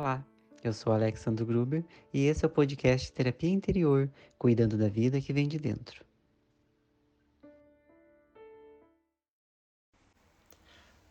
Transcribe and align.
Olá, 0.00 0.24
eu 0.64 0.72
sou 0.72 0.94
Alexandre 0.94 1.44
Gruber 1.44 1.84
e 2.10 2.24
esse 2.24 2.42
é 2.42 2.48
o 2.48 2.50
podcast 2.50 3.12
Terapia 3.12 3.50
Interior, 3.50 4.10
cuidando 4.38 4.78
da 4.78 4.88
vida 4.88 5.20
que 5.20 5.30
vem 5.30 5.46
de 5.46 5.58
dentro. 5.58 6.02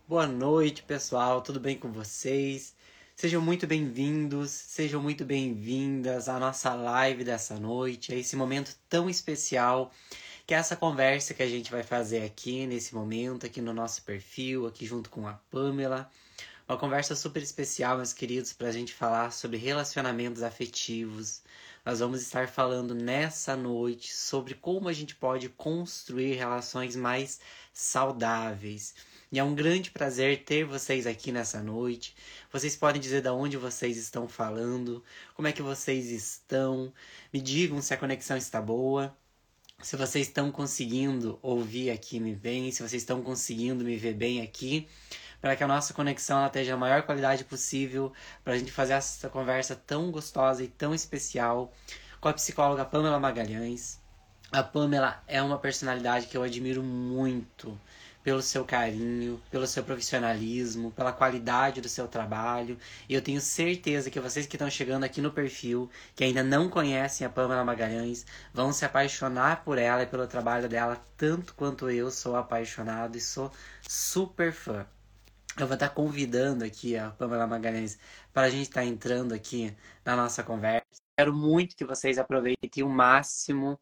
Boa 0.07 0.25
noite, 0.25 0.81
pessoal, 0.81 1.43
tudo 1.43 1.59
bem 1.59 1.77
com 1.77 1.91
vocês? 1.91 2.75
Sejam 3.15 3.43
muito 3.43 3.67
bem-vindos, 3.67 4.49
sejam 4.49 4.99
muito 5.03 5.23
bem-vindas 5.23 6.27
à 6.27 6.39
nossa 6.39 6.73
live 6.73 7.23
dessa 7.23 7.59
noite, 7.59 8.11
a 8.11 8.15
esse 8.15 8.35
momento 8.35 8.75
tão 8.89 9.07
especial 9.07 9.91
que 10.47 10.53
é 10.55 10.57
essa 10.57 10.75
conversa 10.75 11.35
que 11.35 11.43
a 11.43 11.47
gente 11.47 11.69
vai 11.69 11.83
fazer 11.83 12.23
aqui 12.23 12.65
nesse 12.65 12.95
momento, 12.95 13.45
aqui 13.45 13.61
no 13.61 13.71
nosso 13.71 14.01
perfil, 14.01 14.65
aqui 14.65 14.83
junto 14.83 15.11
com 15.11 15.27
a 15.27 15.33
Pamela. 15.51 16.09
Uma 16.69 16.77
conversa 16.77 17.15
super 17.15 17.41
especial, 17.41 17.97
meus 17.97 18.13
queridos, 18.13 18.53
para 18.53 18.67
a 18.67 18.71
gente 18.71 18.93
falar 18.93 19.31
sobre 19.31 19.57
relacionamentos 19.57 20.43
afetivos. 20.43 21.41
Nós 21.83 21.99
vamos 21.99 22.21
estar 22.21 22.47
falando 22.47 22.93
nessa 22.93 23.55
noite 23.55 24.13
sobre 24.13 24.53
como 24.53 24.87
a 24.87 24.93
gente 24.93 25.15
pode 25.15 25.49
construir 25.49 26.35
relações 26.35 26.95
mais 26.95 27.39
saudáveis. 27.73 28.93
E 29.31 29.39
é 29.39 29.43
um 29.43 29.55
grande 29.55 29.89
prazer 29.89 30.43
ter 30.43 30.63
vocês 30.63 31.07
aqui 31.07 31.31
nessa 31.31 31.63
noite. 31.63 32.15
Vocês 32.53 32.75
podem 32.75 33.01
dizer 33.01 33.23
de 33.23 33.29
onde 33.29 33.57
vocês 33.57 33.97
estão 33.97 34.27
falando, 34.27 35.03
como 35.33 35.47
é 35.47 35.51
que 35.51 35.63
vocês 35.63 36.11
estão. 36.11 36.93
Me 37.33 37.41
digam 37.41 37.81
se 37.81 37.95
a 37.95 37.97
conexão 37.97 38.37
está 38.37 38.61
boa 38.61 39.17
se 39.81 39.95
vocês 39.95 40.27
estão 40.27 40.51
conseguindo 40.51 41.39
ouvir 41.41 41.89
aqui 41.89 42.19
me 42.19 42.35
bem, 42.35 42.69
se 42.69 42.83
vocês 42.83 43.01
estão 43.01 43.21
conseguindo 43.21 43.85
me 43.85 43.95
ver 43.95 44.13
bem 44.13 44.41
aqui 44.41 44.85
para 45.41 45.55
que 45.55 45.63
a 45.63 45.67
nossa 45.67 45.93
conexão 45.93 46.45
esteja 46.45 46.73
a 46.73 46.77
maior 46.77 47.03
qualidade 47.03 47.43
possível, 47.43 48.11
para 48.43 48.53
a 48.53 48.57
gente 48.57 48.71
fazer 48.71 48.93
essa 48.93 49.29
conversa 49.29 49.75
tão 49.75 50.11
gostosa 50.11 50.63
e 50.63 50.67
tão 50.67 50.93
especial 50.93 51.73
com 52.19 52.27
a 52.27 52.33
psicóloga 52.33 52.85
Pamela 52.85 53.19
Magalhães. 53.19 53.99
A 54.51 54.63
Pamela 54.63 55.23
é 55.27 55.41
uma 55.41 55.59
personalidade 55.59 56.27
que 56.27 56.35
eu 56.35 56.43
admiro 56.43 56.83
muito 56.83 57.79
pelo 58.23 58.41
seu 58.41 58.65
carinho, 58.65 59.41
pelo 59.49 59.65
seu 59.65 59.83
profissionalismo, 59.83 60.91
pela 60.91 61.13
qualidade 61.13 61.81
do 61.81 61.87
seu 61.87 62.07
trabalho. 62.07 62.77
E 63.07 63.13
eu 63.13 63.21
tenho 63.21 63.39
certeza 63.39 64.09
que 64.09 64.19
vocês 64.19 64.45
que 64.45 64.55
estão 64.55 64.69
chegando 64.69 65.03
aqui 65.03 65.21
no 65.21 65.31
perfil, 65.31 65.89
que 66.15 66.23
ainda 66.23 66.43
não 66.43 66.69
conhecem 66.69 67.25
a 67.25 67.29
Pamela 67.29 67.63
Magalhães, 67.63 68.25
vão 68.53 68.73
se 68.73 68.83
apaixonar 68.85 69.63
por 69.63 69.77
ela 69.77 70.03
e 70.03 70.07
pelo 70.07 70.27
trabalho 70.27 70.67
dela, 70.67 71.01
tanto 71.15 71.53
quanto 71.53 71.89
eu 71.89 72.11
sou 72.11 72.35
apaixonado 72.35 73.17
e 73.17 73.21
sou 73.21 73.51
super 73.87 74.51
fã. 74.51 74.85
Eu 75.57 75.67
vou 75.67 75.73
estar 75.73 75.89
convidando 75.89 76.63
aqui 76.63 76.95
a 76.95 77.09
Pamela 77.11 77.47
Magalhães 77.47 77.97
para 78.31 78.47
a 78.47 78.49
gente 78.49 78.69
estar 78.69 78.85
entrando 78.85 79.33
aqui 79.33 79.75
na 80.05 80.15
nossa 80.15 80.43
conversa. 80.43 80.85
Quero 81.17 81.33
muito 81.33 81.75
que 81.75 81.83
vocês 81.83 82.17
aproveitem 82.17 82.83
o 82.83 82.89
máximo 82.89 83.79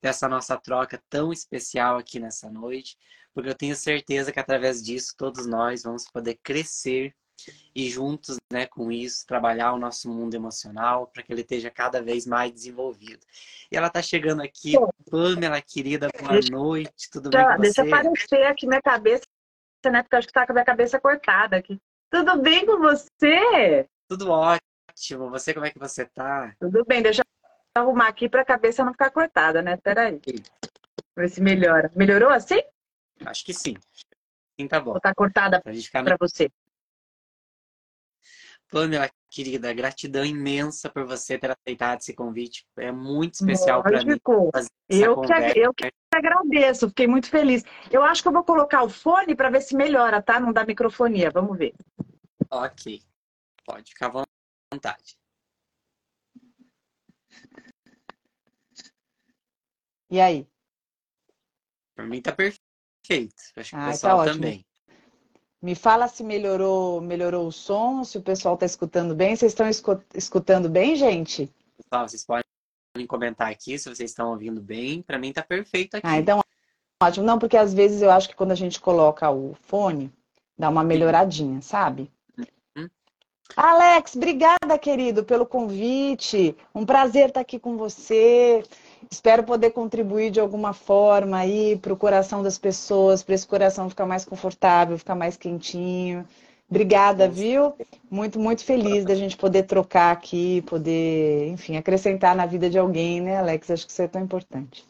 dessa 0.00 0.28
nossa 0.28 0.56
troca 0.56 1.02
tão 1.10 1.32
especial 1.32 1.98
aqui 1.98 2.20
nessa 2.20 2.48
noite, 2.48 2.96
porque 3.34 3.48
eu 3.48 3.54
tenho 3.54 3.74
certeza 3.74 4.30
que 4.30 4.38
através 4.38 4.82
disso 4.82 5.14
todos 5.16 5.46
nós 5.46 5.82
vamos 5.82 6.04
poder 6.04 6.38
crescer 6.42 7.14
e 7.74 7.90
juntos, 7.90 8.36
né, 8.50 8.66
com 8.66 8.90
isso, 8.90 9.26
trabalhar 9.26 9.72
o 9.74 9.78
nosso 9.78 10.08
mundo 10.08 10.34
emocional 10.34 11.08
para 11.08 11.22
que 11.22 11.32
ele 11.32 11.42
esteja 11.42 11.70
cada 11.70 12.00
vez 12.00 12.24
mais 12.24 12.50
desenvolvido. 12.50 13.20
E 13.70 13.76
ela 13.76 13.88
está 13.88 14.00
chegando 14.00 14.42
aqui, 14.42 14.72
Pamela, 15.10 15.60
querida, 15.60 16.08
boa 16.18 16.40
noite, 16.50 17.10
tudo 17.10 17.28
bem 17.28 17.44
com 17.44 17.56
você? 17.56 17.60
Deixa 17.60 17.82
aparecer 17.82 18.42
aqui 18.44 18.66
minha 18.66 18.80
cabeça 18.80 19.24
né? 19.90 20.02
Porque 20.02 20.14
eu 20.14 20.18
acho 20.18 20.28
que 20.28 20.32
tá 20.32 20.46
com 20.46 20.52
a 20.52 20.54
minha 20.54 20.64
cabeça 20.64 21.00
cortada 21.00 21.56
aqui. 21.56 21.80
Tudo 22.10 22.40
bem 22.40 22.64
com 22.64 22.78
você? 22.78 23.88
Tudo 24.08 24.30
ótimo. 24.30 25.30
Você, 25.30 25.52
como 25.52 25.66
é 25.66 25.70
que 25.70 25.78
você 25.78 26.04
tá? 26.06 26.54
Tudo 26.60 26.84
bem, 26.84 27.02
deixa 27.02 27.22
eu 27.22 27.82
arrumar 27.82 28.08
aqui 28.08 28.28
pra 28.28 28.44
cabeça 28.44 28.84
não 28.84 28.92
ficar 28.92 29.10
cortada, 29.10 29.60
né? 29.62 29.76
Peraí. 29.76 30.20
Ver 31.16 31.28
se 31.28 31.40
melhora. 31.40 31.90
Melhorou 31.94 32.30
assim? 32.30 32.62
Acho 33.24 33.44
que 33.44 33.52
sim. 33.52 33.74
Sim, 34.58 34.68
tá 34.68 34.80
bom. 34.80 34.92
Ou 34.92 35.00
tá 35.00 35.14
cortada 35.14 35.60
pra, 35.60 35.72
ficar... 35.74 36.02
pra 36.02 36.16
você? 36.18 36.50
Pamela, 38.68 39.08
querida, 39.30 39.72
gratidão 39.72 40.24
imensa 40.24 40.90
por 40.90 41.06
você 41.06 41.38
ter 41.38 41.50
aceitado 41.50 42.00
esse 42.00 42.14
convite. 42.14 42.66
É 42.76 42.90
muito 42.90 43.34
especial 43.34 43.82
para 43.82 44.02
mim. 44.04 44.18
Eu 44.88 45.20
que, 45.20 45.32
eu 45.58 45.74
que 45.74 45.90
agradeço, 46.12 46.88
fiquei 46.88 47.06
muito 47.06 47.28
feliz. 47.28 47.62
Eu 47.90 48.02
acho 48.02 48.22
que 48.22 48.28
eu 48.28 48.32
vou 48.32 48.44
colocar 48.44 48.82
o 48.82 48.88
fone 48.88 49.36
para 49.36 49.50
ver 49.50 49.60
se 49.60 49.76
melhora, 49.76 50.20
tá? 50.20 50.40
Não 50.40 50.52
dá 50.52 50.64
microfonia, 50.64 51.30
vamos 51.30 51.56
ver. 51.56 51.74
Ok, 52.50 53.02
pode 53.64 53.90
ficar 53.90 54.06
à 54.14 54.24
vontade. 54.72 55.16
E 60.10 60.20
aí? 60.20 60.46
Para 61.94 62.06
mim 62.06 62.20
tá 62.22 62.32
perfeito. 62.32 62.62
Acho 63.56 63.70
que 63.70 63.76
ah, 63.76 63.78
o 63.78 63.84
tá 63.84 63.90
pessoal 63.90 64.18
tá 64.18 64.32
também. 64.32 64.65
Me 65.62 65.74
fala 65.74 66.06
se 66.06 66.22
melhorou, 66.22 67.00
melhorou 67.00 67.46
o 67.46 67.52
som, 67.52 68.04
se 68.04 68.18
o 68.18 68.22
pessoal 68.22 68.54
está 68.54 68.66
escutando 68.66 69.14
bem. 69.14 69.34
Vocês 69.34 69.52
estão 69.52 69.66
escutando 70.14 70.68
bem, 70.68 70.96
gente? 70.96 71.50
Pessoal, 71.76 72.08
vocês 72.08 72.24
podem 72.24 73.06
comentar 73.06 73.50
aqui 73.50 73.78
se 73.78 73.88
vocês 73.88 74.10
estão 74.10 74.30
ouvindo 74.30 74.60
bem. 74.60 75.02
Para 75.02 75.18
mim 75.18 75.32
tá 75.32 75.42
perfeito 75.42 75.96
aqui. 75.96 76.06
Ah, 76.06 76.18
então 76.18 76.40
ótimo. 77.02 77.24
Não, 77.24 77.38
porque 77.38 77.56
às 77.56 77.72
vezes 77.72 78.02
eu 78.02 78.10
acho 78.10 78.28
que 78.28 78.36
quando 78.36 78.52
a 78.52 78.56
gente 78.56 78.80
coloca 78.80 79.30
o 79.30 79.54
fone, 79.62 80.12
dá 80.58 80.68
uma 80.68 80.84
melhoradinha, 80.84 81.60
sabe? 81.62 82.10
Uhum. 82.76 82.88
Alex, 83.56 84.14
obrigada, 84.14 84.78
querido, 84.78 85.24
pelo 85.24 85.46
convite. 85.46 86.56
Um 86.74 86.84
prazer 86.84 87.28
estar 87.28 87.40
aqui 87.40 87.58
com 87.58 87.76
você. 87.76 88.62
Espero 89.10 89.44
poder 89.44 89.70
contribuir 89.70 90.30
de 90.30 90.40
alguma 90.40 90.72
forma 90.72 91.38
aí 91.38 91.78
para 91.78 91.92
o 91.92 91.96
coração 91.96 92.42
das 92.42 92.58
pessoas, 92.58 93.22
para 93.22 93.34
esse 93.34 93.46
coração 93.46 93.88
ficar 93.88 94.06
mais 94.06 94.24
confortável, 94.24 94.98
ficar 94.98 95.14
mais 95.14 95.36
quentinho. 95.36 96.26
Obrigada, 96.68 97.28
viu? 97.28 97.74
Muito, 98.10 98.40
muito 98.40 98.64
feliz 98.64 99.04
da 99.04 99.14
gente 99.14 99.36
poder 99.36 99.62
trocar 99.62 100.10
aqui, 100.10 100.62
poder, 100.62 101.48
enfim, 101.48 101.76
acrescentar 101.76 102.34
na 102.34 102.44
vida 102.44 102.68
de 102.68 102.78
alguém, 102.78 103.20
né, 103.20 103.38
Alex? 103.38 103.70
Acho 103.70 103.86
que 103.86 103.92
isso 103.92 104.02
é 104.02 104.08
tão 104.08 104.20
importante. 104.20 104.84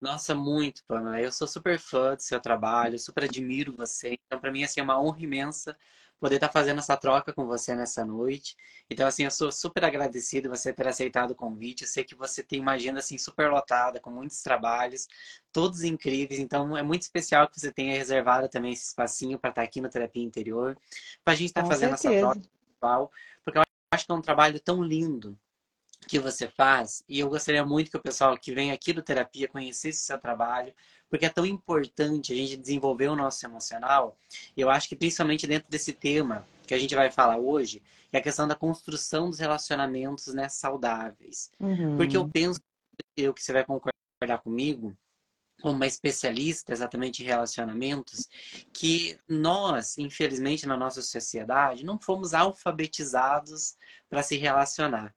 Nossa, 0.00 0.34
muito, 0.34 0.82
Pamela. 0.86 1.20
Eu 1.20 1.32
sou 1.32 1.46
super 1.46 1.78
fã 1.78 2.14
do 2.14 2.22
seu 2.22 2.40
trabalho, 2.40 2.98
super 2.98 3.24
admiro 3.24 3.74
você. 3.76 4.18
Então, 4.26 4.38
para 4.38 4.50
mim, 4.50 4.62
assim, 4.62 4.80
é 4.80 4.82
uma 4.82 5.00
honra 5.00 5.22
imensa 5.22 5.76
poder 6.20 6.36
estar 6.36 6.48
tá 6.48 6.52
fazendo 6.52 6.78
essa 6.78 6.96
troca 6.96 7.32
com 7.32 7.46
você 7.46 7.74
nessa 7.74 8.04
noite. 8.04 8.54
Então, 8.88 9.06
assim, 9.06 9.24
eu 9.24 9.30
sou 9.30 9.50
super 9.50 9.84
agradecido 9.84 10.50
você 10.50 10.72
ter 10.72 10.86
aceitado 10.86 11.30
o 11.30 11.34
convite. 11.34 11.82
Eu 11.82 11.88
sei 11.88 12.04
que 12.04 12.14
você 12.14 12.42
tem 12.42 12.60
uma 12.60 12.72
agenda, 12.72 12.98
assim, 12.98 13.16
super 13.16 13.50
lotada, 13.50 13.98
com 13.98 14.10
muitos 14.10 14.42
trabalhos, 14.42 15.08
todos 15.52 15.82
incríveis. 15.82 16.38
Então, 16.38 16.76
é 16.76 16.82
muito 16.82 17.02
especial 17.02 17.48
que 17.48 17.58
você 17.58 17.72
tenha 17.72 17.96
reservado 17.96 18.48
também 18.48 18.72
esse 18.72 18.86
espacinho 18.86 19.38
para 19.38 19.50
estar 19.50 19.62
tá 19.62 19.66
aqui 19.66 19.80
no 19.80 19.88
Terapia 19.88 20.22
Interior, 20.22 20.76
para 21.24 21.32
a 21.32 21.36
gente 21.36 21.48
estar 21.48 21.62
tá 21.62 21.68
fazendo 21.68 21.96
certeza. 21.96 22.26
essa 22.26 22.34
troca 22.34 22.60
porque 23.44 23.58
eu 23.58 23.62
acho 23.92 24.06
que 24.06 24.12
é 24.12 24.14
um 24.14 24.22
trabalho 24.22 24.60
tão 24.60 24.82
lindo 24.82 25.38
que 26.06 26.18
você 26.18 26.48
faz 26.48 27.04
e 27.08 27.20
eu 27.20 27.28
gostaria 27.28 27.64
muito 27.64 27.90
que 27.90 27.96
o 27.96 28.02
pessoal 28.02 28.36
que 28.36 28.52
vem 28.52 28.72
aqui 28.72 28.92
do 28.92 29.02
terapia 29.02 29.46
conhecesse 29.46 30.00
seu 30.00 30.18
trabalho, 30.18 30.72
porque 31.08 31.26
é 31.26 31.28
tão 31.28 31.44
importante 31.44 32.32
a 32.32 32.36
gente 32.36 32.56
desenvolver 32.56 33.08
o 33.08 33.16
nosso 33.16 33.44
emocional. 33.44 34.16
E 34.56 34.60
eu 34.60 34.70
acho 34.70 34.88
que 34.88 34.96
principalmente 34.96 35.46
dentro 35.46 35.70
desse 35.70 35.92
tema 35.92 36.46
que 36.66 36.74
a 36.74 36.78
gente 36.78 36.94
vai 36.94 37.10
falar 37.10 37.36
hoje, 37.36 37.82
é 38.12 38.18
a 38.18 38.22
questão 38.22 38.46
da 38.46 38.54
construção 38.54 39.28
dos 39.28 39.38
relacionamentos 39.38 40.32
né, 40.34 40.48
saudáveis. 40.48 41.50
Uhum. 41.60 41.96
Porque 41.96 42.16
eu 42.16 42.28
penso, 42.28 42.60
eu 43.16 43.34
que 43.34 43.42
você 43.42 43.52
vai 43.52 43.64
concordar 43.64 44.38
comigo, 44.42 44.96
como 45.60 45.76
uma 45.76 45.86
especialista 45.86 46.72
exatamente 46.72 47.22
em 47.22 47.26
relacionamentos, 47.26 48.28
que 48.72 49.18
nós, 49.28 49.98
infelizmente, 49.98 50.66
na 50.66 50.76
nossa 50.76 51.02
sociedade, 51.02 51.84
não 51.84 52.00
fomos 52.00 52.34
alfabetizados 52.34 53.76
para 54.08 54.22
se 54.22 54.36
relacionar. 54.36 55.14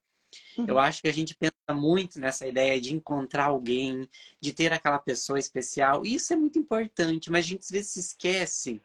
Eu 0.68 0.80
acho 0.80 1.02
que 1.02 1.08
a 1.08 1.14
gente 1.14 1.36
pensa 1.36 1.54
muito 1.74 2.20
nessa 2.20 2.48
ideia 2.48 2.80
de 2.80 2.94
encontrar 2.94 3.46
alguém, 3.46 4.08
de 4.40 4.54
ter 4.54 4.72
aquela 4.74 5.00
pessoa 5.00 5.40
especial. 5.40 6.06
E 6.06 6.16
isso 6.16 6.34
é 6.34 6.36
muito 6.36 6.60
importante, 6.60 7.32
mas 7.32 7.46
a 7.46 7.48
gente 7.48 7.62
às 7.62 7.70
vezes 7.70 7.92
se 7.92 8.00
esquece 8.00 8.82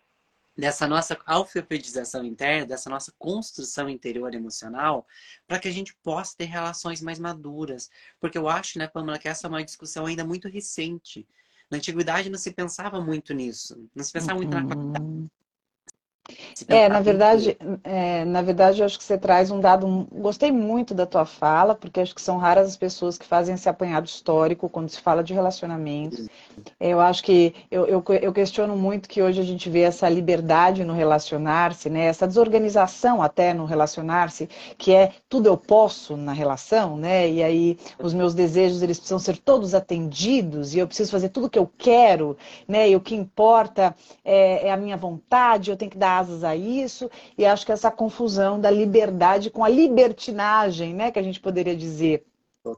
dessa 0.56 0.88
nossa 0.88 1.16
alfabetização 1.24 2.24
interna, 2.24 2.66
dessa 2.66 2.90
nossa 2.90 3.12
construção 3.16 3.88
interior 3.88 4.34
emocional, 4.34 5.06
para 5.46 5.60
que 5.60 5.68
a 5.68 5.72
gente 5.72 5.94
possa 6.02 6.34
ter 6.36 6.46
relações 6.46 7.00
mais 7.00 7.20
maduras. 7.20 7.88
Porque 8.20 8.36
eu 8.36 8.48
acho, 8.48 8.76
né, 8.76 8.88
Pamela, 8.88 9.20
que 9.20 9.28
essa 9.28 9.46
é 9.46 9.48
uma 9.48 9.64
discussão 9.64 10.06
ainda 10.06 10.24
muito 10.24 10.48
recente. 10.48 11.28
Na 11.70 11.76
antiguidade 11.76 12.28
não 12.28 12.38
se 12.38 12.50
pensava 12.50 13.00
muito 13.00 13.32
nisso. 13.32 13.88
Não 13.94 14.02
se 14.02 14.12
pensava 14.12 14.36
muito 14.36 14.50
na 14.50 14.64
qualidade 14.64 15.04
uhum. 15.04 15.28
É, 16.66 16.88
na 16.88 17.00
verdade, 17.00 17.56
é, 17.84 18.24
na 18.24 18.42
verdade, 18.42 18.80
eu 18.80 18.86
acho 18.86 18.98
que 18.98 19.04
você 19.04 19.16
traz 19.16 19.50
um 19.50 19.60
dado. 19.60 20.06
Gostei 20.12 20.52
muito 20.52 20.92
da 20.92 21.06
tua 21.06 21.24
fala, 21.24 21.74
porque 21.74 22.00
acho 22.00 22.14
que 22.14 22.20
são 22.20 22.36
raras 22.36 22.68
as 22.68 22.76
pessoas 22.76 23.16
que 23.16 23.24
fazem 23.24 23.54
esse 23.54 23.68
apanhado 23.68 24.06
histórico 24.06 24.68
quando 24.68 24.88
se 24.88 25.00
fala 25.00 25.22
de 25.22 25.32
relacionamentos. 25.32 26.28
Eu 26.78 27.00
acho 27.00 27.22
que 27.22 27.54
eu, 27.70 27.86
eu, 27.86 28.04
eu, 28.20 28.32
questiono 28.32 28.76
muito 28.76 29.08
que 29.08 29.22
hoje 29.22 29.40
a 29.40 29.44
gente 29.44 29.70
vê 29.70 29.80
essa 29.80 30.08
liberdade 30.08 30.84
no 30.84 30.92
relacionar-se, 30.92 31.88
né? 31.88 32.06
Essa 32.06 32.26
desorganização 32.26 33.22
até 33.22 33.54
no 33.54 33.64
relacionar-se, 33.64 34.48
que 34.76 34.92
é 34.92 35.12
tudo 35.28 35.46
eu 35.46 35.56
posso 35.56 36.16
na 36.16 36.32
relação, 36.32 36.96
né? 36.96 37.30
E 37.30 37.42
aí 37.42 37.78
os 37.98 38.12
meus 38.12 38.34
desejos 38.34 38.82
eles 38.82 38.98
precisam 38.98 39.18
ser 39.18 39.38
todos 39.38 39.74
atendidos 39.74 40.74
e 40.74 40.78
eu 40.78 40.86
preciso 40.86 41.10
fazer 41.10 41.30
tudo 41.30 41.46
o 41.46 41.50
que 41.50 41.58
eu 41.58 41.70
quero, 41.78 42.36
né? 42.66 42.90
E 42.90 42.96
o 42.96 43.00
que 43.00 43.14
importa 43.14 43.94
é, 44.24 44.68
é 44.68 44.72
a 44.72 44.76
minha 44.76 44.96
vontade, 44.96 45.70
eu 45.70 45.76
tenho 45.76 45.90
que 45.90 45.98
dar 45.98 46.17
asas 46.18 46.44
a 46.44 46.54
isso. 46.56 47.10
E 47.36 47.44
acho 47.46 47.64
que 47.66 47.72
essa 47.72 47.90
confusão 47.90 48.60
da 48.60 48.70
liberdade 48.70 49.50
com 49.50 49.64
a 49.64 49.68
libertinagem, 49.68 50.94
né? 50.94 51.10
Que 51.10 51.18
a 51.18 51.22
gente 51.22 51.40
poderia 51.40 51.76
dizer 51.76 52.24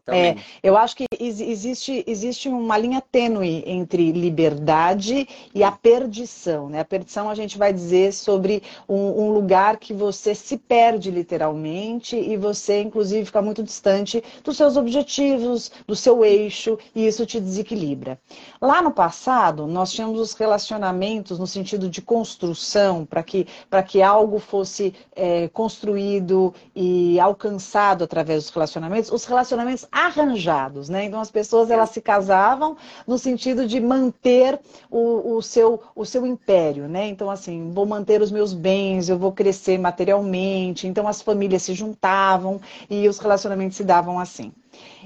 é, 0.09 0.37
eu 0.63 0.77
acho 0.77 0.95
que 0.97 1.07
existe, 1.19 2.05
existe 2.07 2.49
uma 2.49 2.77
linha 2.77 3.01
tênue 3.01 3.63
entre 3.67 4.13
liberdade 4.13 5.27
e 5.55 5.65
a 5.65 5.73
perdição. 5.73 6.69
Né? 6.69 6.81
A 6.81 6.85
perdição 6.85 7.29
a 7.31 7.35
gente 7.35 7.59
vai 7.59 7.73
dizer 7.73 8.13
sobre 8.13 8.63
um, 8.89 9.25
um, 9.25 9.31
lugar 9.31 9.79
que 9.79 9.93
você 9.93 10.35
se 10.35 10.57
perde 10.57 11.11
literalmente 11.11 12.17
e 12.17 12.37
você, 12.37 12.83
inclusive, 12.83 13.25
fica 13.25 13.43
muito 13.43 13.63
distante 13.63 14.23
dos 14.45 14.57
seus 14.57 14.77
objetivos, 14.77 15.71
do 15.87 15.97
seu 15.97 16.25
eixo, 16.25 16.79
e 16.95 17.07
isso 17.07 17.27
te 17.27 17.41
desequilibra. 17.41 18.19
Lá 18.61 18.83
no 18.83 18.91
passado, 18.91 19.67
nós 19.67 19.93
tínhamos 19.93 20.21
os 20.21 20.35
relacionamentos 20.35 21.39
no 21.39 21.47
sentido 21.47 21.89
de 21.89 22.03
construção, 22.03 23.05
para 23.05 23.23
que, 23.23 23.47
que 23.89 24.03
algo 24.03 24.39
fosse 24.39 24.95
é, 25.17 25.49
construído 25.49 26.55
e 26.75 27.19
alcançado 27.19 28.05
através 28.05 28.45
dos 28.45 28.53
relacionamentos. 28.53 29.11
Os 29.11 29.25
relacionamentos 29.25 29.70
arranjados, 29.91 30.89
né? 30.89 31.05
Então 31.05 31.21
as 31.21 31.31
pessoas 31.31 31.71
elas 31.71 31.91
se 31.91 32.01
casavam 32.01 32.77
no 33.07 33.19
sentido 33.19 33.67
de 33.67 33.81
manter 33.81 34.61
o, 34.91 35.37
o, 35.37 35.43
seu, 35.43 35.83
o 35.95 36.05
seu 36.05 36.27
império, 36.27 36.89
né? 36.89 37.09
Então 37.09 37.31
assim, 37.31 37.71
vou 37.73 37.87
manter 37.87 38.23
os 38.23 38.31
meus 38.31 38.53
bens, 38.53 39.09
eu 39.09 39.19
vou 39.19 39.33
crescer 39.33 39.79
materialmente. 39.79 40.87
Então 40.87 41.07
as 41.09 41.23
famílias 41.23 41.63
se 41.63 41.75
juntavam 41.75 42.61
e 42.89 43.09
os 43.09 43.19
relacionamentos 43.19 43.77
se 43.77 43.85
davam 43.85 44.19
assim. 44.19 44.53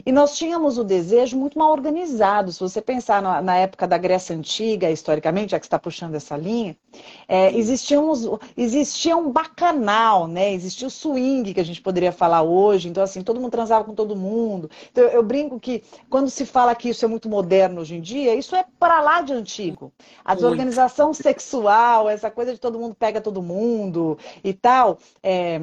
E 0.05 0.11
nós 0.11 0.37
tínhamos 0.37 0.79
o 0.79 0.85
desejo 0.85 1.37
muito 1.37 1.59
mal 1.59 1.71
organizado. 1.71 2.53
Se 2.53 2.61
você 2.61 2.81
pensar 2.81 3.23
na, 3.23 3.41
na 3.41 3.57
época 3.57 3.87
da 3.87 3.99
Grécia 3.99 4.35
Antiga, 4.35 4.91
historicamente, 4.91 5.53
já 5.53 5.61
que 5.61 5.67
está 5.67 5.79
puxando 5.79 6.15
essa 6.15 6.37
linha, 6.37 6.77
é, 7.29 7.57
existia, 7.57 7.99
existia 8.57 9.17
um 9.17 9.31
bacanal, 9.31 10.27
né? 10.27 10.53
Existia 10.53 10.89
o 10.89 10.91
swing, 10.91 11.55
que 11.55 11.61
a 11.61 11.65
gente 11.65 11.83
poderia 11.83 12.13
falar 12.13 12.43
hoje. 12.43 12.89
Então, 12.89 13.03
assim, 13.03 13.23
todo 13.23 13.41
mundo 13.41 13.51
transava 13.51 13.85
com 13.85 13.95
todo 13.95 14.17
mundo. 14.17 14.71
Então, 14.91 15.05
eu 15.05 15.23
brinco 15.23 15.61
que 15.61 15.83
quando 16.09 16.31
se 16.31 16.45
fala 16.45 16.75
que 16.75 16.89
isso 16.89 17.05
é 17.05 17.09
muito 17.09 17.29
moderno 17.29 17.81
hoje 17.81 17.97
em 17.97 18.01
dia, 18.01 18.35
isso 18.35 18.57
é 18.57 18.65
para 18.79 19.01
lá 19.01 19.21
de 19.21 19.33
antigo. 19.33 19.93
A 20.25 20.35
desorganização 20.35 21.13
sexual, 21.15 22.09
essa 22.09 22.31
coisa 22.31 22.53
de 22.53 22.59
todo 22.59 22.79
mundo 22.79 22.95
pega 22.95 23.21
todo 23.21 23.43
mundo 23.43 24.19
e 24.43 24.53
tal, 24.53 24.99
é, 25.23 25.61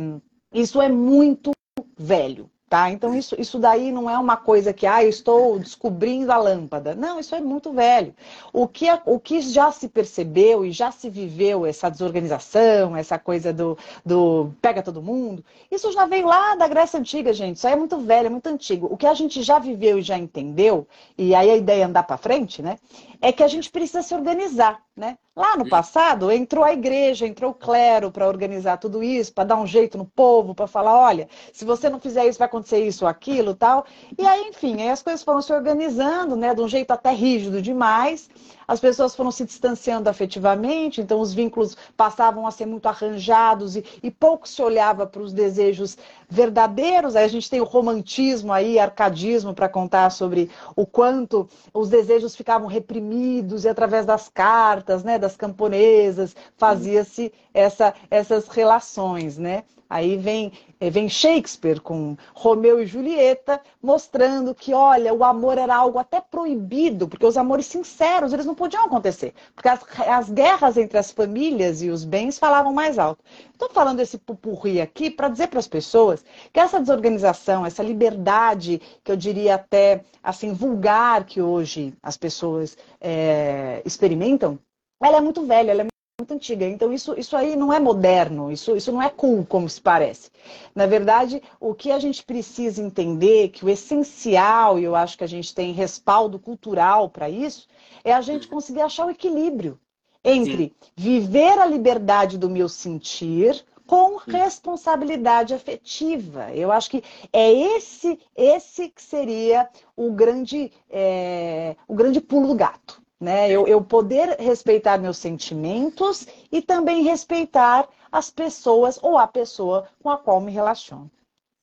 isso 0.54 0.82
é 0.82 0.90
muito 0.90 1.52
velho. 1.98 2.50
Tá? 2.72 2.90
Então, 2.90 3.14
isso, 3.14 3.36
isso 3.38 3.60
daí 3.60 3.92
não 3.92 4.10
é 4.10 4.18
uma 4.18 4.38
coisa 4.38 4.72
que, 4.72 4.88
ah, 4.88 5.04
eu 5.04 5.10
estou 5.10 5.60
descobrindo 5.60 6.32
a 6.32 6.38
lâmpada. 6.38 6.96
Não, 6.96 7.20
isso 7.20 7.36
é 7.36 7.42
muito 7.42 7.74
velho. 7.74 8.16
O 8.54 8.66
que, 8.66 8.86
o 9.06 9.20
que 9.20 9.42
já 9.42 9.74
se 9.74 9.90
percebeu 9.90 10.64
e 10.64 10.72
já 10.72 10.90
se 10.90 11.10
viveu, 11.10 11.66
essa 11.66 11.90
desorganização, 11.90 12.96
essa 12.96 13.20
coisa 13.20 13.52
do, 13.52 13.78
do 14.06 14.54
pega 14.62 14.82
todo 14.82 15.02
mundo, 15.02 15.44
isso 15.70 15.92
já 15.92 16.06
veio 16.06 16.26
lá 16.26 16.56
da 16.56 16.66
Grécia 16.66 16.98
Antiga, 16.98 17.34
gente. 17.34 17.58
Isso 17.58 17.68
aí 17.68 17.74
é 17.74 17.76
muito 17.76 17.98
velho, 17.98 18.28
é 18.28 18.30
muito 18.30 18.48
antigo. 18.48 18.88
O 18.90 18.96
que 18.96 19.06
a 19.06 19.14
gente 19.14 19.44
já 19.44 19.60
viveu 19.60 20.00
e 20.00 20.02
já 20.02 20.18
entendeu, 20.18 20.88
e 21.18 21.36
aí 21.36 21.50
a 21.50 21.58
ideia 21.58 21.82
é 21.82 21.86
andar 21.86 22.04
para 22.04 22.16
frente, 22.16 22.62
né? 22.62 22.78
É 23.22 23.32
que 23.32 23.44
a 23.44 23.48
gente 23.48 23.70
precisa 23.70 24.02
se 24.02 24.16
organizar, 24.16 24.82
né? 24.98 25.18
Lá 25.36 25.56
no 25.56 25.70
passado 25.70 26.32
entrou 26.32 26.64
a 26.64 26.74
igreja, 26.74 27.28
entrou 27.28 27.52
o 27.52 27.56
clero 27.56 28.12
para 28.12 28.28
organizar 28.28 28.78
tudo 28.78 29.04
isso, 29.04 29.32
para 29.34 29.44
dar 29.44 29.58
um 29.58 29.68
jeito 29.68 29.98
no 29.98 30.06
povo, 30.06 30.56
para 30.56 30.68
falar, 30.68 30.94
olha, 30.94 31.30
se 31.54 31.64
você 31.64 31.90
não 31.90 32.00
fizer 32.00 32.26
isso 32.28 32.40
vai 32.40 32.48
acontecer 32.48 32.86
isso 32.86 33.06
ou 33.06 33.10
aquilo, 33.10 33.54
tal. 33.54 33.86
E 34.18 34.26
aí, 34.26 34.50
enfim, 34.50 34.82
aí 34.82 34.90
as 34.90 35.04
coisas 35.04 35.24
foram 35.24 35.42
se 35.42 35.54
organizando, 35.54 36.36
né, 36.36 36.54
de 36.56 36.62
um 36.62 36.68
jeito 36.68 36.92
até 36.92 37.12
rígido 37.12 37.62
demais 37.62 38.28
as 38.68 38.80
pessoas 38.80 39.16
foram 39.16 39.32
se 39.32 39.46
distanciando 39.46 40.10
afetivamente, 40.10 41.02
então 41.02 41.20
os 41.20 41.34
vínculos 41.34 41.76
passavam 41.96 42.46
a 42.46 42.52
ser 42.52 42.66
muito 42.66 42.88
arranjados 42.88 43.76
e, 43.76 43.84
e 44.02 44.12
pouco 44.12 44.48
se 44.48 44.62
olhava 44.62 45.06
para 45.06 45.22
os 45.22 45.34
desejos 45.34 45.98
verdadeiros. 46.30 47.16
Aí 47.16 47.26
a 47.26 47.28
gente 47.28 47.50
tem 47.50 47.62
o 47.62 47.66
romantismo 47.66 48.54
aí, 48.54 48.80
arcadismo, 48.80 49.54
para 49.54 49.70
contar 49.70 50.10
sobre 50.10 50.50
o 50.76 50.86
quanto 50.86 51.48
os 51.74 51.90
desejos 51.90 52.36
ficavam 52.36 52.68
reprimidos 52.68 53.66
e 53.66 53.70
através 53.70 54.06
das 54.06 54.30
cartas, 54.30 55.04
né, 55.04 55.18
das 55.18 55.36
camponesas, 55.36 56.36
fazia-se 56.58 57.34
essa, 57.54 57.94
essas 58.10 58.48
relações, 58.48 59.38
né? 59.38 59.64
Aí 59.90 60.16
vem, 60.16 60.54
vem 60.90 61.08
Shakespeare 61.08 61.80
com 61.80 62.18
Romeu 62.34 62.82
e 62.82 62.86
Julieta, 62.86 63.62
mostrando 63.82 64.56
que, 64.56 64.74
olha, 64.74 65.14
o 65.14 65.24
amor 65.24 65.58
era 65.58 65.76
algo 65.76 66.00
até 66.00 66.20
proibido, 66.20 67.08
porque 67.08 67.26
os 67.26 67.38
amores 67.38 67.66
sinceros, 67.68 68.34
eles 68.34 68.46
não 68.46 68.56
podiam 68.56 68.86
acontecer. 68.86 69.34
Porque 69.54 69.70
as, 69.70 69.82
as 70.08 70.30
guerras 70.30 70.78
entre 70.78 70.98
as 70.98 71.12
famílias 71.12 71.82
e 71.82 71.90
os 71.90 72.04
bens 72.04 72.40
falavam 72.40 72.74
mais 72.74 72.98
alto. 72.98 73.24
Estou 73.52 73.70
falando 73.70 74.00
esse 74.00 74.18
pupurri 74.18 74.82
aqui 74.82 75.12
para 75.12 75.30
dizer 75.30 75.48
para 75.48 75.60
as 75.60 75.68
pessoas 75.68 76.26
que 76.52 76.60
essa 76.60 76.80
desorganização, 76.80 77.66
essa 77.66 77.84
liberdade, 77.84 78.82
que 79.04 79.12
eu 79.12 79.16
diria 79.16 79.56
até 79.56 80.04
assim, 80.24 80.54
vulgar 80.54 81.26
que 81.26 81.42
hoje 81.42 81.94
as 82.02 82.18
pessoas 82.18 82.78
é, 83.00 83.82
experimentam, 83.86 84.58
ela 85.02 85.18
é 85.18 85.22
muito 85.22 85.46
velha, 85.46 85.72
ela 85.72 85.82
é 85.84 85.91
muito 86.22 86.34
antiga. 86.34 86.68
Então, 86.68 86.94
isso, 86.94 87.14
isso 87.18 87.36
aí 87.36 87.56
não 87.56 87.74
é 87.74 87.80
moderno, 87.80 88.52
isso, 88.52 88.76
isso 88.76 88.92
não 88.92 89.02
é 89.02 89.10
cool, 89.10 89.46
como 89.46 89.68
se 89.68 89.82
parece. 89.82 90.30
Na 90.74 90.86
verdade, 90.86 91.42
o 91.60 91.74
que 91.74 91.92
a 91.92 92.00
gente 92.00 92.24
precisa 92.24 92.82
entender, 92.82 93.50
que 93.50 93.66
o 93.66 93.70
essencial, 93.70 94.80
e 94.80 94.84
eu 94.84 94.96
acho 94.96 95.18
que 95.18 95.24
a 95.24 95.28
gente 95.28 95.54
tem 95.54 95.74
respaldo 95.74 96.40
cultural 96.40 97.10
para 97.10 97.30
isso, 97.30 97.68
é 98.04 98.14
a 98.14 98.22
gente 98.22 98.48
conseguir 98.48 98.82
achar 98.82 99.08
o 99.08 99.12
equilíbrio 99.12 99.80
entre 100.24 100.66
Sim. 100.66 100.72
viver 100.96 101.60
a 101.60 101.66
liberdade 101.66 102.38
do 102.38 102.50
meu 102.50 102.70
sentir 102.70 103.66
com 103.88 104.16
responsabilidade 104.16 105.54
afetiva. 105.54 106.52
Eu 106.54 106.72
acho 106.72 106.90
que 106.92 107.04
é 107.34 107.52
esse 107.52 108.18
esse 108.36 108.88
que 108.88 109.02
seria 109.02 109.68
o 109.98 110.12
grande, 110.14 110.72
é, 110.90 111.76
o 111.88 111.96
grande 111.96 112.22
pulo 112.22 112.48
do 112.48 112.56
gato 112.56 113.01
né? 113.22 113.52
Eu, 113.52 113.68
eu 113.68 113.84
poder 113.84 114.36
respeitar 114.40 114.98
meus 114.98 115.20
sentimentos 115.20 116.26
e 116.52 116.60
também 116.60 117.04
respeitar 117.04 117.88
as 118.12 118.32
pessoas 118.32 119.00
ou 119.02 119.18
a 119.18 119.28
pessoa 119.28 119.88
com 120.02 120.10
a 120.10 120.18
qual 120.18 120.42
me 120.42 120.52
relaciono. 120.52 121.10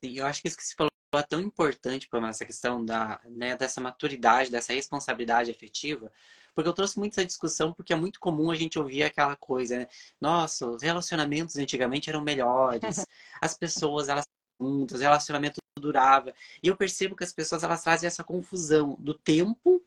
Sim, 0.02 0.18
eu 0.18 0.26
acho 0.26 0.40
que 0.40 0.46
isso 0.46 0.56
que 0.56 0.64
você 0.64 0.74
falou 0.76 0.90
é 1.14 1.22
tão 1.22 1.40
importante 1.40 2.08
para 2.08 2.28
essa 2.28 2.44
questão 2.44 2.84
da, 2.84 3.20
né, 3.24 3.56
dessa 3.56 3.80
maturidade, 3.80 4.50
dessa 4.50 4.72
responsabilidade 4.72 5.50
afetiva, 5.50 6.12
porque 6.54 6.68
eu 6.68 6.72
trouxe 6.72 6.96
muito 6.98 7.14
essa 7.14 7.26
discussão 7.26 7.72
porque 7.72 7.92
é 7.92 7.96
muito 7.96 8.20
comum 8.20 8.50
a 8.52 8.54
gente 8.54 8.78
ouvir 8.78 9.02
aquela 9.02 9.34
coisa, 9.34 9.78
né? 9.78 9.88
Nossa, 10.20 10.66
os 10.66 10.82
relacionamentos 10.82 11.56
antigamente 11.56 12.08
eram 12.08 12.20
melhores, 12.20 13.04
as 13.42 13.56
pessoas 13.56 14.08
elas 14.08 14.26
juntas, 14.60 15.00
o 15.00 15.02
relacionamento 15.02 15.60
durava. 15.78 16.32
E 16.62 16.68
eu 16.68 16.76
percebo 16.76 17.16
que 17.16 17.24
as 17.24 17.32
pessoas 17.32 17.62
elas 17.62 17.82
trazem 17.82 18.06
essa 18.06 18.24
confusão 18.24 18.96
do 18.98 19.14
tempo 19.14 19.82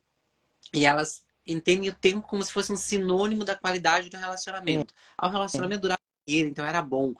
e 0.72 0.86
elas 0.86 1.22
entendem 1.46 1.90
o 1.90 1.94
tempo 1.94 2.26
como 2.26 2.42
se 2.42 2.52
fosse 2.52 2.72
um 2.72 2.76
sinônimo 2.76 3.44
da 3.44 3.56
qualidade 3.56 4.08
do 4.08 4.16
relacionamento. 4.16 4.94
Ah, 5.16 5.28
o 5.28 5.30
relacionamento 5.30 5.82
durava 5.82 6.00
então 6.26 6.64
era 6.64 6.80
bom. 6.80 7.14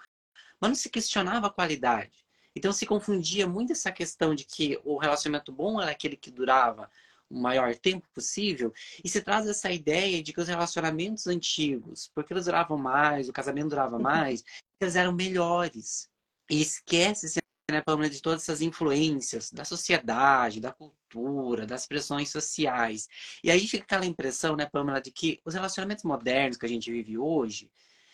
Mas 0.61 0.71
não 0.71 0.75
se 0.75 0.89
questionava 0.89 1.49
a 1.49 1.53
qualidade. 1.53 2.13
Então 2.55 2.73
se 2.73 2.87
confundia 2.87 3.47
muito 3.47 3.73
essa 3.73 3.91
questão 3.91 4.35
de 4.35 4.45
que 4.45 4.81
o 4.85 4.99
relacionamento 4.99 5.51
bom 5.51 5.81
era 5.81 5.91
aquele 5.91 6.17
que 6.17 6.31
durava 6.31 6.89
o 7.29 7.41
maior 7.41 7.75
tempo 7.75 8.07
possível, 8.13 8.75
e 9.03 9.09
se 9.09 9.23
traz 9.23 9.49
essa 9.49 9.71
ideia 9.71 10.23
de 10.23 10.35
que 10.35 10.41
os 10.41 10.49
relacionamentos 10.49 11.27
antigos, 11.27 12.11
porque 12.15 12.33
eles 12.33 12.45
duravam 12.45 12.77
mais, 12.77 13.27
o 13.27 13.33
casamento 13.33 13.71
durava 13.71 13.97
uhum. 13.97 14.03
mais, 14.03 14.45
eles 14.79 14.97
eram 14.97 15.13
melhores. 15.13 16.11
E 16.51 16.61
esquece-se 16.61 17.42
né, 17.73 17.81
Pamela, 17.81 18.09
de 18.09 18.23
todas 18.23 18.43
essas 18.43 18.61
influências 18.61 19.51
da 19.51 19.65
sociedade, 19.65 20.61
da 20.61 20.73
cultura, 20.73 21.67
das 21.67 21.87
pressões 21.87 22.31
sociais. 22.31 23.09
E 23.43 23.51
aí 23.51 23.67
fica 23.67 23.85
aquela 23.85 24.07
impressão, 24.07 24.55
né, 24.55 24.67
Pamela, 24.67 25.01
de 25.01 25.11
que 25.11 25.41
os 25.45 25.55
relacionamentos 25.55 26.05
modernos 26.05 26.57
que 26.57 26.67
a 26.67 26.69
gente 26.69 26.91
vive 26.91 27.19
hoje 27.19 27.71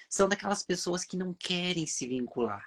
são 0.09 0.29
daquelas 0.29 0.62
pessoas 0.62 1.05
que 1.05 1.17
não 1.17 1.35
querem 1.35 1.87
se 1.87 2.07
vincular. 2.07 2.65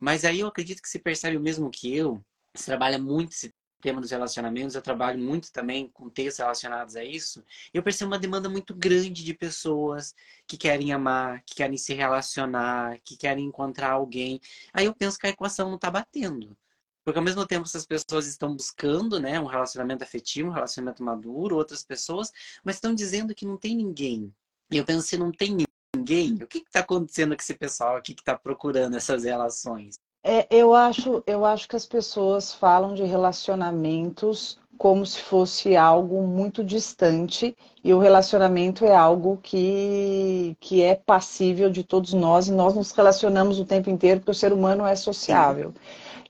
Mas 0.00 0.24
aí 0.24 0.40
eu 0.40 0.48
acredito 0.48 0.82
que 0.82 0.88
se 0.88 0.98
percebe 0.98 1.36
o 1.36 1.40
mesmo 1.40 1.70
que 1.70 1.94
eu, 1.94 2.24
se 2.54 2.66
trabalha 2.66 2.98
muito 2.98 3.32
esse 3.32 3.54
tema 3.82 4.00
dos 4.00 4.12
relacionamentos, 4.12 4.74
eu 4.74 4.80
trabalho 4.80 5.18
muito 5.18 5.52
também 5.52 5.88
com 5.88 6.08
textos 6.08 6.38
relacionados 6.38 6.96
a 6.96 7.04
isso, 7.04 7.44
eu 7.74 7.82
percebo 7.82 8.12
uma 8.12 8.18
demanda 8.18 8.48
muito 8.48 8.74
grande 8.74 9.24
de 9.24 9.34
pessoas 9.34 10.14
que 10.46 10.56
querem 10.56 10.92
amar, 10.92 11.42
que 11.44 11.56
querem 11.56 11.76
se 11.76 11.92
relacionar, 11.92 12.98
que 13.04 13.16
querem 13.16 13.44
encontrar 13.44 13.90
alguém. 13.90 14.40
Aí 14.72 14.86
eu 14.86 14.94
penso 14.94 15.18
que 15.18 15.26
a 15.26 15.30
equação 15.30 15.68
não 15.68 15.76
está 15.76 15.90
batendo. 15.90 16.56
Porque 17.04 17.18
ao 17.18 17.24
mesmo 17.24 17.44
tempo 17.44 17.66
essas 17.66 17.84
pessoas 17.84 18.26
estão 18.28 18.54
buscando, 18.54 19.18
né, 19.18 19.40
um 19.40 19.46
relacionamento 19.46 20.04
afetivo, 20.04 20.50
um 20.50 20.52
relacionamento 20.52 21.02
maduro, 21.02 21.56
outras 21.56 21.82
pessoas, 21.82 22.30
mas 22.62 22.76
estão 22.76 22.94
dizendo 22.94 23.34
que 23.34 23.44
não 23.44 23.56
tem 23.56 23.74
ninguém. 23.76 24.32
E 24.70 24.76
eu 24.76 24.84
penso, 24.84 25.06
se 25.08 25.18
não 25.18 25.32
tem 25.32 25.56
ninguém, 25.94 26.34
o 26.42 26.46
que 26.46 26.58
está 26.58 26.80
acontecendo 26.80 27.34
com 27.34 27.42
esse 27.42 27.54
pessoal 27.54 27.96
aqui 27.96 28.14
que 28.14 28.22
está 28.22 28.38
procurando 28.38 28.96
essas 28.96 29.24
relações? 29.24 29.98
É, 30.24 30.46
eu, 30.50 30.72
acho, 30.72 31.22
eu 31.26 31.44
acho 31.44 31.68
que 31.68 31.74
as 31.74 31.84
pessoas 31.84 32.54
falam 32.54 32.94
de 32.94 33.02
relacionamentos 33.02 34.56
como 34.78 35.04
se 35.04 35.20
fosse 35.20 35.76
algo 35.76 36.22
muito 36.22 36.62
distante 36.64 37.56
e 37.82 37.92
o 37.92 37.98
relacionamento 37.98 38.84
é 38.84 38.94
algo 38.94 39.38
que, 39.42 40.56
que 40.60 40.82
é 40.82 40.94
passível 40.94 41.70
de 41.70 41.82
todos 41.84 42.12
nós 42.12 42.48
e 42.48 42.52
nós 42.52 42.74
nos 42.74 42.92
relacionamos 42.92 43.58
o 43.58 43.64
tempo 43.64 43.90
inteiro 43.90 44.20
porque 44.20 44.30
o 44.30 44.34
ser 44.34 44.52
humano 44.52 44.86
é 44.86 44.94
sociável. 44.94 45.74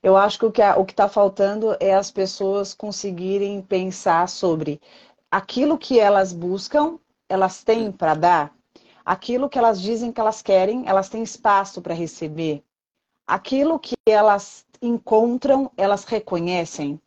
Eu 0.03 0.17
acho 0.17 0.39
que 0.39 0.47
o 0.47 0.51
que 0.51 0.93
está 0.93 1.09
faltando 1.09 1.77
é 1.79 1.95
as 1.95 2.11
pessoas 2.11 2.75
conseguirem 2.75 3.61
pensar 3.63 4.29
sobre 4.29 4.81
aquilo 5.31 5.79
que 5.79 6.01
elas 6.01 6.33
buscam, 6.33 6.99
elas 7.29 7.63
têm 7.63 7.93
para 7.93 8.15
dar, 8.15 8.55
aquilo 9.05 9.49
que 9.49 9.59
elas 9.59 9.81
dizem 9.81 10.13
que 10.13 10.21
elas 10.21 10.43
querem, 10.43 10.85
elas 10.87 11.09
têm 11.09 11.23
espaço 11.23 11.81
para 11.81 11.95
receber, 11.95 12.65
aquilo 13.27 13.79
que 13.79 13.95
elas 14.07 14.65
encontram, 14.81 15.71
elas 15.77 16.05
reconhecem. 16.05 17.01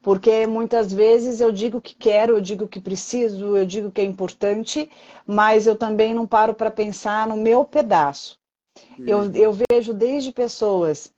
Porque 0.00 0.46
muitas 0.46 0.92
vezes 0.92 1.40
eu 1.40 1.52
digo 1.52 1.80
que 1.80 1.94
quero, 1.94 2.34
eu 2.34 2.40
digo 2.40 2.66
que 2.66 2.80
preciso, 2.80 3.56
eu 3.56 3.64
digo 3.64 3.90
que 3.90 4.00
é 4.00 4.04
importante, 4.04 4.90
mas 5.26 5.66
eu 5.66 5.76
também 5.76 6.12
não 6.12 6.26
paro 6.26 6.54
para 6.54 6.70
pensar 6.70 7.26
no 7.26 7.36
meu 7.36 7.64
pedaço. 7.64 8.36
Eu, 8.98 9.30
eu 9.32 9.56
vejo 9.70 9.92
desde 9.92 10.32
pessoas 10.32 11.12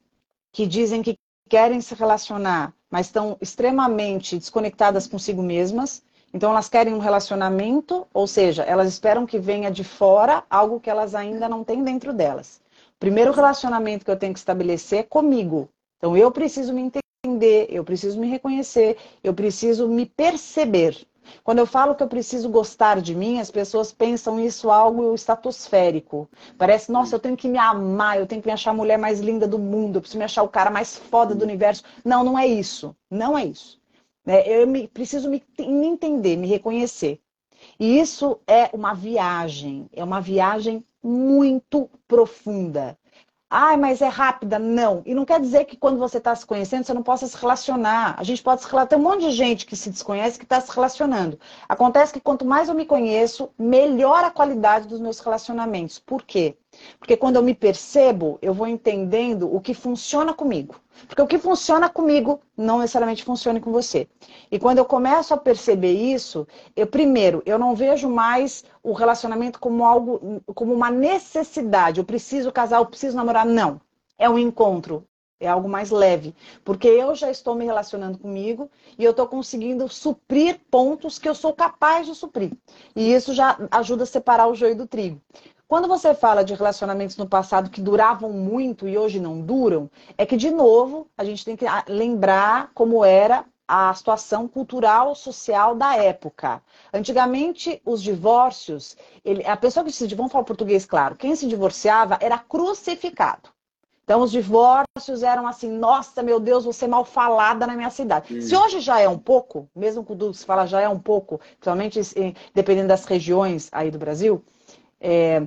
que 0.53 0.67
dizem 0.67 1.03
que 1.03 1.17
querem 1.49 1.81
se 1.81 1.95
relacionar, 1.95 2.75
mas 2.91 3.07
estão 3.07 3.37
extremamente 3.41 4.37
desconectadas 4.37 5.07
consigo 5.07 5.43
mesmas. 5.43 6.03
Então 6.33 6.51
elas 6.51 6.69
querem 6.69 6.95
um 6.95 6.99
relacionamento, 6.99 8.07
ou 8.13 8.27
seja, 8.27 8.65
elas 8.65 8.89
esperam 8.89 9.25
que 9.25 9.39
venha 9.39 9.71
de 9.71 9.85
fora 9.85 10.45
algo 10.51 10.81
que 10.81 10.91
elas 10.91 11.15
ainda 11.15 11.49
não 11.49 11.63
têm 11.63 11.83
dentro 11.83 12.13
delas. 12.13 12.61
Primeiro 13.05 13.33
relacionamento 13.33 14.03
que 14.03 14.11
eu 14.11 14.17
tenho 14.17 14.33
que 14.33 14.39
estabelecer 14.39 15.01
é 15.01 15.03
comigo. 15.03 15.69
Então 15.99 16.17
eu 16.17 16.33
preciso 16.33 16.73
me 16.73 16.81
entender 16.81 17.67
eu 17.69 17.85
preciso 17.85 18.19
me 18.19 18.27
reconhecer, 18.27 18.97
eu 19.23 19.35
preciso 19.35 19.87
me 19.87 20.07
perceber. 20.07 21.07
Quando 21.43 21.59
eu 21.59 21.67
falo 21.67 21.95
que 21.95 22.03
eu 22.03 22.09
preciso 22.09 22.49
gostar 22.49 23.03
de 23.03 23.15
mim, 23.15 23.41
as 23.41 23.51
pessoas 23.51 23.93
pensam 23.93 24.41
isso 24.41 24.71
algo 24.71 25.15
estratosférico. 25.15 26.27
Parece, 26.57 26.91
nossa, 26.91 27.15
eu 27.15 27.21
tenho 27.21 27.37
que 27.37 27.47
me 27.47 27.59
amar, 27.59 28.19
eu 28.19 28.27
tenho 28.27 28.41
que 28.41 28.49
me 28.49 28.55
achar 28.55 28.71
a 28.71 28.75
mulher 28.75 28.97
mais 28.97 29.21
linda 29.21 29.47
do 29.47 29.59
mundo, 29.59 29.97
eu 29.97 30.01
preciso 30.01 30.19
me 30.19 30.25
achar 30.25 30.43
o 30.43 30.49
cara 30.49 30.71
mais 30.71 30.97
foda 30.97 31.35
do 31.35 31.45
universo. 31.45 31.85
Não, 32.03 32.25
não 32.25 32.39
é 32.39 32.47
isso. 32.47 32.97
Não 33.11 33.37
é 33.37 33.45
isso. 33.45 33.79
É, 34.27 34.63
eu 34.63 34.67
me, 34.67 34.89
preciso 34.89 35.29
me, 35.29 35.45
me 35.59 35.87
entender, 35.87 36.39
me 36.39 36.49
reconhecer. 36.49 37.21
E 37.79 38.01
isso 38.01 38.41
é 38.47 38.71
uma 38.73 38.95
viagem, 38.95 39.91
é 39.93 40.03
uma 40.03 40.23
viagem 40.23 40.83
muito 41.05 41.91
profunda. 42.09 42.99
Ai, 43.57 43.77
mas 43.77 44.03
é 44.03 44.09
rápida. 44.09 44.59
Não. 44.59 45.03
E 45.07 45.15
não 45.15 45.25
quer 45.25 45.41
dizer 45.41 45.65
que 45.67 45.77
quando 45.77 45.97
você 45.99 46.19
está 46.19 46.35
se 46.35 46.45
conhecendo, 46.45 46.85
você 46.85 46.93
não 46.93 47.05
possa 47.05 47.27
se 47.27 47.37
relacionar. 47.37 48.17
A 48.19 48.25
gente 48.25 48.43
pode 48.43 48.63
se 48.63 48.67
relacionar. 48.67 48.89
Tem 48.89 48.99
um 48.99 49.03
monte 49.03 49.21
de 49.21 49.31
gente 49.31 49.65
que 49.65 49.77
se 49.77 49.91
desconhece 49.91 50.39
que 50.39 50.45
está 50.45 50.61
se 50.61 50.75
relacionando. 50.75 51.39
Acontece 51.69 52.13
que 52.13 52.21
quanto 52.21 52.45
mais 52.45 52.69
eu 52.69 52.75
me 52.75 52.85
conheço, 52.85 53.51
melhor 53.57 54.25
a 54.25 54.31
qualidade 54.31 54.89
dos 54.89 54.99
meus 54.99 55.21
relacionamentos. 55.21 56.01
Por 56.01 56.23
quê? 56.25 56.57
Porque 56.99 57.17
quando 57.17 57.37
eu 57.37 57.45
me 57.45 57.55
percebo, 57.55 58.39
eu 58.43 58.53
vou 58.53 58.67
entendendo 58.67 59.55
o 59.55 59.61
que 59.61 59.73
funciona 59.73 60.35
comigo. 60.35 60.75
Porque 61.07 61.23
o 61.23 61.27
que 61.27 61.39
funciona 61.39 61.89
comigo 61.89 62.41
não 62.57 62.79
necessariamente 62.79 63.25
funciona 63.25 63.61
com 63.61 63.73
você. 63.73 64.09
E 64.51 64.59
quando 64.59 64.79
eu 64.79 64.85
começo 64.85 65.35
a 65.35 65.37
perceber 65.37 65.93
isso, 65.93 66.47
eu 66.75 66.87
primeiro, 66.87 67.43
eu 67.45 67.59
não 67.59 67.75
vejo 67.75 68.09
mais 68.09 68.65
o 68.83 68.93
relacionamento 68.93 69.59
como 69.59 69.85
algo, 69.85 70.43
como 70.55 70.73
uma 70.73 70.91
necessidade. 70.91 71.99
Eu 71.99 72.05
preciso 72.05 72.53
casar, 72.53 72.79
eu 72.79 72.87
preciso 72.87 73.17
namorar. 73.17 73.47
Não. 73.47 73.81
É 74.19 74.29
um 74.29 74.39
encontro. 74.39 75.05
É 75.41 75.49
algo 75.49 75.69
mais 75.69 75.91
leve. 75.91 76.35
Porque 76.65 76.89
eu 76.89 77.15
já 77.15 77.31
estou 77.31 77.55
me 77.55 77.65
relacionando 77.65 78.19
comigo 78.19 78.71
e 78.99 79.05
eu 79.05 79.11
estou 79.11 79.27
conseguindo 79.27 79.89
suprir 79.89 80.61
pontos 80.71 81.19
que 81.19 81.29
eu 81.29 81.35
sou 81.35 81.53
capaz 81.53 82.07
de 82.07 82.15
suprir. 82.15 82.53
E 82.95 83.13
isso 83.13 83.35
já 83.35 83.59
ajuda 83.71 84.05
a 84.05 84.07
separar 84.07 84.47
o 84.47 84.55
joio 84.55 84.77
do 84.77 84.87
trigo. 84.87 85.21
Quando 85.75 85.89
você 85.89 86.15
fala 86.15 86.45
de 86.45 86.55
relacionamentos 86.55 87.17
no 87.17 87.27
passado 87.27 87.69
que 87.69 87.81
duravam 87.81 88.31
muito 88.31 88.87
e 88.87 88.97
hoje 88.97 89.19
não 89.19 89.41
duram, 89.41 89.91
é 90.17 90.25
que, 90.25 90.37
de 90.37 90.49
novo, 90.49 91.09
a 91.19 91.25
gente 91.25 91.45
tem 91.45 91.57
que 91.57 91.65
lembrar 91.89 92.71
como 92.73 93.05
era 93.05 93.45
a 93.67 93.93
situação 93.93 94.47
cultural, 94.47 95.17
social 95.17 95.75
da 95.75 95.97
época. 95.97 96.63
Antigamente, 96.93 97.83
os 97.85 98.01
divórcios, 98.01 98.97
ele, 99.25 99.45
a 99.45 99.57
pessoa 99.57 99.85
que 99.85 99.91
se 99.91 100.07
vamos 100.15 100.31
falar 100.31 100.45
português 100.45 100.87
claro, 100.87 101.17
quem 101.17 101.35
se 101.35 101.49
divorciava 101.49 102.19
era 102.21 102.39
crucificado. 102.39 103.49
Então, 104.05 104.21
os 104.21 104.31
divórcios 104.31 105.25
eram 105.25 105.45
assim, 105.45 105.69
nossa, 105.69 106.23
meu 106.23 106.39
Deus, 106.39 106.65
você 106.65 106.87
mal 106.87 107.05
falada 107.05 107.67
na 107.67 107.75
minha 107.75 107.91
cidade. 107.91 108.33
Hum. 108.33 108.41
Se 108.41 108.55
hoje 108.55 108.79
já 108.79 109.01
é 109.01 109.09
um 109.09 109.19
pouco, 109.19 109.69
mesmo 109.75 110.05
quando 110.05 110.33
se 110.35 110.45
fala 110.45 110.67
já 110.67 110.81
é 110.81 110.89
um 110.89 111.01
pouco, 111.01 111.41
principalmente 111.59 112.01
dependendo 112.55 112.87
das 112.87 113.07
regiões 113.07 113.69
aí 113.73 113.91
do 113.91 113.99
Brasil, 113.99 114.45
é, 115.01 115.47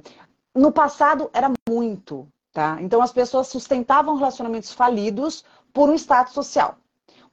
no 0.53 0.71
passado 0.71 1.29
era 1.33 1.51
muito, 1.69 2.27
tá? 2.51 2.77
Então 2.81 3.01
as 3.01 3.11
pessoas 3.11 3.47
sustentavam 3.47 4.15
relacionamentos 4.15 4.71
falidos 4.71 5.43
por 5.73 5.89
um 5.89 5.95
status 5.95 6.33
social 6.33 6.77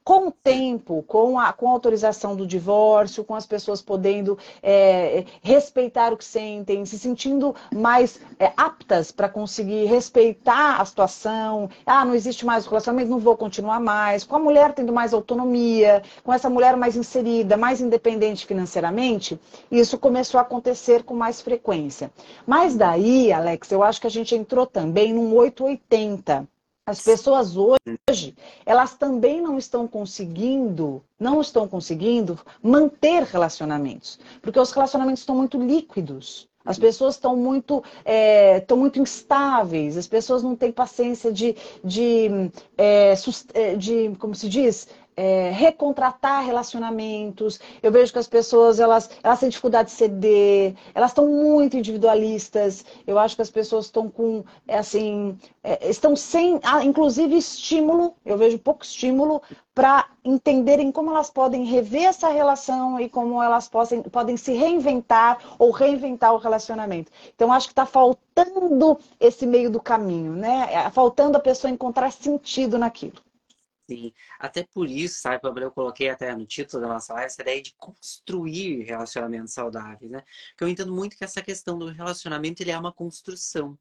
com 0.05 0.27
o 0.27 0.31
tempo, 0.31 1.03
com 1.07 1.39
a, 1.39 1.51
com 1.51 1.67
a 1.67 1.71
autorização 1.71 2.35
do 2.35 2.45
divórcio, 2.45 3.23
com 3.23 3.33
as 3.33 3.47
pessoas 3.47 3.81
podendo 3.81 4.37
é, 4.61 5.25
respeitar 5.41 6.13
o 6.13 6.17
que 6.17 6.23
sentem, 6.23 6.85
se 6.85 6.99
sentindo 6.99 7.55
mais 7.73 8.21
é, 8.39 8.53
aptas 8.55 9.11
para 9.11 9.27
conseguir 9.27 9.85
respeitar 9.85 10.79
a 10.79 10.85
situação. 10.85 11.71
Ah, 11.83 12.05
não 12.05 12.13
existe 12.13 12.45
mais 12.45 12.67
o 12.67 12.69
relacionamento, 12.69 13.09
não 13.09 13.17
vou 13.17 13.35
continuar 13.35 13.79
mais. 13.79 14.23
Com 14.23 14.35
a 14.35 14.39
mulher 14.39 14.73
tendo 14.73 14.93
mais 14.93 15.11
autonomia, 15.11 16.03
com 16.23 16.31
essa 16.31 16.51
mulher 16.51 16.77
mais 16.77 16.95
inserida, 16.95 17.57
mais 17.57 17.81
independente 17.81 18.45
financeiramente, 18.45 19.39
isso 19.71 19.97
começou 19.97 20.37
a 20.37 20.43
acontecer 20.43 21.01
com 21.01 21.15
mais 21.15 21.41
frequência. 21.41 22.11
Mas 22.45 22.75
daí, 22.75 23.33
Alex, 23.33 23.71
eu 23.71 23.81
acho 23.81 23.99
que 23.99 24.07
a 24.07 24.11
gente 24.11 24.35
entrou 24.35 24.67
também 24.67 25.11
num 25.13 25.33
880 25.35 26.47
as 26.85 27.01
pessoas 27.01 27.55
hoje, 27.57 28.35
elas 28.65 28.93
também 28.93 29.41
não 29.41 29.57
estão 29.57 29.87
conseguindo, 29.87 31.03
não 31.19 31.41
estão 31.41 31.67
conseguindo 31.67 32.39
manter 32.61 33.23
relacionamentos, 33.23 34.19
porque 34.41 34.59
os 34.59 34.71
relacionamentos 34.71 35.21
estão 35.21 35.35
muito 35.35 35.57
líquidos. 35.57 36.47
As 36.63 36.79
pessoas 36.79 37.13
estão 37.13 37.35
muito, 37.35 37.83
é, 38.03 38.57
estão 38.57 38.75
muito 38.75 38.99
instáveis, 38.99 39.97
as 39.97 40.07
pessoas 40.07 40.41
não 40.41 40.55
têm 40.55 40.71
paciência 40.71 41.31
de, 41.31 41.55
de, 41.83 42.27
é, 42.75 43.13
é 43.53 43.75
de 43.75 44.15
como 44.17 44.33
se 44.33 44.49
diz, 44.49 44.87
é, 45.15 45.49
recontratar 45.51 46.45
relacionamentos. 46.45 47.59
Eu 47.81 47.91
vejo 47.91 48.11
que 48.11 48.19
as 48.19 48.27
pessoas 48.27 48.79
elas, 48.79 49.09
elas 49.23 49.39
têm 49.39 49.49
dificuldade 49.49 49.89
de 49.89 49.95
ceder, 49.95 50.75
elas 50.93 51.11
estão 51.11 51.27
muito 51.27 51.77
individualistas. 51.77 52.85
Eu 53.07 53.17
acho 53.17 53.35
que 53.35 53.41
as 53.41 53.49
pessoas 53.49 53.85
estão 53.85 54.09
com, 54.09 54.43
é, 54.67 54.77
assim, 54.77 55.37
é, 55.63 55.89
estão 55.89 56.15
sem, 56.15 56.59
ah, 56.63 56.83
inclusive, 56.83 57.37
estímulo. 57.37 58.15
Eu 58.25 58.37
vejo 58.37 58.59
pouco 58.59 58.83
estímulo 58.83 59.41
para 59.73 60.07
entenderem 60.23 60.91
como 60.91 61.11
elas 61.11 61.29
podem 61.29 61.65
rever 61.65 62.05
essa 62.05 62.29
relação 62.29 62.99
e 62.99 63.09
como 63.09 63.41
elas 63.41 63.67
podem, 63.67 64.01
podem 64.03 64.37
se 64.37 64.53
reinventar 64.53 65.39
ou 65.59 65.71
reinventar 65.71 66.33
o 66.33 66.37
relacionamento. 66.37 67.11
Então, 67.35 67.51
acho 67.51 67.67
que 67.67 67.73
está 67.73 67.85
faltando 67.85 68.97
esse 69.19 69.45
meio 69.45 69.69
do 69.69 69.81
caminho, 69.81 70.33
né? 70.33 70.69
É, 70.71 70.89
faltando 70.89 71.37
a 71.37 71.41
pessoa 71.41 71.71
encontrar 71.71 72.11
sentido 72.11 72.77
naquilo. 72.77 73.25
Sim, 73.87 74.11
até 74.39 74.63
por 74.63 74.89
isso, 74.89 75.21
sabe, 75.21 75.39
eu 75.43 75.71
coloquei 75.71 76.09
até 76.09 76.35
no 76.35 76.45
título 76.45 76.81
da 76.81 76.87
nossa 76.89 77.13
live 77.13 77.27
essa 77.27 77.41
ideia 77.41 77.61
de 77.61 77.75
construir 77.77 78.83
relacionamentos 78.83 79.53
saudáveis, 79.53 80.09
né? 80.09 80.23
Porque 80.49 80.63
eu 80.63 80.67
entendo 80.67 80.91
muito 80.91 81.15
que 81.15 81.23
essa 81.23 81.41
questão 81.41 81.77
do 81.77 81.87
relacionamento 81.89 82.63
ele 82.63 82.71
é 82.71 82.77
uma 82.77 82.91
construção. 82.91 83.77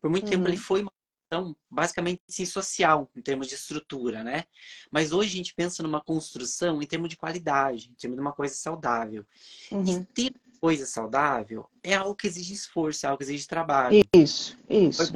Por 0.00 0.10
muito 0.10 0.24
uhum. 0.24 0.30
tempo 0.30 0.48
ele 0.48 0.56
uhum. 0.56 0.62
foi 0.62 0.82
uma 0.82 0.90
construção 0.90 1.56
basicamente 1.70 2.20
sim, 2.26 2.44
social, 2.44 3.08
em 3.14 3.22
termos 3.22 3.46
de 3.46 3.54
estrutura, 3.54 4.24
né? 4.24 4.44
Mas 4.90 5.12
hoje 5.12 5.34
a 5.34 5.36
gente 5.36 5.54
pensa 5.54 5.84
numa 5.84 6.00
construção 6.00 6.82
em 6.82 6.86
termos 6.86 7.08
de 7.08 7.16
qualidade, 7.16 7.90
em 7.90 7.94
termos 7.94 8.16
de 8.16 8.20
uma 8.20 8.32
coisa 8.32 8.56
saudável. 8.56 9.24
Uhum. 9.70 9.84
E 9.86 10.04
ter 10.06 10.34
coisa 10.60 10.84
saudável 10.84 11.68
é 11.80 11.94
algo 11.94 12.16
que 12.16 12.26
exige 12.26 12.54
esforço, 12.54 13.06
é 13.06 13.08
algo 13.08 13.18
que 13.18 13.24
exige 13.24 13.46
trabalho. 13.46 14.02
Isso, 14.12 14.58
isso 14.68 15.12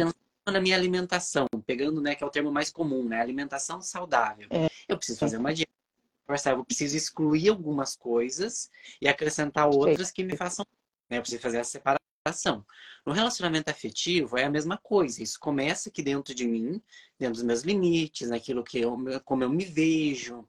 na 0.50 0.61
minha 0.61 0.76
alimentação, 0.76 1.47
pegando, 1.67 2.00
né, 2.00 2.14
que 2.14 2.23
é 2.23 2.26
o 2.26 2.31
termo 2.31 2.50
mais 2.50 2.71
comum, 2.71 3.05
né, 3.05 3.21
alimentação 3.21 3.81
saudável. 3.81 4.49
É. 4.50 4.69
Eu 4.88 4.97
preciso 4.97 5.19
fazer 5.19 5.37
uma 5.37 5.52
dieta. 5.52 5.71
Eu 6.47 6.64
preciso 6.64 6.97
excluir 6.97 7.49
algumas 7.49 7.97
coisas 7.97 8.71
e 9.00 9.09
acrescentar 9.09 9.67
outras 9.67 10.11
que 10.11 10.23
me 10.23 10.37
façam. 10.37 10.67
Né, 11.09 11.19
eu 11.19 11.23
preciso 11.23 11.40
fazer 11.40 11.59
a 11.59 11.64
separação. 11.64 12.64
No 13.07 13.12
relacionamento 13.12 13.71
afetivo 13.71 14.37
é 14.37 14.45
a 14.45 14.50
mesma 14.50 14.76
coisa. 14.76 15.23
Isso 15.23 15.40
começa 15.40 15.88
aqui 15.88 16.02
dentro 16.02 16.35
de 16.35 16.47
mim, 16.47 16.83
dentro 17.19 17.35
dos 17.37 17.43
meus 17.43 17.62
limites, 17.62 18.28
naquilo 18.28 18.62
que 18.62 18.78
eu, 18.78 18.99
como 19.25 19.43
eu 19.43 19.49
me 19.49 19.64
vejo, 19.64 20.47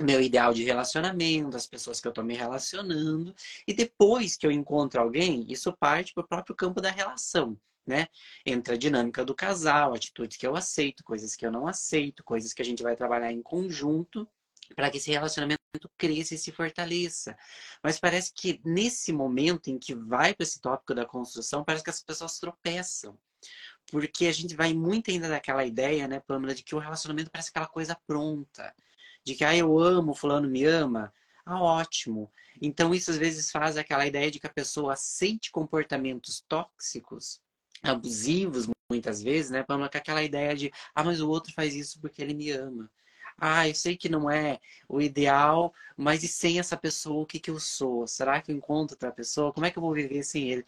meu 0.00 0.20
ideal 0.20 0.52
de 0.52 0.64
relacionamento, 0.64 1.56
as 1.56 1.66
pessoas 1.66 2.00
que 2.00 2.08
eu 2.08 2.10
estou 2.10 2.24
me 2.24 2.34
relacionando. 2.34 3.34
E 3.66 3.72
depois 3.72 4.36
que 4.36 4.46
eu 4.46 4.50
encontro 4.50 5.00
alguém, 5.00 5.44
isso 5.48 5.72
parte 5.72 6.12
para 6.12 6.24
o 6.24 6.28
próprio 6.28 6.56
campo 6.56 6.80
da 6.80 6.90
relação. 6.90 7.56
Né? 7.84 8.06
Entre 8.46 8.74
a 8.74 8.76
dinâmica 8.76 9.24
do 9.24 9.34
casal, 9.34 9.92
atitudes 9.92 10.36
que 10.36 10.46
eu 10.46 10.54
aceito, 10.54 11.02
coisas 11.02 11.34
que 11.34 11.44
eu 11.44 11.50
não 11.50 11.66
aceito, 11.66 12.22
coisas 12.22 12.52
que 12.52 12.62
a 12.62 12.64
gente 12.64 12.82
vai 12.82 12.94
trabalhar 12.94 13.32
em 13.32 13.42
conjunto 13.42 14.28
para 14.74 14.90
que 14.90 14.98
esse 14.98 15.10
relacionamento 15.10 15.60
cresça 15.98 16.34
e 16.34 16.38
se 16.38 16.52
fortaleça. 16.52 17.36
Mas 17.82 17.98
parece 17.98 18.32
que 18.34 18.60
nesse 18.64 19.12
momento 19.12 19.68
em 19.68 19.78
que 19.78 19.94
vai 19.94 20.34
para 20.34 20.44
esse 20.44 20.60
tópico 20.60 20.94
da 20.94 21.04
construção, 21.04 21.64
parece 21.64 21.84
que 21.84 21.90
as 21.90 22.02
pessoas 22.02 22.38
tropeçam. 22.38 23.18
Porque 23.90 24.26
a 24.26 24.32
gente 24.32 24.54
vai 24.54 24.72
muito 24.72 25.10
ainda 25.10 25.28
daquela 25.28 25.64
ideia, 25.64 26.06
né, 26.06 26.20
Pamela, 26.20 26.54
de 26.54 26.62
que 26.62 26.74
o 26.74 26.78
relacionamento 26.78 27.30
parece 27.30 27.50
aquela 27.50 27.66
coisa 27.66 27.98
pronta. 28.06 28.74
De 29.24 29.34
que, 29.34 29.44
ah, 29.44 29.56
eu 29.56 29.78
amo, 29.78 30.14
fulano 30.14 30.48
me 30.48 30.64
ama. 30.64 31.12
Ah, 31.44 31.60
ótimo. 31.60 32.30
Então, 32.60 32.94
isso 32.94 33.10
às 33.10 33.18
vezes 33.18 33.50
faz 33.50 33.76
aquela 33.76 34.06
ideia 34.06 34.30
de 34.30 34.38
que 34.38 34.46
a 34.46 34.52
pessoa 34.52 34.92
aceite 34.92 35.50
comportamentos 35.50 36.44
tóxicos, 36.48 37.40
abusivos, 37.82 38.68
muitas 38.88 39.22
vezes, 39.22 39.50
né, 39.50 39.62
Pamela, 39.62 39.88
com 39.88 39.98
aquela 39.98 40.22
ideia 40.22 40.54
de, 40.54 40.70
ah, 40.94 41.02
mas 41.04 41.20
o 41.20 41.28
outro 41.28 41.52
faz 41.52 41.74
isso 41.74 42.00
porque 42.00 42.22
ele 42.22 42.34
me 42.34 42.50
ama. 42.50 42.90
Ah, 43.38 43.66
eu 43.68 43.74
sei 43.74 43.96
que 43.96 44.08
não 44.08 44.30
é 44.30 44.60
o 44.88 45.00
ideal, 45.00 45.74
mas 45.96 46.22
e 46.22 46.28
sem 46.28 46.58
essa 46.58 46.76
pessoa, 46.76 47.22
o 47.22 47.26
que, 47.26 47.40
que 47.40 47.50
eu 47.50 47.58
sou? 47.58 48.06
Será 48.06 48.40
que 48.40 48.52
eu 48.52 48.56
encontro 48.56 48.94
outra 48.94 49.10
pessoa? 49.10 49.52
Como 49.52 49.66
é 49.66 49.70
que 49.70 49.78
eu 49.78 49.82
vou 49.82 49.92
viver 49.92 50.22
sem 50.22 50.50
ele? 50.50 50.64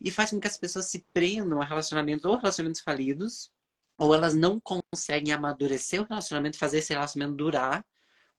E 0.00 0.10
faz 0.10 0.30
com 0.30 0.40
que 0.40 0.46
as 0.46 0.58
pessoas 0.58 0.86
se 0.86 1.04
prendam 1.12 1.62
a 1.62 1.64
relacionamentos 1.64 2.24
ou 2.24 2.36
relacionamentos 2.36 2.80
falidos, 2.80 3.50
ou 3.96 4.14
elas 4.14 4.34
não 4.34 4.60
conseguem 4.60 5.32
amadurecer 5.32 6.02
o 6.02 6.06
relacionamento, 6.06 6.58
fazer 6.58 6.78
esse 6.78 6.92
relacionamento 6.92 7.36
durar, 7.36 7.84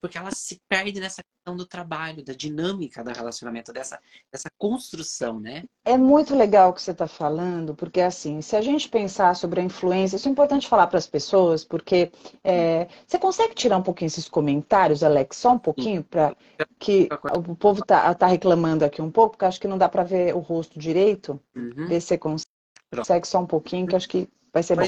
porque 0.01 0.17
elas 0.17 0.37
se 0.37 0.61
perdem 0.67 1.01
nessa 1.01 1.21
questão 1.23 1.55
do 1.55 1.65
trabalho, 1.65 2.23
da 2.23 2.33
dinâmica 2.33 3.03
do 3.03 3.11
relacionamento, 3.11 3.73
dessa, 3.73 3.99
dessa 4.31 4.49
construção, 4.57 5.39
né? 5.39 5.63
É 5.83 5.97
muito 5.97 6.35
legal 6.35 6.69
o 6.69 6.73
que 6.73 6.81
você 6.81 6.91
está 6.91 7.07
falando, 7.07 7.75
porque 7.75 8.01
assim, 8.01 8.41
se 8.41 8.55
a 8.55 8.61
gente 8.61 8.89
pensar 8.89 9.35
sobre 9.35 9.59
a 9.59 9.63
influência, 9.63 10.15
isso 10.15 10.27
é 10.27 10.31
importante 10.31 10.67
falar 10.67 10.87
para 10.87 10.97
as 10.97 11.07
pessoas, 11.07 11.63
porque 11.63 12.11
é, 12.43 12.87
você 13.05 13.17
consegue 13.17 13.53
tirar 13.53 13.77
um 13.77 13.83
pouquinho 13.83 14.07
esses 14.07 14.29
comentários, 14.29 15.03
Alex, 15.03 15.37
só 15.37 15.53
um 15.53 15.59
pouquinho, 15.59 16.03
para 16.03 16.35
que 16.79 17.09
o 17.35 17.55
povo 17.55 17.83
tá, 17.85 18.13
tá 18.13 18.27
reclamando 18.27 18.85
aqui 18.85 19.01
um 19.01 19.11
pouco, 19.11 19.31
porque 19.31 19.45
acho 19.45 19.59
que 19.59 19.67
não 19.67 19.77
dá 19.77 19.89
para 19.89 20.03
ver 20.03 20.35
o 20.35 20.39
rosto 20.39 20.79
direito. 20.79 21.39
Uhum. 21.55 21.87
Ver 21.87 22.01
se 22.01 22.07
você 22.07 22.17
consegue 22.17 23.27
só 23.27 23.39
um 23.39 23.45
pouquinho, 23.45 23.87
que 23.87 23.95
acho 23.95 24.09
que 24.09 24.27
vai 24.53 24.63
ser 24.63 24.75
bom. 24.75 24.83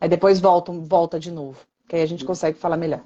Aí 0.00 0.08
depois 0.08 0.40
volta, 0.40 0.72
volta 0.72 1.20
de 1.20 1.30
novo 1.30 1.58
que 1.88 1.96
aí 1.96 2.02
a 2.02 2.06
gente 2.06 2.24
consegue 2.24 2.58
falar 2.58 2.76
melhor. 2.76 3.00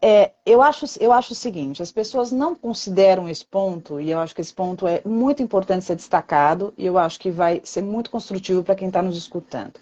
É, 0.00 0.32
eu, 0.44 0.62
acho, 0.62 0.86
eu 1.00 1.12
acho 1.12 1.32
o 1.32 1.36
seguinte, 1.36 1.82
as 1.82 1.92
pessoas 1.92 2.32
não 2.32 2.54
consideram 2.54 3.28
esse 3.28 3.44
ponto, 3.44 4.00
e 4.00 4.10
eu 4.10 4.18
acho 4.18 4.34
que 4.34 4.40
esse 4.40 4.52
ponto 4.52 4.86
é 4.86 5.02
muito 5.04 5.42
importante 5.42 5.84
ser 5.84 5.96
destacado, 5.96 6.72
e 6.76 6.86
eu 6.86 6.98
acho 6.98 7.20
que 7.20 7.30
vai 7.30 7.60
ser 7.64 7.82
muito 7.82 8.10
construtivo 8.10 8.62
para 8.64 8.74
quem 8.74 8.88
está 8.88 9.02
nos 9.02 9.16
escutando. 9.16 9.74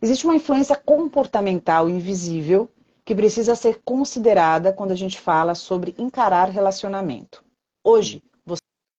Existe 0.00 0.24
uma 0.26 0.36
influência 0.36 0.76
comportamental 0.76 1.88
invisível 1.88 2.68
que 3.04 3.14
precisa 3.14 3.54
ser 3.54 3.80
considerada 3.84 4.72
quando 4.72 4.90
a 4.90 4.96
gente 4.96 5.18
fala 5.18 5.54
sobre 5.54 5.94
encarar 5.96 6.50
relacionamento. 6.50 7.42
Hoje, 7.82 8.22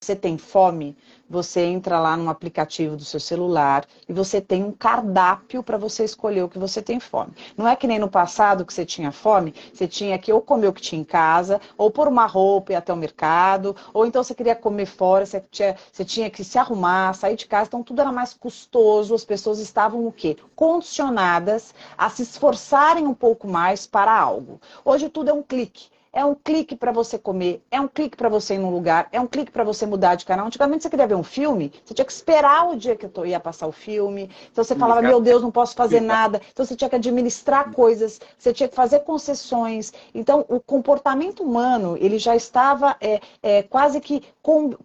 você 0.00 0.14
tem 0.14 0.38
fome, 0.38 0.96
você 1.28 1.60
entra 1.62 1.98
lá 1.98 2.16
no 2.16 2.30
aplicativo 2.30 2.96
do 2.96 3.04
seu 3.04 3.18
celular 3.18 3.84
e 4.08 4.12
você 4.12 4.40
tem 4.40 4.62
um 4.62 4.70
cardápio 4.70 5.60
para 5.60 5.76
você 5.76 6.04
escolher 6.04 6.44
o 6.44 6.48
que 6.48 6.58
você 6.58 6.80
tem 6.80 7.00
fome. 7.00 7.32
Não 7.56 7.66
é 7.66 7.74
que 7.74 7.86
nem 7.86 7.98
no 7.98 8.08
passado 8.08 8.64
que 8.64 8.72
você 8.72 8.86
tinha 8.86 9.10
fome, 9.10 9.52
você 9.72 9.88
tinha 9.88 10.16
que 10.16 10.32
ou 10.32 10.40
comer 10.40 10.68
o 10.68 10.72
que 10.72 10.80
tinha 10.80 11.00
em 11.00 11.04
casa, 11.04 11.60
ou 11.76 11.90
pôr 11.90 12.06
uma 12.06 12.26
roupa 12.26 12.72
e 12.72 12.74
ir 12.74 12.76
até 12.76 12.92
o 12.92 12.96
mercado, 12.96 13.74
ou 13.92 14.06
então 14.06 14.22
você 14.22 14.34
queria 14.36 14.54
comer 14.54 14.86
fora, 14.86 15.26
você 15.26 15.40
tinha, 15.50 15.76
você 15.92 16.04
tinha 16.04 16.30
que 16.30 16.44
se 16.44 16.58
arrumar, 16.58 17.12
sair 17.14 17.34
de 17.36 17.46
casa, 17.46 17.66
então 17.66 17.82
tudo 17.82 18.00
era 18.00 18.12
mais 18.12 18.32
custoso, 18.32 19.14
as 19.14 19.24
pessoas 19.24 19.58
estavam 19.58 20.06
o 20.06 20.12
quê? 20.12 20.36
Condicionadas 20.54 21.74
a 21.96 22.08
se 22.08 22.22
esforçarem 22.22 23.04
um 23.04 23.14
pouco 23.14 23.48
mais 23.48 23.84
para 23.84 24.16
algo. 24.16 24.60
Hoje 24.84 25.08
tudo 25.08 25.30
é 25.30 25.32
um 25.32 25.42
clique. 25.42 25.97
É 26.12 26.24
um 26.24 26.34
clique 26.34 26.76
para 26.76 26.92
você 26.92 27.18
comer, 27.18 27.62
é 27.70 27.80
um 27.80 27.88
clique 27.88 28.16
para 28.16 28.28
você 28.28 28.54
ir 28.54 28.58
num 28.58 28.70
lugar, 28.70 29.08
é 29.12 29.20
um 29.20 29.26
clique 29.26 29.52
para 29.52 29.64
você 29.64 29.86
mudar 29.86 30.14
de 30.14 30.24
canal. 30.24 30.46
Antigamente 30.46 30.82
você 30.82 30.90
queria 30.90 31.06
ver 31.06 31.14
um 31.14 31.22
filme, 31.22 31.72
você 31.84 31.94
tinha 31.94 32.04
que 32.04 32.12
esperar 32.12 32.68
o 32.68 32.76
dia 32.76 32.96
que 32.96 33.06
eu 33.06 33.26
ia 33.26 33.40
passar 33.40 33.66
o 33.66 33.72
filme. 33.72 34.30
Então 34.50 34.64
você 34.64 34.74
falava, 34.74 35.02
meu 35.02 35.20
Deus, 35.20 35.42
não 35.42 35.50
posso 35.50 35.74
fazer 35.74 36.00
nada. 36.00 36.40
Então 36.52 36.64
você 36.64 36.74
tinha 36.74 36.88
que 36.88 36.96
administrar 36.96 37.72
coisas, 37.72 38.20
você 38.38 38.52
tinha 38.52 38.68
que 38.68 38.74
fazer 38.74 39.00
concessões. 39.00 39.92
Então 40.14 40.44
o 40.48 40.60
comportamento 40.60 41.42
humano, 41.42 41.96
ele 42.00 42.18
já 42.18 42.34
estava 42.34 42.96
é, 43.00 43.20
é, 43.42 43.62
quase 43.62 44.00
que 44.00 44.22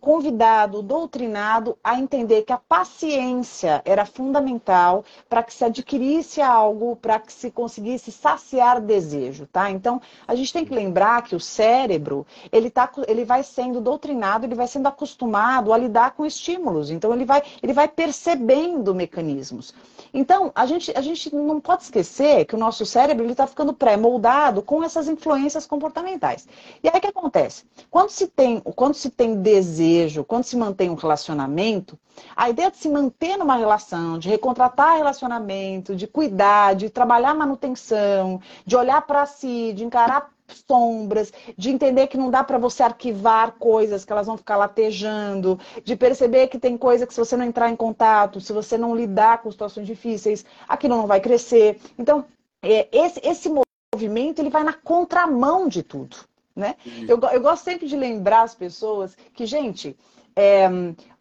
convidado, 0.02 0.82
doutrinado 0.82 1.78
a 1.82 1.98
entender 1.98 2.44
que 2.44 2.52
a 2.52 2.58
paciência 2.58 3.82
era 3.86 4.06
fundamental 4.06 5.06
para 5.30 5.42
que 5.42 5.54
se 5.54 5.64
adquirisse 5.64 6.42
algo, 6.42 6.98
para 6.98 7.18
que 7.18 7.32
se 7.32 7.50
conseguisse 7.50 8.12
saciar 8.12 8.82
desejo, 8.82 9.48
tá? 9.48 9.72
Então 9.72 10.02
a 10.28 10.36
gente 10.36 10.52
tem 10.52 10.66
que 10.66 10.74
lembrar 10.74 11.23
que 11.24 11.36
o 11.36 11.40
cérebro, 11.40 12.26
ele, 12.52 12.70
tá, 12.70 12.92
ele 13.08 13.26
vai 13.26 13.44
sendo 13.44 13.82
doutrinado, 13.82 14.46
ele 14.46 14.56
vai 14.56 14.68
sendo 14.68 14.88
acostumado 14.88 15.74
a 15.74 15.78
lidar 15.78 16.12
com 16.12 16.26
estímulos. 16.26 16.92
Então, 16.92 17.14
ele 17.14 17.26
vai, 17.26 17.42
ele 17.62 17.74
vai 17.74 17.88
percebendo 17.88 18.94
mecanismos. 18.94 19.74
Então, 20.14 20.52
a 20.54 20.68
gente, 20.68 20.92
a 20.96 21.02
gente 21.02 21.34
não 21.34 21.60
pode 21.60 21.84
esquecer 21.84 22.46
que 22.46 22.54
o 22.54 22.58
nosso 22.58 22.86
cérebro 22.86 23.26
está 23.26 23.48
ficando 23.48 23.74
pré-moldado 23.74 24.62
com 24.62 24.84
essas 24.84 25.08
influências 25.08 25.66
comportamentais. 25.66 26.48
E 26.84 26.88
aí 26.88 26.96
o 26.96 27.02
que 27.02 27.08
acontece? 27.08 27.66
Quando 27.90 28.12
se, 28.12 28.28
tem, 28.28 28.60
quando 28.60 28.94
se 28.94 29.10
tem 29.10 29.42
desejo, 29.42 30.24
quando 30.24 30.44
se 30.44 30.56
mantém 30.56 30.92
um 30.92 30.96
relacionamento, 30.96 31.98
a 32.36 32.48
ideia 32.48 32.70
de 32.70 32.78
se 32.78 32.90
manter 32.90 33.38
numa 33.38 33.56
relação, 33.56 34.20
de 34.20 34.30
recontratar 34.30 34.98
relacionamento, 34.98 35.96
de 35.96 36.06
cuidar, 36.06 36.76
de 36.76 36.92
trabalhar 36.92 37.34
manutenção, 37.34 38.40
de 38.64 38.76
olhar 38.76 39.02
para 39.02 39.26
si, 39.26 39.74
de 39.74 39.84
encarar 39.84 40.30
sombras, 40.48 41.32
de 41.58 41.70
entender 41.70 42.08
que 42.08 42.18
não 42.18 42.30
dá 42.30 42.44
para 42.44 42.58
você 42.58 42.84
arquivar 42.84 43.54
coisas 43.54 44.06
que 44.06 44.12
elas 44.12 44.28
vão 44.28 44.38
ficar 44.38 44.58
latejando, 44.58 45.60
de 45.84 45.96
perceber 45.96 46.48
que 46.48 46.60
tem 46.60 46.78
coisa 46.78 47.08
que 47.08 47.14
se 47.14 47.20
você 47.20 47.36
não 47.38 47.46
entrar 47.46 47.70
em 47.70 47.76
contato, 47.76 48.42
se 48.42 48.54
você 48.54 48.78
não 48.78 48.96
lidar 48.96 49.42
com 49.42 49.52
situações 49.52 49.88
difíceis, 49.88 50.46
aquilo 50.68 50.98
não 50.98 51.08
vai 51.08 51.20
crescer. 51.20 51.80
Então, 51.98 52.26
é, 52.62 52.88
esse, 52.92 53.22
esse 53.24 53.50
movimento 53.94 54.40
ele 54.40 54.50
vai 54.50 54.64
na 54.64 54.74
contramão 54.74 55.68
de 55.68 55.84
tudo. 55.84 56.18
Né? 56.56 56.76
Eu, 57.08 57.20
eu 57.20 57.42
gosto 57.42 57.64
sempre 57.64 57.88
de 57.88 57.98
lembrar 57.98 58.44
as 58.44 58.54
pessoas 58.54 59.18
que, 59.34 59.46
gente, 59.46 59.98
é, 60.36 60.70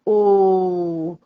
o, 0.05 1.17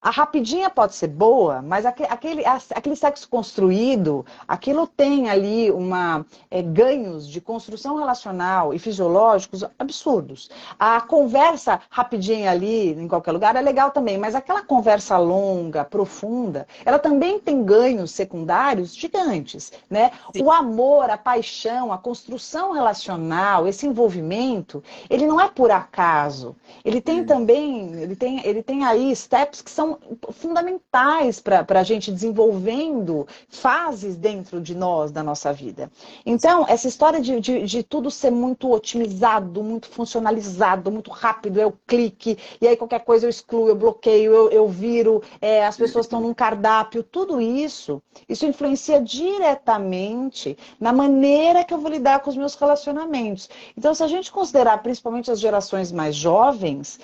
a 0.00 0.10
rapidinha 0.10 0.68
pode 0.68 0.94
ser 0.94 1.08
boa, 1.08 1.62
mas 1.62 1.86
aquele, 1.86 2.44
aquele 2.74 2.96
sexo 2.96 3.28
construído, 3.28 4.24
aquilo 4.46 4.86
tem 4.86 5.30
ali 5.30 5.70
uma 5.70 6.24
é, 6.50 6.62
ganhos 6.62 7.28
de 7.28 7.40
construção 7.40 7.96
relacional 7.96 8.74
e 8.74 8.78
fisiológicos 8.78 9.64
absurdos. 9.78 10.50
A 10.78 11.00
conversa 11.00 11.80
rapidinha 11.88 12.50
ali, 12.50 12.90
em 12.90 13.08
qualquer 13.08 13.32
lugar, 13.32 13.56
é 13.56 13.60
legal 13.60 13.90
também, 13.90 14.18
mas 14.18 14.34
aquela 14.34 14.62
conversa 14.62 15.16
longa, 15.16 15.84
profunda, 15.84 16.66
ela 16.84 16.98
também 16.98 17.38
tem 17.38 17.64
ganhos 17.64 18.10
secundários 18.10 18.94
gigantes. 18.94 19.72
Né? 19.88 20.10
O 20.42 20.50
amor, 20.50 21.10
a 21.10 21.16
paixão, 21.18 21.92
a 21.92 21.98
construção 21.98 22.72
relacional, 22.72 23.66
esse 23.66 23.86
envolvimento, 23.86 24.82
ele 25.08 25.26
não 25.26 25.40
é 25.40 25.48
por 25.48 25.70
acaso. 25.70 26.54
Ele 26.84 27.00
tem 27.00 27.22
hum. 27.22 27.26
também, 27.26 27.92
ele 27.94 28.16
tem, 28.16 28.46
ele 28.46 28.62
tem 28.62 28.84
aí 28.84 29.14
steps 29.44 29.62
que 29.62 29.70
são 29.70 29.98
fundamentais 30.32 31.40
para 31.40 31.64
a 31.68 31.82
gente 31.82 32.10
desenvolvendo 32.10 33.26
fases 33.48 34.16
dentro 34.16 34.60
de 34.60 34.74
nós, 34.74 35.10
da 35.10 35.22
nossa 35.22 35.52
vida. 35.52 35.90
Então, 36.24 36.64
essa 36.68 36.88
história 36.88 37.20
de, 37.20 37.40
de, 37.40 37.62
de 37.64 37.82
tudo 37.82 38.10
ser 38.10 38.30
muito 38.30 38.70
otimizado, 38.72 39.62
muito 39.62 39.88
funcionalizado, 39.88 40.90
muito 40.90 41.10
rápido, 41.10 41.60
o 41.64 41.72
clique, 41.86 42.38
e 42.60 42.66
aí 42.66 42.76
qualquer 42.76 43.00
coisa 43.04 43.26
eu 43.26 43.30
excluo, 43.30 43.68
eu 43.68 43.76
bloqueio, 43.76 44.32
eu, 44.32 44.50
eu 44.50 44.68
viro, 44.68 45.22
é, 45.40 45.64
as 45.64 45.76
pessoas 45.76 46.06
estão 46.06 46.20
num 46.20 46.34
cardápio, 46.34 47.02
tudo 47.02 47.40
isso, 47.40 48.02
isso 48.28 48.46
influencia 48.46 49.00
diretamente 49.00 50.56
na 50.80 50.92
maneira 50.92 51.64
que 51.64 51.72
eu 51.72 51.78
vou 51.78 51.90
lidar 51.90 52.20
com 52.20 52.30
os 52.30 52.36
meus 52.36 52.54
relacionamentos. 52.54 53.48
Então, 53.76 53.94
se 53.94 54.02
a 54.02 54.08
gente 54.08 54.32
considerar 54.32 54.78
principalmente 54.78 55.30
as 55.30 55.40
gerações 55.40 55.92
mais 55.92 56.14
jovens, 56.14 56.98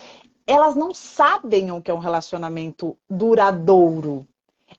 elas 0.51 0.75
não 0.75 0.93
sabem 0.93 1.71
o 1.71 1.81
que 1.81 1.93
é 1.93 1.95
um 1.95 2.01
relacionamento 2.01 2.99
duradouro. 3.09 4.27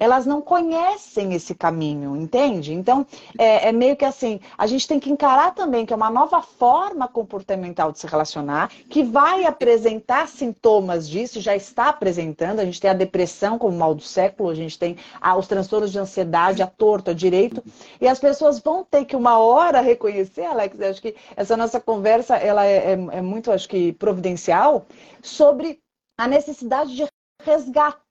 Elas 0.01 0.25
não 0.25 0.41
conhecem 0.41 1.31
esse 1.35 1.53
caminho, 1.53 2.17
entende? 2.17 2.73
Então, 2.73 3.05
é, 3.37 3.69
é, 3.69 3.71
meio 3.71 3.95
que 3.95 4.03
assim, 4.03 4.39
a 4.57 4.65
gente 4.65 4.87
tem 4.87 4.99
que 4.99 5.11
encarar 5.11 5.53
também 5.53 5.85
que 5.85 5.93
é 5.93 5.95
uma 5.95 6.09
nova 6.09 6.41
forma 6.41 7.07
comportamental 7.07 7.91
de 7.91 7.99
se 7.99 8.07
relacionar, 8.07 8.71
que 8.89 9.03
vai 9.03 9.45
apresentar 9.45 10.27
sintomas 10.27 11.07
disso, 11.07 11.39
já 11.39 11.55
está 11.55 11.89
apresentando, 11.89 12.61
a 12.61 12.65
gente 12.65 12.81
tem 12.81 12.89
a 12.89 12.95
depressão 12.95 13.59
como 13.59 13.77
mal 13.77 13.93
do 13.93 14.01
século, 14.01 14.49
a 14.49 14.55
gente 14.55 14.79
tem 14.79 14.97
os 15.37 15.47
transtornos 15.47 15.91
de 15.91 15.99
ansiedade, 15.99 16.63
a 16.63 16.67
torto, 16.67 17.11
a 17.11 17.13
direito, 17.13 17.63
e 18.01 18.07
as 18.07 18.17
pessoas 18.17 18.59
vão 18.59 18.83
ter 18.83 19.05
que 19.05 19.15
uma 19.15 19.37
hora 19.37 19.81
reconhecer, 19.81 20.45
Alex, 20.45 20.81
acho 20.81 21.01
que 21.03 21.15
essa 21.35 21.55
nossa 21.55 21.79
conversa, 21.79 22.37
ela 22.37 22.65
é, 22.65 22.93
é, 22.93 22.93
é 22.93 23.21
muito, 23.21 23.51
acho 23.51 23.69
que, 23.69 23.93
providencial, 23.93 24.87
sobre 25.21 25.79
a 26.17 26.27
necessidade 26.27 26.95
de 26.95 27.05
resgatar 27.43 28.01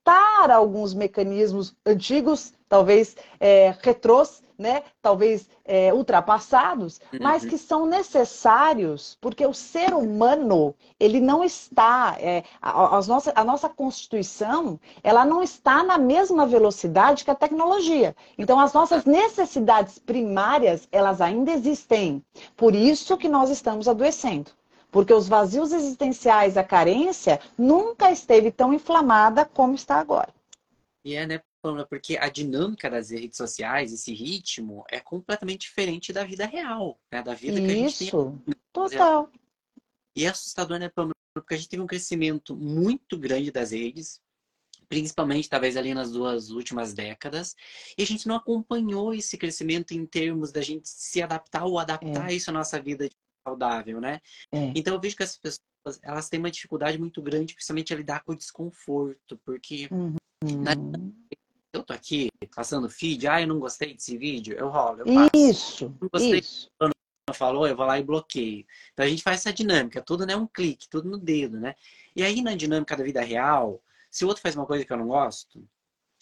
alguns 0.50 0.94
mecanismos 0.94 1.74
antigos, 1.86 2.52
talvez 2.68 3.16
é, 3.38 3.74
retrôs, 3.82 4.42
né? 4.58 4.82
talvez 5.00 5.48
é, 5.64 5.92
ultrapassados, 5.92 7.00
uhum. 7.12 7.18
mas 7.22 7.44
que 7.44 7.56
são 7.56 7.86
necessários, 7.86 9.16
porque 9.20 9.46
o 9.46 9.54
ser 9.54 9.94
humano, 9.94 10.74
ele 10.98 11.18
não 11.18 11.42
está, 11.42 12.16
é, 12.18 12.44
a, 12.60 12.98
a, 12.98 13.00
nossa, 13.06 13.32
a 13.34 13.42
nossa 13.42 13.70
constituição, 13.70 14.78
ela 15.02 15.24
não 15.24 15.42
está 15.42 15.82
na 15.82 15.96
mesma 15.96 16.46
velocidade 16.46 17.24
que 17.24 17.30
a 17.30 17.34
tecnologia. 17.34 18.14
Então, 18.36 18.60
as 18.60 18.74
nossas 18.74 19.06
necessidades 19.06 19.98
primárias, 19.98 20.86
elas 20.92 21.22
ainda 21.22 21.50
existem. 21.50 22.22
Por 22.54 22.74
isso 22.74 23.16
que 23.16 23.28
nós 23.28 23.48
estamos 23.48 23.88
adoecendo. 23.88 24.50
Porque 24.90 25.12
os 25.12 25.28
vazios 25.28 25.72
existenciais, 25.72 26.56
a 26.56 26.64
carência, 26.64 27.40
nunca 27.56 28.10
esteve 28.10 28.50
tão 28.50 28.74
inflamada 28.74 29.44
como 29.44 29.74
está 29.74 29.96
agora. 29.96 30.34
E 31.04 31.14
é, 31.14 31.26
né, 31.26 31.40
Pamela? 31.62 31.86
Porque 31.86 32.16
a 32.16 32.28
dinâmica 32.28 32.90
das 32.90 33.10
redes 33.10 33.36
sociais, 33.36 33.92
esse 33.92 34.12
ritmo, 34.12 34.84
é 34.90 35.00
completamente 35.00 35.62
diferente 35.62 36.12
da 36.12 36.24
vida 36.24 36.46
real, 36.46 36.98
né? 37.12 37.22
Da 37.22 37.34
vida 37.34 37.58
Isso, 37.58 37.66
que 37.66 37.72
a 37.72 37.74
gente 37.74 37.98
tem. 37.98 38.08
Isso, 38.08 38.42
total. 38.72 39.30
E 40.16 40.24
é 40.24 40.28
assustador, 40.28 40.78
né, 40.78 40.88
Pamela? 40.88 41.14
Porque 41.34 41.54
a 41.54 41.56
gente 41.56 41.68
teve 41.68 41.82
um 41.82 41.86
crescimento 41.86 42.56
muito 42.56 43.16
grande 43.16 43.52
das 43.52 43.70
redes, 43.70 44.20
principalmente 44.88 45.48
talvez 45.48 45.76
ali 45.76 45.94
nas 45.94 46.10
duas 46.10 46.50
últimas 46.50 46.92
décadas, 46.92 47.54
e 47.96 48.02
a 48.02 48.06
gente 48.06 48.26
não 48.26 48.34
acompanhou 48.34 49.14
esse 49.14 49.38
crescimento 49.38 49.92
em 49.92 50.04
termos 50.04 50.50
da 50.50 50.60
gente 50.60 50.88
se 50.88 51.22
adaptar 51.22 51.64
ou 51.64 51.78
adaptar 51.78 52.30
é. 52.30 52.34
isso 52.34 52.50
à 52.50 52.52
nossa 52.52 52.80
vida 52.80 53.08
saudável, 53.50 54.00
né? 54.00 54.20
É. 54.52 54.72
Então 54.74 54.94
eu 54.94 55.00
vejo 55.00 55.16
que 55.16 55.22
as 55.22 55.36
pessoas 55.36 55.60
elas 56.02 56.28
têm 56.28 56.38
uma 56.38 56.50
dificuldade 56.50 56.98
muito 56.98 57.22
grande, 57.22 57.54
principalmente 57.54 57.92
a 57.92 57.96
lidar 57.96 58.22
com 58.22 58.32
o 58.32 58.36
desconforto, 58.36 59.38
porque 59.44 59.88
uhum. 59.90 60.16
na... 60.42 60.72
eu 61.72 61.82
tô 61.82 61.92
aqui 61.92 62.28
passando 62.54 62.88
feed, 62.88 63.26
ah, 63.26 63.40
eu 63.40 63.48
não 63.48 63.58
gostei 63.58 63.94
desse 63.94 64.16
vídeo, 64.16 64.56
eu 64.56 64.68
rolo, 64.68 65.00
eu 65.00 65.06
passo. 65.06 65.30
Isso. 65.34 65.96
Não 66.00 66.08
gostei 66.12 66.38
isso. 66.38 66.68
Falou, 67.32 67.66
eu 67.66 67.76
vou 67.76 67.86
lá 67.86 67.96
e 67.98 68.02
bloqueio. 68.02 68.66
Então 68.92 69.06
a 69.06 69.08
gente 69.08 69.22
faz 69.22 69.40
essa 69.40 69.52
dinâmica, 69.52 70.02
tudo 70.02 70.26
né 70.26 70.34
um 70.34 70.48
clique, 70.48 70.88
tudo 70.90 71.08
no 71.08 71.16
dedo, 71.16 71.60
né? 71.60 71.76
E 72.14 72.24
aí 72.24 72.42
na 72.42 72.56
dinâmica 72.56 72.96
da 72.96 73.04
vida 73.04 73.20
real, 73.20 73.80
se 74.10 74.24
o 74.24 74.28
outro 74.28 74.42
faz 74.42 74.56
uma 74.56 74.66
coisa 74.66 74.84
que 74.84 74.92
eu 74.92 74.96
não 74.96 75.06
gosto, 75.06 75.64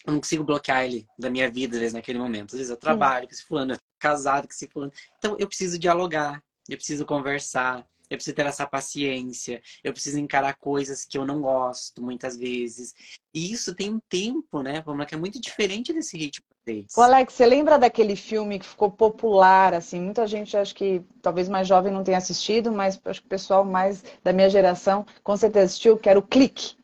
eu 0.05 0.13
não 0.13 0.19
consigo 0.19 0.43
bloquear 0.43 0.85
ele 0.85 1.07
da 1.17 1.29
minha 1.29 1.49
vida, 1.49 1.75
às 1.75 1.79
vezes, 1.79 1.93
naquele 1.93 2.19
momento. 2.19 2.51
Às 2.53 2.59
vezes 2.59 2.69
eu 2.69 2.77
trabalho 2.77 3.27
com 3.27 3.33
esse 3.33 3.43
fulano, 3.43 3.73
eu 3.73 3.79
casado 3.97 4.47
com 4.47 4.53
esse 4.53 4.67
fulano. 4.67 4.91
Então 5.17 5.35
eu 5.39 5.47
preciso 5.47 5.77
dialogar, 5.77 6.41
eu 6.69 6.77
preciso 6.77 7.05
conversar, 7.05 7.85
eu 8.09 8.17
preciso 8.17 8.35
ter 8.35 8.45
essa 8.45 8.65
paciência, 8.65 9.61
eu 9.83 9.93
preciso 9.93 10.17
encarar 10.17 10.55
coisas 10.55 11.05
que 11.05 11.17
eu 11.17 11.25
não 11.25 11.41
gosto 11.41 12.01
muitas 12.01 12.35
vezes. 12.35 12.93
E 13.33 13.51
isso 13.51 13.75
tem 13.75 13.93
um 13.93 13.99
tempo, 14.09 14.63
né, 14.63 14.81
Vamos 14.85 15.05
que 15.05 15.13
é 15.13 15.17
muito 15.17 15.39
diferente 15.39 15.93
desse 15.93 16.17
ritmo 16.17 16.45
deles. 16.65 16.93
O 16.97 17.01
Alex, 17.01 17.33
você 17.33 17.45
lembra 17.45 17.77
daquele 17.77 18.15
filme 18.15 18.59
que 18.59 18.65
ficou 18.65 18.91
popular, 18.91 19.73
assim, 19.73 20.01
muita 20.01 20.25
gente 20.25 20.57
acho 20.57 20.73
que 20.73 21.03
talvez 21.21 21.47
mais 21.47 21.67
jovem 21.67 21.93
não 21.93 22.03
tenha 22.03 22.17
assistido, 22.17 22.71
mas 22.71 22.99
acho 23.05 23.21
que 23.21 23.27
o 23.27 23.29
pessoal 23.29 23.63
mais 23.63 24.03
da 24.23 24.33
minha 24.33 24.49
geração 24.49 25.05
com 25.23 25.37
certeza 25.37 25.65
assistiu, 25.65 25.97
que 25.97 26.09
era 26.09 26.19
o 26.19 26.23
Clique. 26.23 26.77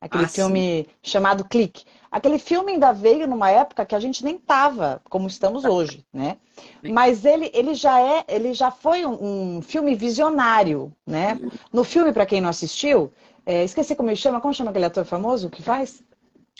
Aquele 0.00 0.24
ah, 0.24 0.28
filme 0.28 0.84
sim. 0.84 0.90
chamado 1.02 1.44
Clique. 1.44 1.84
Aquele 2.14 2.38
filme 2.38 2.70
ainda 2.70 2.92
veio 2.92 3.26
numa 3.26 3.50
época 3.50 3.84
que 3.84 3.92
a 3.92 3.98
gente 3.98 4.24
nem 4.24 4.38
tava 4.38 5.02
como 5.10 5.26
estamos 5.26 5.64
hoje, 5.64 6.06
né? 6.12 6.36
Mas 6.92 7.24
ele, 7.24 7.50
ele 7.52 7.74
já 7.74 8.00
é, 8.00 8.24
ele 8.28 8.54
já 8.54 8.70
foi 8.70 9.04
um, 9.04 9.56
um 9.56 9.60
filme 9.60 9.96
visionário, 9.96 10.92
né? 11.04 11.36
No 11.72 11.82
filme, 11.82 12.12
para 12.12 12.24
quem 12.24 12.40
não 12.40 12.48
assistiu, 12.48 13.12
é, 13.44 13.64
esqueci 13.64 13.96
como 13.96 14.10
ele 14.10 14.16
chama, 14.16 14.40
como 14.40 14.54
chama 14.54 14.70
aquele 14.70 14.84
ator 14.84 15.04
famoso 15.04 15.50
que 15.50 15.60
faz? 15.60 16.04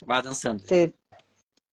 Adam 0.09 0.35
Sandler. 0.35 0.67
Você... 0.67 0.95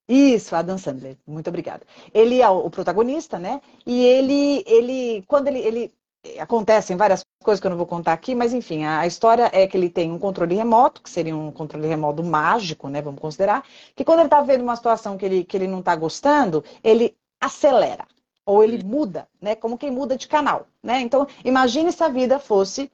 Isso, 0.08 0.56
Adam 0.56 0.78
Sandler. 0.78 1.18
Muito 1.26 1.48
obrigada. 1.48 1.84
Ele 2.14 2.40
é 2.40 2.48
o 2.48 2.70
protagonista, 2.70 3.40
né? 3.40 3.62
E 3.84 4.06
ele, 4.06 4.64
ele, 4.68 5.24
quando 5.28 5.48
ele, 5.48 5.58
ele 5.58 5.92
acontecem 6.40 6.96
várias 6.96 7.24
coisas 7.44 7.60
que 7.60 7.68
eu 7.68 7.72
não 7.72 7.78
vou 7.78 7.88
contar 7.88 8.14
aqui, 8.14 8.36
mas 8.36 8.54
enfim, 8.54 8.86
a, 8.86 9.06
história 9.08 9.50
é 9.52 9.66
que 9.68 9.76
ele 9.76 9.90
tem 9.90 10.12
um 10.12 10.20
controle 10.20 10.56
remoto, 10.56 11.02
que 11.02 11.10
seria 11.10 11.36
um 11.36 11.52
controle 11.52 11.88
remoto 11.88 12.24
mágico, 12.24 12.90
né? 12.90 13.02
Vamos 13.02 13.20
considerar, 13.20 13.64
que 13.96 14.06
quando 14.06 14.20
ele 14.20 14.28
está 14.28 14.42
vendo 14.42 14.62
uma 14.62 14.76
situação 14.76 15.18
que 15.18 15.26
ele, 15.26 15.44
que 15.44 15.58
ele 15.58 15.68
não 15.68 15.80
está 15.80 15.96
gostando, 15.96 16.64
ele 16.84 17.16
acelera. 17.40 18.08
Ou 18.46 18.64
ele 18.64 18.84
muda, 18.84 19.28
né? 19.40 19.56
Como 19.56 19.78
quem 19.78 19.92
muda 19.92 20.18
de 20.18 20.28
canal, 20.28 20.68
né? 20.84 21.00
Então, 21.02 21.28
imagine 21.46 21.92
se 21.92 22.04
a 22.04 22.10
vida 22.10 22.40
fosse 22.40 22.92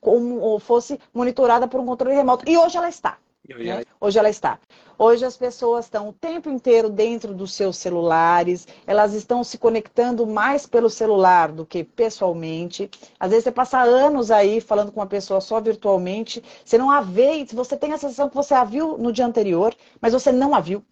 como 0.00 0.38
ou 0.40 0.58
fosse 0.58 1.00
monitorada 1.12 1.66
por 1.66 1.80
um 1.80 1.86
controle 1.86 2.14
remoto. 2.14 2.48
E 2.48 2.56
hoje 2.56 2.76
ela 2.76 2.88
está. 2.88 3.18
Né? 3.58 3.84
Hoje 4.00 4.18
ela 4.18 4.30
está. 4.30 4.58
Hoje 4.98 5.24
as 5.24 5.36
pessoas 5.36 5.86
estão 5.86 6.10
o 6.10 6.12
tempo 6.12 6.50
inteiro 6.50 6.90
dentro 6.90 7.32
dos 7.34 7.54
seus 7.54 7.76
celulares, 7.76 8.68
elas 8.86 9.14
estão 9.14 9.42
se 9.42 9.56
conectando 9.56 10.26
mais 10.26 10.66
pelo 10.66 10.90
celular 10.90 11.50
do 11.50 11.64
que 11.64 11.82
pessoalmente. 11.82 12.90
Às 13.18 13.30
vezes 13.30 13.44
você 13.44 13.52
passa 13.52 13.80
anos 13.80 14.30
aí 14.30 14.60
falando 14.60 14.92
com 14.92 15.00
uma 15.00 15.06
pessoa 15.06 15.40
só 15.40 15.60
virtualmente, 15.60 16.42
você 16.64 16.76
não 16.76 16.90
a 16.90 17.00
vê, 17.00 17.44
você 17.52 17.76
tem 17.76 17.92
a 17.92 17.98
sensação 17.98 18.28
que 18.28 18.36
você 18.36 18.54
a 18.54 18.62
viu 18.62 18.98
no 18.98 19.12
dia 19.12 19.26
anterior, 19.26 19.74
mas 20.00 20.12
você 20.12 20.30
não 20.30 20.54
a 20.54 20.60
viu. 20.60 20.84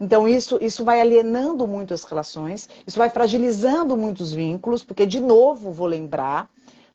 Então, 0.00 0.26
isso, 0.26 0.58
isso 0.62 0.82
vai 0.82 0.98
alienando 0.98 1.66
muito 1.66 1.92
as 1.92 2.04
relações, 2.04 2.66
isso 2.86 2.98
vai 2.98 3.10
fragilizando 3.10 3.94
muitos 3.98 4.32
vínculos, 4.32 4.82
porque, 4.82 5.04
de 5.04 5.20
novo, 5.20 5.70
vou 5.70 5.86
lembrar, 5.86 6.48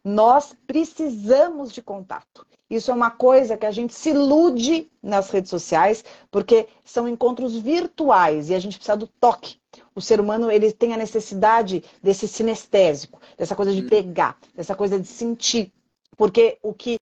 nós 0.03 0.55
precisamos 0.65 1.71
de 1.71 1.83
contato. 1.83 2.45
Isso 2.69 2.89
é 2.89 2.93
uma 2.93 3.11
coisa 3.11 3.55
que 3.55 3.65
a 3.65 3.71
gente 3.71 3.93
se 3.93 4.09
ilude 4.09 4.89
nas 5.01 5.29
redes 5.29 5.49
sociais, 5.49 6.03
porque 6.31 6.67
são 6.83 7.07
encontros 7.07 7.55
virtuais 7.55 8.49
e 8.49 8.55
a 8.55 8.59
gente 8.59 8.77
precisa 8.77 8.97
do 8.97 9.07
toque. 9.07 9.57
O 9.93 10.01
ser 10.01 10.19
humano 10.19 10.49
ele 10.49 10.71
tem 10.71 10.93
a 10.93 10.97
necessidade 10.97 11.83
desse 12.01 12.27
sinestésico, 12.27 13.19
dessa 13.37 13.55
coisa 13.55 13.71
de 13.71 13.81
hum. 13.81 13.87
pegar, 13.89 14.37
dessa 14.55 14.75
coisa 14.75 14.99
de 14.99 15.07
sentir, 15.07 15.71
porque 16.17 16.57
o 16.63 16.73
que 16.73 16.97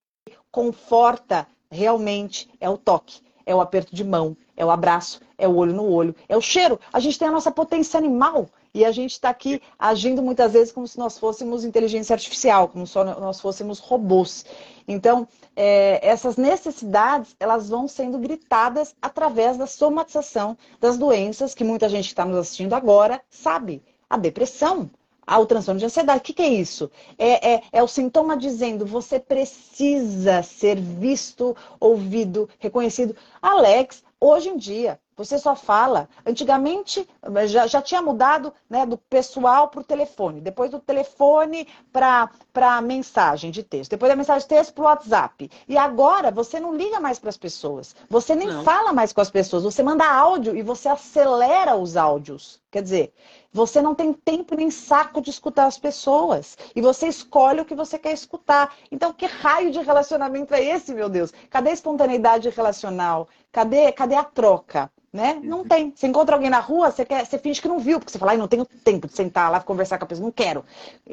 conforta 0.51 1.47
realmente 1.71 2.49
é 2.59 2.69
o 2.69 2.77
toque, 2.77 3.21
é 3.45 3.55
o 3.55 3.61
aperto 3.61 3.95
de 3.95 4.03
mão, 4.03 4.35
é 4.55 4.65
o 4.65 4.69
abraço, 4.69 5.21
é 5.37 5.47
o 5.47 5.55
olho 5.55 5.73
no 5.73 5.89
olho, 5.89 6.15
é 6.27 6.35
o 6.35 6.41
cheiro. 6.41 6.79
A 6.91 6.99
gente 6.99 7.17
tem 7.17 7.27
a 7.27 7.31
nossa 7.31 7.51
potência 7.51 7.97
animal 7.97 8.49
e 8.73 8.83
a 8.83 8.91
gente 8.91 9.11
está 9.11 9.29
aqui 9.29 9.61
agindo 9.77 10.21
muitas 10.21 10.53
vezes 10.53 10.71
como 10.71 10.87
se 10.87 10.97
nós 10.97 11.19
fôssemos 11.19 11.63
inteligência 11.63 12.13
artificial, 12.13 12.67
como 12.67 12.87
se 12.87 12.95
nós 12.95 13.39
fôssemos 13.39 13.79
robôs. 13.79 14.45
Então, 14.87 15.27
é, 15.55 15.99
essas 16.05 16.37
necessidades, 16.37 17.35
elas 17.39 17.69
vão 17.69 17.87
sendo 17.87 18.17
gritadas 18.17 18.95
através 19.01 19.57
da 19.57 19.67
somatização 19.67 20.57
das 20.79 20.97
doenças 20.97 21.53
que 21.53 21.63
muita 21.63 21.87
gente 21.87 22.05
que 22.05 22.13
está 22.13 22.25
nos 22.25 22.37
assistindo 22.37 22.73
agora 22.73 23.21
sabe. 23.29 23.81
A 24.09 24.17
depressão, 24.17 24.89
o 25.27 25.45
transtorno 25.45 25.79
de 25.79 25.85
ansiedade. 25.85 26.19
O 26.19 26.23
que, 26.23 26.33
que 26.33 26.41
é 26.41 26.49
isso? 26.49 26.91
É, 27.17 27.53
é, 27.53 27.63
é, 27.71 27.83
o 27.83 27.87
sintoma 27.87 28.35
dizendo 28.35 28.85
você 28.85 29.19
precisa 29.19 30.43
ser 30.43 30.79
visto, 30.79 31.55
ouvido, 31.79 32.49
reconhecido. 32.59 33.15
Alex, 33.41 34.03
hoje 34.19 34.49
em 34.49 34.57
dia, 34.57 34.99
você 35.15 35.37
só 35.37 35.55
fala. 35.55 36.07
Antigamente 36.25 37.07
já, 37.47 37.67
já 37.67 37.81
tinha 37.81 38.01
mudado 38.01 38.53
né, 38.69 38.85
do 38.85 38.97
pessoal 38.97 39.67
para 39.67 39.81
o 39.81 39.83
telefone, 39.83 40.41
depois 40.41 40.71
do 40.71 40.79
telefone 40.79 41.67
para 41.91 42.81
mensagem 42.81 43.51
de 43.51 43.63
texto, 43.63 43.91
depois 43.91 44.11
da 44.11 44.15
mensagem 44.15 44.41
de 44.41 44.47
texto 44.47 44.73
para 44.73 44.81
o 44.81 44.85
WhatsApp. 44.85 45.49
E 45.67 45.77
agora 45.77 46.31
você 46.31 46.59
não 46.59 46.75
liga 46.75 46.99
mais 46.99 47.19
para 47.19 47.29
as 47.29 47.37
pessoas, 47.37 47.95
você 48.09 48.35
nem 48.35 48.47
não. 48.47 48.63
fala 48.63 48.91
mais 48.91 49.13
com 49.13 49.21
as 49.21 49.29
pessoas, 49.29 49.63
você 49.63 49.83
manda 49.83 50.05
áudio 50.05 50.55
e 50.55 50.61
você 50.61 50.89
acelera 50.89 51.75
os 51.75 51.95
áudios. 51.95 52.61
Quer 52.71 52.81
dizer, 52.81 53.13
você 53.53 53.81
não 53.81 53.93
tem 53.93 54.11
tempo 54.11 54.55
nem 54.55 54.71
saco 54.71 55.21
de 55.21 55.29
escutar 55.29 55.67
as 55.67 55.77
pessoas. 55.77 56.57
E 56.75 56.81
você 56.81 57.07
escolhe 57.07 57.61
o 57.61 57.65
que 57.65 57.75
você 57.75 57.99
quer 57.99 58.11
escutar. 58.11 58.75
Então, 58.91 59.13
que 59.13 59.27
raio 59.27 59.69
de 59.71 59.79
relacionamento 59.79 60.53
é 60.55 60.63
esse, 60.63 60.93
meu 60.93 61.07
Deus? 61.07 61.31
Cadê 61.51 61.69
a 61.69 61.73
espontaneidade 61.73 62.49
relacional? 62.49 63.27
Cadê, 63.51 63.91
cadê 63.91 64.15
a 64.15 64.23
troca? 64.23 64.91
Né? 65.13 65.39
Não 65.43 65.59
uhum. 65.59 65.67
tem. 65.67 65.93
Você 65.95 66.07
encontra 66.07 66.35
alguém 66.35 66.49
na 66.49 66.59
rua, 66.59 66.89
você, 66.89 67.05
quer, 67.05 67.23
você 67.23 67.37
finge 67.37 67.61
que 67.61 67.67
não 67.67 67.77
viu, 67.77 67.99
porque 67.99 68.11
você 68.11 68.17
fala, 68.17 68.31
ai, 68.31 68.37
não 68.37 68.47
tenho 68.47 68.65
tempo 68.65 69.05
de 69.05 69.13
sentar 69.13 69.51
lá 69.51 69.59
e 69.59 69.63
conversar 69.63 69.99
com 69.99 70.05
a 70.05 70.07
pessoa, 70.07 70.25
não 70.25 70.31
quero. 70.31 70.65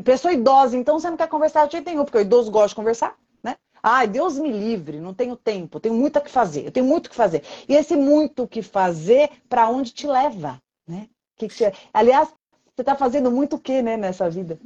Pessoa 0.03 0.33
idosa, 0.33 0.75
então 0.75 0.99
você 0.99 1.11
não 1.11 1.19
quer 1.19 1.29
conversar 1.29 1.67
de 1.67 1.73
jeito 1.73 1.91
nenhum, 1.91 2.07
porque 2.07 2.17
o 2.17 2.23
idoso 2.23 2.51
gosta 2.51 2.69
de 2.69 2.77
conversar, 2.77 3.15
né? 3.43 3.57
Ai, 3.83 4.07
Deus 4.07 4.39
me 4.39 4.51
livre, 4.51 4.99
não 4.99 5.13
tenho 5.13 5.37
tempo, 5.37 5.79
tenho 5.79 5.95
muito 5.95 6.19
o 6.19 6.23
que 6.23 6.31
fazer, 6.31 6.65
eu 6.65 6.73
tenho 6.73 6.87
muito 6.87 7.09
o 7.09 7.11
que 7.11 7.17
fazer. 7.17 7.43
E 7.69 7.75
esse 7.75 7.95
muito 7.95 8.45
o 8.45 8.49
que 8.49 8.63
fazer, 8.63 9.29
para 9.51 9.69
onde 9.69 9.93
te 9.93 10.07
leva, 10.07 10.59
né? 10.89 11.07
Que 11.41 11.49
que 11.49 11.55
você... 11.55 11.73
Aliás, 11.91 12.29
você 12.29 12.83
está 12.83 12.95
fazendo 12.95 13.31
muito 13.31 13.57
o 13.57 13.59
que, 13.59 13.81
né, 13.81 13.97
nessa 13.97 14.29
vida? 14.29 14.61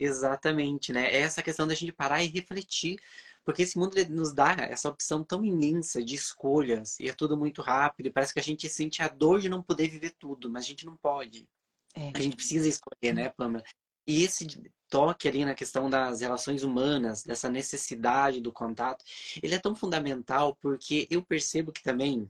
Exatamente, 0.00 0.92
né? 0.92 1.06
É 1.06 1.20
essa 1.20 1.44
questão 1.44 1.64
da 1.64 1.74
gente 1.74 1.92
parar 1.92 2.24
e 2.24 2.26
refletir, 2.26 2.98
porque 3.44 3.62
esse 3.62 3.78
mundo 3.78 3.94
nos 4.10 4.32
dá 4.32 4.56
essa 4.58 4.88
opção 4.88 5.22
tão 5.22 5.44
imensa 5.44 6.02
de 6.02 6.16
escolhas, 6.16 6.98
e 6.98 7.08
é 7.08 7.12
tudo 7.12 7.36
muito 7.36 7.62
rápido, 7.62 8.06
e 8.06 8.10
parece 8.10 8.34
que 8.34 8.40
a 8.40 8.42
gente 8.42 8.68
sente 8.68 9.00
a 9.00 9.06
dor 9.06 9.38
de 9.38 9.48
não 9.48 9.62
poder 9.62 9.88
viver 9.88 10.12
tudo, 10.18 10.50
mas 10.50 10.64
a 10.64 10.66
gente 10.66 10.84
não 10.84 10.96
pode. 10.96 11.48
É. 11.94 12.10
A 12.12 12.20
gente 12.20 12.34
precisa 12.34 12.68
escolher, 12.68 13.14
né, 13.14 13.28
Pamela? 13.28 13.62
E 14.08 14.24
esse 14.24 14.44
toque 14.88 15.28
ali 15.28 15.44
na 15.44 15.54
questão 15.54 15.88
das 15.88 16.20
relações 16.20 16.64
humanas, 16.64 17.22
dessa 17.22 17.48
necessidade 17.48 18.40
do 18.40 18.52
contato, 18.52 19.04
ele 19.40 19.54
é 19.54 19.58
tão 19.58 19.76
fundamental 19.76 20.56
porque 20.60 21.06
eu 21.10 21.22
percebo 21.22 21.70
que 21.70 21.82
também 21.82 22.28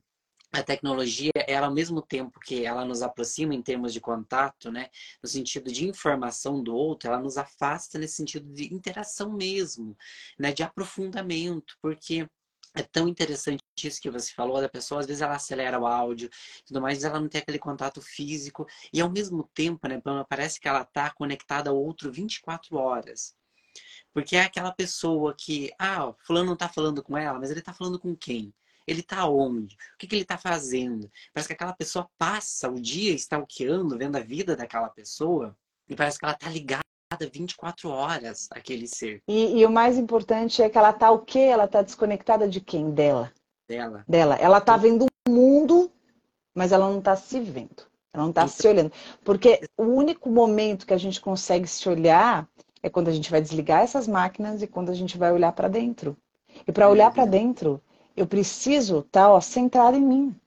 a 0.52 0.62
tecnologia, 0.62 1.30
ela 1.46 1.66
ao 1.66 1.74
mesmo 1.74 2.00
tempo 2.00 2.40
que 2.40 2.64
ela 2.64 2.84
nos 2.84 3.02
aproxima 3.02 3.54
em 3.54 3.62
termos 3.62 3.92
de 3.92 4.00
contato, 4.00 4.72
né, 4.72 4.88
no 5.22 5.28
sentido 5.28 5.70
de 5.70 5.86
informação 5.86 6.62
do 6.62 6.74
outro, 6.74 7.08
ela 7.08 7.20
nos 7.20 7.36
afasta 7.36 7.98
nesse 7.98 8.16
sentido 8.16 8.50
de 8.52 8.72
interação 8.72 9.32
mesmo, 9.32 9.96
né, 10.38 10.52
de 10.52 10.62
aprofundamento, 10.62 11.76
porque 11.82 12.26
é 12.74 12.82
tão 12.82 13.08
interessante 13.08 13.62
isso 13.82 14.00
que 14.00 14.10
você 14.10 14.32
falou 14.32 14.60
da 14.60 14.68
pessoa, 14.68 15.00
às 15.00 15.06
vezes 15.06 15.22
ela 15.22 15.36
acelera 15.36 15.78
o 15.78 15.86
áudio, 15.86 16.30
tudo 16.66 16.80
mais, 16.80 17.04
ela 17.04 17.20
não 17.20 17.28
tem 17.28 17.40
aquele 17.40 17.58
contato 17.58 18.00
físico 18.00 18.66
e 18.92 19.00
ao 19.00 19.10
mesmo 19.10 19.48
tempo, 19.54 19.86
né, 19.88 20.00
parece 20.28 20.60
que 20.60 20.68
ela 20.68 20.84
tá 20.84 21.10
conectada 21.10 21.70
ao 21.70 21.76
outro 21.76 22.10
24 22.10 22.76
horas. 22.76 23.34
Porque 24.12 24.36
é 24.36 24.42
aquela 24.42 24.72
pessoa 24.72 25.34
que, 25.36 25.72
ah, 25.78 26.12
fulano 26.26 26.46
não 26.48 26.56
tá 26.56 26.68
falando 26.68 27.02
com 27.02 27.16
ela, 27.16 27.38
mas 27.38 27.50
ele 27.50 27.62
tá 27.62 27.72
falando 27.72 27.98
com 27.98 28.16
quem? 28.16 28.52
Ele 28.88 29.00
está 29.00 29.28
onde? 29.28 29.74
O 29.74 29.98
que, 29.98 30.06
que 30.06 30.14
ele 30.14 30.22
está 30.22 30.38
fazendo? 30.38 31.10
Parece 31.34 31.48
que 31.48 31.52
aquela 31.52 31.74
pessoa 31.74 32.08
passa 32.16 32.70
o 32.70 32.80
dia 32.80 33.12
stalkeando, 33.12 33.98
vendo 33.98 34.16
a 34.16 34.20
vida 34.20 34.56
daquela 34.56 34.88
pessoa, 34.88 35.54
e 35.86 35.94
parece 35.94 36.18
que 36.18 36.24
ela 36.24 36.32
está 36.32 36.48
ligada 36.48 36.82
24 37.30 37.90
horas 37.90 38.48
aquele 38.50 38.86
ser. 38.86 39.22
E, 39.28 39.60
e, 39.60 39.66
o 39.66 39.70
mais 39.70 39.98
importante 39.98 40.62
é 40.62 40.70
que 40.70 40.78
ela 40.78 40.90
está 40.90 41.10
o 41.10 41.18
quê? 41.18 41.38
Ela 41.38 41.64
está 41.64 41.82
desconectada 41.82 42.48
de 42.48 42.62
quem? 42.62 42.90
Dela. 42.90 43.30
Dela. 43.68 44.04
Dela. 44.08 44.36
Ela 44.36 44.58
está 44.58 44.76
vendo 44.78 45.06
o 45.06 45.30
mundo, 45.30 45.92
mas 46.54 46.72
ela 46.72 46.88
não 46.88 46.98
está 46.98 47.14
se 47.14 47.40
vendo. 47.40 47.86
Ela 48.12 48.22
não 48.24 48.30
está 48.30 48.44
então... 48.44 48.54
se 48.54 48.66
olhando. 48.66 48.92
Porque 49.22 49.60
o 49.76 49.84
único 49.84 50.30
momento 50.30 50.86
que 50.86 50.94
a 50.94 50.98
gente 50.98 51.20
consegue 51.20 51.66
se 51.66 51.86
olhar 51.88 52.48
é 52.82 52.88
quando 52.88 53.08
a 53.08 53.12
gente 53.12 53.30
vai 53.30 53.40
desligar 53.42 53.82
essas 53.82 54.08
máquinas 54.08 54.62
e 54.62 54.66
quando 54.66 54.90
a 54.90 54.94
gente 54.94 55.18
vai 55.18 55.30
olhar 55.30 55.52
para 55.52 55.68
dentro. 55.68 56.16
E 56.66 56.72
para 56.72 56.88
olhar 56.88 57.12
para 57.12 57.26
dentro, 57.26 57.82
eu 58.18 58.26
preciso 58.26 59.00
estar 59.00 59.28
tá, 59.28 59.40
centrada 59.40 59.96
em 59.96 60.02
mim. 60.02 60.40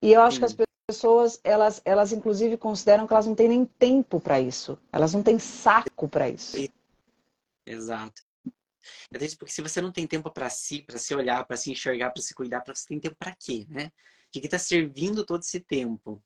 E 0.00 0.12
eu 0.12 0.22
acho 0.22 0.36
Sim. 0.36 0.40
que 0.40 0.46
as 0.46 0.66
pessoas, 0.86 1.40
elas, 1.44 1.80
elas 1.84 2.12
inclusive 2.12 2.56
consideram 2.56 3.06
que 3.06 3.12
elas 3.12 3.26
não 3.26 3.34
têm 3.34 3.48
nem 3.48 3.64
tempo 3.64 4.20
para 4.20 4.40
isso. 4.40 4.78
Elas 4.92 5.14
não 5.14 5.22
têm 5.22 5.38
saco 5.38 6.08
para 6.08 6.28
isso. 6.28 6.56
Exato. 7.66 8.22
Porque 9.38 9.52
se 9.52 9.62
você 9.62 9.80
não 9.80 9.92
tem 9.92 10.06
tempo 10.06 10.30
para 10.30 10.50
si, 10.50 10.82
para 10.82 10.98
se 10.98 11.14
olhar, 11.14 11.44
para 11.44 11.56
se 11.56 11.70
enxergar, 11.70 12.10
para 12.10 12.22
se 12.22 12.34
cuidar, 12.34 12.62
para 12.62 12.74
você 12.74 12.88
tem 12.88 12.98
tempo 12.98 13.16
para 13.16 13.34
quê, 13.34 13.64
né? 13.68 13.92
O 14.28 14.32
que 14.32 14.40
está 14.40 14.58
servindo 14.58 15.24
todo 15.24 15.42
esse 15.42 15.60
tempo? 15.60 16.22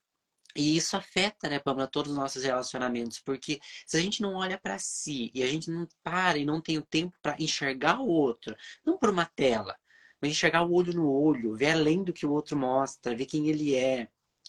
E 0.55 0.75
isso 0.75 0.97
afeta, 0.97 1.51
né, 1.51 1.59
Pamela, 1.59 1.87
todos 1.87 2.11
os 2.11 2.17
nossos 2.17 2.43
relacionamentos, 2.43 3.21
porque 3.21 3.61
se 3.87 3.99
a 3.99 4.01
gente 4.01 4.23
não 4.23 4.37
olha 4.37 4.57
para 4.57 4.79
si 4.79 5.31
e 5.35 5.43
a 5.43 5.47
gente 5.47 5.71
não 5.71 5.87
para 6.03 6.39
e 6.39 6.47
não 6.47 6.63
tem 6.63 6.79
o 6.79 6.83
tempo 6.83 7.15
para 7.21 7.37
enxergar 7.39 8.01
o 8.01 8.07
outro, 8.07 8.57
não 8.83 8.97
por 8.97 9.11
uma 9.11 9.27
tela, 9.27 9.77
mas 10.21 10.31
enxergar 10.31 10.65
o 10.65 10.73
olho 10.73 10.93
no 10.93 11.11
olho, 11.11 11.55
ver 11.55 11.73
além 11.73 12.03
do 12.03 12.13
que 12.13 12.27
o 12.27 12.33
outro 12.33 12.57
mostra, 12.57 13.15
ver 13.15 13.27
quem 13.27 13.49
ele 13.49 13.75
é, 13.75 14.09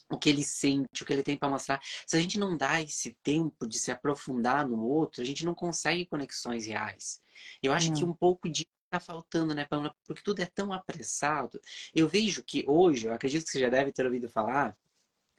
o 0.10 0.18
que 0.18 0.30
ele 0.30 0.44
sente, 0.44 1.04
o 1.04 1.06
que 1.06 1.14
ele 1.14 1.24
tem 1.24 1.38
para 1.38 1.50
mostrar. 1.50 1.82
Se 2.06 2.16
a 2.16 2.22
gente 2.22 2.40
não 2.40 2.56
dá 2.56 2.82
esse 2.82 3.18
tempo 3.24 3.68
de 3.68 3.78
se 3.78 3.92
aprofundar 3.92 4.68
no 4.68 4.82
outro, 4.86 5.22
a 5.22 5.26
gente 5.26 5.46
não 5.46 5.54
consegue 5.54 6.06
conexões 6.06 6.66
reais. 6.66 7.22
Eu 7.62 7.74
acho 7.74 7.94
que 7.94 8.04
um 8.04 8.14
pouco 8.14 8.50
de 8.50 8.68
está 8.88 9.00
faltando, 9.00 9.54
né, 9.54 9.66
Pamela? 9.66 9.94
Porque 10.06 10.24
tudo 10.24 10.42
é 10.42 10.46
tão 10.46 10.74
apressado. 10.74 11.60
Eu 11.94 12.08
vejo 12.08 12.44
que 12.44 12.64
hoje, 12.68 13.08
eu 13.08 13.14
acredito 13.14 13.46
que 13.46 13.52
você 13.52 13.60
já 13.60 13.70
deve 13.70 13.92
ter 13.92 14.06
ouvido 14.06 14.30
falar, 14.30 14.76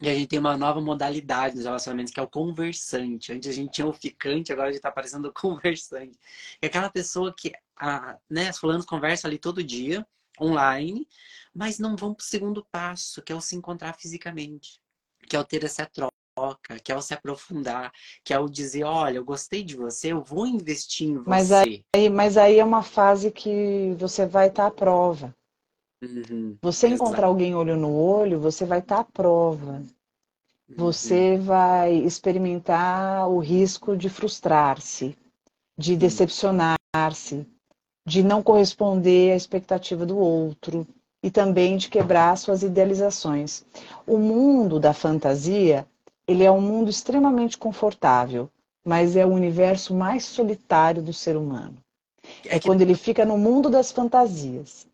e 0.00 0.08
a 0.08 0.14
gente 0.14 0.28
tem 0.28 0.38
uma 0.38 0.56
nova 0.56 0.80
modalidade 0.80 1.56
nos 1.56 1.64
relacionamentos, 1.64 2.12
que 2.12 2.20
é 2.20 2.22
o 2.22 2.28
conversante. 2.28 3.32
Antes 3.32 3.50
a 3.50 3.52
gente 3.52 3.72
tinha 3.72 3.86
o 3.86 3.92
ficante, 3.92 4.52
agora 4.52 4.68
a 4.68 4.70
gente 4.70 4.78
está 4.78 4.90
aparecendo 4.90 5.26
o 5.26 5.32
conversante. 5.34 6.16
É 6.62 6.66
aquela 6.68 6.88
pessoa 6.88 7.34
que, 7.36 7.52
a, 7.76 8.16
né, 8.30 8.48
as 8.48 8.58
fulanos 8.58 8.86
conversam 8.86 9.28
ali 9.28 9.38
todo 9.38 9.64
dia, 9.64 10.06
online, 10.40 11.08
mas 11.54 11.78
não 11.78 11.96
vão 11.96 12.14
para 12.14 12.22
o 12.22 12.26
segundo 12.26 12.64
passo, 12.70 13.22
que 13.22 13.32
é 13.32 13.36
o 13.36 13.40
se 13.40 13.56
encontrar 13.56 13.94
fisicamente, 13.94 14.80
que 15.28 15.36
é 15.36 15.40
o 15.40 15.44
ter 15.44 15.64
essa 15.64 15.86
troca, 15.86 16.78
que 16.82 16.92
é 16.92 16.96
o 16.96 17.02
se 17.02 17.14
aprofundar, 17.14 17.92
que 18.24 18.32
é 18.32 18.38
o 18.38 18.48
dizer, 18.48 18.84
olha, 18.84 19.16
eu 19.16 19.24
gostei 19.24 19.62
de 19.62 19.76
você, 19.76 20.12
eu 20.12 20.22
vou 20.22 20.46
investir 20.46 21.08
em 21.08 21.16
você. 21.16 21.28
Mas 21.28 21.52
aí, 21.52 21.84
mas 22.10 22.36
aí 22.36 22.58
é 22.58 22.64
uma 22.64 22.82
fase 22.82 23.30
que 23.30 23.94
você 23.98 24.26
vai 24.26 24.48
estar 24.48 24.64
tá 24.64 24.68
à 24.68 24.70
prova. 24.70 25.34
Uhum, 26.00 26.56
você 26.62 26.86
encontrar 26.86 27.26
alguém 27.26 27.56
olho 27.56 27.76
no 27.76 27.92
olho, 27.92 28.38
você 28.38 28.64
vai 28.64 28.78
estar 28.78 28.96
tá 28.96 29.00
à 29.00 29.04
prova. 29.04 29.84
Uhum. 30.68 30.76
Você 30.76 31.36
vai 31.38 31.94
experimentar 31.94 33.28
o 33.28 33.38
risco 33.38 33.96
de 33.96 34.08
frustrar-se, 34.08 35.16
de 35.76 35.96
decepcionar-se, 35.96 37.46
de 38.08 38.22
não 38.22 38.42
corresponder 38.42 39.32
à 39.32 39.36
expectativa 39.36 40.06
do 40.06 40.18
outro 40.18 40.86
e 41.22 41.30
também 41.30 41.76
de 41.76 41.88
quebrar 41.90 42.36
suas 42.38 42.62
idealizações. 42.62 43.64
O 44.06 44.16
mundo 44.16 44.80
da 44.80 44.94
fantasia, 44.94 45.86
ele 46.26 46.42
é 46.42 46.50
um 46.50 46.60
mundo 46.60 46.88
extremamente 46.88 47.58
confortável, 47.58 48.50
mas 48.84 49.14
é 49.14 49.26
o 49.26 49.30
universo 49.30 49.94
mais 49.94 50.24
solitário 50.24 51.02
do 51.02 51.12
ser 51.12 51.36
humano. 51.36 51.76
É, 52.46 52.56
é 52.56 52.58
que... 52.58 52.66
quando 52.66 52.80
ele 52.80 52.94
fica 52.94 53.24
no 53.24 53.36
mundo 53.36 53.68
das 53.68 53.92
fantasias. 53.92 54.86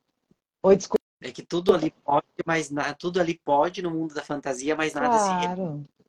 Oi, 0.63 0.77
desculpa. 0.77 1.03
É 1.23 1.31
que 1.31 1.43
tudo 1.43 1.73
ali 1.73 1.95
pode, 2.05 2.27
mas 2.45 2.71
na... 2.71 2.93
tudo 2.95 3.21
ali 3.21 3.41
pode 3.45 3.81
no 3.81 3.91
mundo 3.91 4.13
da 4.13 4.23
fantasia, 4.23 4.75
mas 4.75 4.93
nada 4.93 5.09
claro, 5.09 5.85
se 5.89 6.05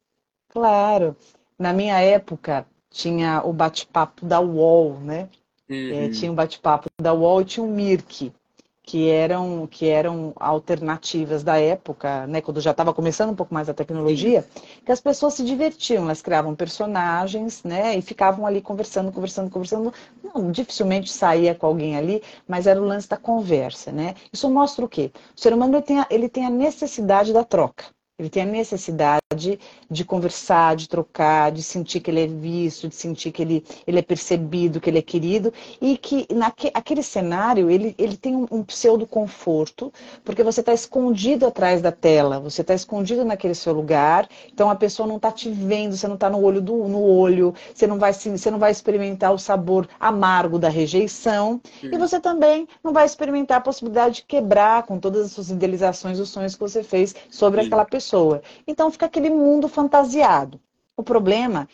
Claro. 0.49 1.15
Na 1.57 1.71
minha 1.71 2.01
época 2.01 2.65
tinha 2.89 3.43
o 3.43 3.53
bate-papo 3.53 4.25
da 4.25 4.41
UOL, 4.41 4.99
né? 4.99 5.29
Uhum. 5.69 6.05
É, 6.05 6.09
tinha 6.09 6.31
um 6.31 6.35
bate-papo 6.35 6.87
da 7.01 7.13
UOL 7.13 7.41
e 7.41 7.45
tinha 7.45 7.65
um 7.65 7.71
Mirk, 7.71 8.31
que 8.85 9.09
eram, 9.09 9.65
que 9.65 9.87
eram 9.87 10.31
alternativas 10.35 11.43
da 11.43 11.57
época, 11.57 12.27
né, 12.27 12.39
quando 12.39 12.61
já 12.61 12.69
estava 12.69 12.93
começando 12.93 13.31
um 13.31 13.35
pouco 13.35 13.53
mais 13.53 13.67
a 13.67 13.73
tecnologia, 13.73 14.43
Sim. 14.43 14.61
que 14.85 14.91
as 14.91 15.01
pessoas 15.01 15.33
se 15.33 15.43
divertiam, 15.43 16.03
elas 16.03 16.21
criavam 16.21 16.53
personagens, 16.53 17.63
né, 17.63 17.97
e 17.97 18.01
ficavam 18.01 18.45
ali 18.45 18.61
conversando, 18.61 19.11
conversando, 19.11 19.49
conversando. 19.49 19.91
Não, 20.23 20.51
dificilmente 20.51 21.11
saía 21.11 21.55
com 21.55 21.65
alguém 21.65 21.97
ali, 21.97 22.21
mas 22.47 22.67
era 22.67 22.79
o 22.79 22.85
lance 22.85 23.09
da 23.09 23.17
conversa, 23.17 23.91
né? 23.91 24.13
Isso 24.31 24.49
mostra 24.49 24.85
o 24.85 24.89
quê? 24.89 25.11
O 25.35 25.39
ser 25.39 25.53
humano 25.53 25.75
ele 25.77 25.83
tem 25.83 25.99
a, 25.99 26.07
ele 26.11 26.29
tem 26.29 26.45
a 26.45 26.49
necessidade 26.49 27.33
da 27.33 27.43
troca. 27.43 27.85
Ele 28.19 28.29
tem 28.29 28.43
a 28.43 28.45
necessidade 28.45 29.24
de 29.89 30.05
conversar, 30.05 30.75
de 30.75 30.87
trocar, 30.87 31.51
de 31.51 31.63
sentir 31.63 31.99
que 31.99 32.11
ele 32.11 32.23
é 32.23 32.27
visto, 32.27 32.87
de 32.87 32.93
sentir 32.93 33.31
que 33.31 33.41
ele, 33.41 33.65
ele 33.87 33.97
é 33.97 34.01
percebido, 34.03 34.79
que 34.79 34.87
ele 34.87 34.99
é 34.99 35.01
querido, 35.01 35.51
e 35.81 35.97
que 35.97 36.27
naquele 36.31 37.01
cenário 37.01 37.69
ele, 37.69 37.95
ele 37.97 38.15
tem 38.15 38.35
um, 38.35 38.45
um 38.51 38.63
pseudo 38.63 39.07
conforto, 39.07 39.91
porque 40.23 40.43
você 40.43 40.59
está 40.59 40.73
escondido 40.73 41.47
atrás 41.47 41.81
da 41.81 41.91
tela, 41.91 42.39
você 42.39 42.61
está 42.61 42.75
escondido 42.75 43.25
naquele 43.25 43.55
seu 43.55 43.73
lugar, 43.73 44.29
então 44.53 44.69
a 44.69 44.75
pessoa 44.75 45.07
não 45.07 45.15
está 45.15 45.31
te 45.31 45.49
vendo, 45.49 45.97
você 45.97 46.07
não 46.07 46.15
está 46.15 46.29
no 46.29 46.39
olho 46.41 46.61
do 46.61 46.87
no 46.87 47.01
olho, 47.01 47.53
você 47.73 47.87
não 47.87 47.97
vai 47.97 48.13
você 48.13 48.51
não 48.51 48.59
vai 48.59 48.71
experimentar 48.71 49.33
o 49.33 49.39
sabor 49.39 49.89
amargo 49.99 50.59
da 50.59 50.69
rejeição, 50.69 51.59
hum. 51.83 51.89
e 51.91 51.97
você 51.97 52.19
também 52.19 52.67
não 52.83 52.93
vai 52.93 53.05
experimentar 53.05 53.57
a 53.57 53.61
possibilidade 53.61 54.17
de 54.17 54.23
quebrar 54.23 54.83
com 54.83 54.99
todas 54.99 55.25
as 55.25 55.31
suas 55.31 55.49
idealizações, 55.49 56.19
os 56.19 56.29
sonhos 56.29 56.53
que 56.53 56.61
você 56.61 56.83
fez 56.83 57.15
sobre 57.31 57.61
hum. 57.61 57.65
aquela 57.65 57.85
pessoa 57.85 58.35
pessoa. 58.35 58.41
Então 58.67 58.91
fica 58.91 59.05
aquele 59.05 59.24
mundo 59.29 59.67
fantasiado. 59.67 60.59
O 60.97 61.03
problema 61.03 61.67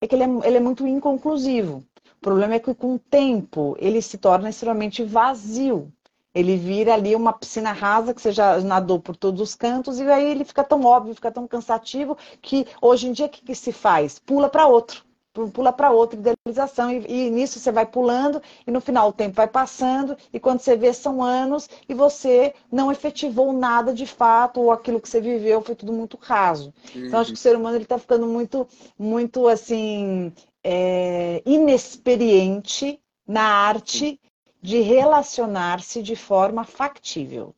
é 0.00 0.06
que 0.06 0.14
ele 0.14 0.24
é, 0.24 0.28
ele 0.44 0.56
é 0.56 0.60
muito 0.60 0.86
inconclusivo. 0.86 1.84
O 2.16 2.20
problema 2.20 2.54
é 2.54 2.58
que 2.58 2.74
com 2.74 2.94
o 2.94 2.98
tempo 2.98 3.76
ele 3.78 4.02
se 4.02 4.18
torna 4.18 4.50
extremamente 4.50 5.04
vazio. 5.04 5.92
Ele 6.34 6.56
vira 6.56 6.94
ali 6.94 7.16
uma 7.16 7.32
piscina 7.32 7.72
rasa 7.72 8.14
que 8.14 8.20
você 8.20 8.32
já 8.32 8.60
nadou 8.60 9.00
por 9.00 9.16
todos 9.16 9.40
os 9.40 9.54
cantos 9.54 9.98
e 9.98 10.02
aí 10.04 10.30
ele 10.30 10.44
fica 10.44 10.62
tão 10.62 10.84
óbvio, 10.84 11.14
fica 11.14 11.32
tão 11.32 11.48
cansativo 11.48 12.16
que 12.40 12.66
hoje 12.80 13.08
em 13.08 13.12
dia 13.12 13.26
o 13.26 13.28
que, 13.28 13.42
que 13.42 13.54
se 13.54 13.72
faz? 13.72 14.18
Pula 14.18 14.48
para 14.48 14.66
outro 14.66 15.07
pula 15.46 15.72
para 15.72 15.90
outra 15.90 16.18
idealização 16.18 16.90
e, 16.90 17.04
e, 17.06 17.30
nisso 17.30 17.60
você 17.60 17.70
vai 17.70 17.86
pulando 17.86 18.42
e 18.66 18.70
no 18.70 18.80
final 18.80 19.10
o 19.10 19.12
tempo 19.12 19.36
vai 19.36 19.46
passando 19.46 20.16
e 20.32 20.40
quando 20.40 20.60
você 20.60 20.76
vê 20.76 20.92
são 20.92 21.22
anos 21.22 21.68
e 21.88 21.94
você 21.94 22.54
não 22.72 22.90
efetivou 22.90 23.52
nada 23.52 23.92
de 23.92 24.06
fato 24.06 24.60
ou 24.60 24.72
aquilo 24.72 25.00
que 25.00 25.08
você 25.08 25.20
viveu 25.20 25.60
foi 25.60 25.74
tudo 25.74 25.92
muito 25.92 26.18
raso. 26.20 26.72
Uhum. 26.94 27.06
Então 27.06 27.20
acho 27.20 27.30
que 27.30 27.38
o 27.38 27.40
ser 27.40 27.56
humano 27.56 27.76
ele 27.76 27.84
está 27.84 27.98
ficando 27.98 28.26
muito, 28.26 28.66
muito 28.98 29.46
assim 29.46 30.32
é, 30.64 31.42
inexperiente 31.46 33.00
na 33.26 33.42
arte 33.42 34.20
de 34.60 34.80
relacionar-se 34.80 36.02
de 36.02 36.16
forma 36.16 36.64
factível 36.64 37.54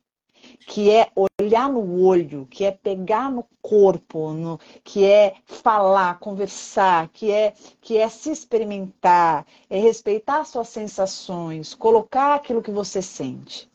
que 0.71 0.89
é 0.89 1.11
olhar 1.37 1.69
no 1.69 2.01
olho, 2.01 2.47
que 2.49 2.63
é 2.63 2.71
pegar 2.71 3.29
no 3.29 3.45
corpo, 3.61 4.31
no, 4.31 4.57
que 4.85 5.03
é 5.03 5.35
falar, 5.45 6.17
conversar, 6.17 7.09
que 7.09 7.29
é 7.29 7.53
que 7.81 7.97
é 7.97 8.07
se 8.07 8.31
experimentar, 8.31 9.45
é 9.69 9.77
respeitar 9.77 10.45
suas 10.45 10.69
sensações, 10.69 11.73
colocar 11.73 12.35
aquilo 12.35 12.63
que 12.63 12.71
você 12.71 13.01
sente. 13.01 13.69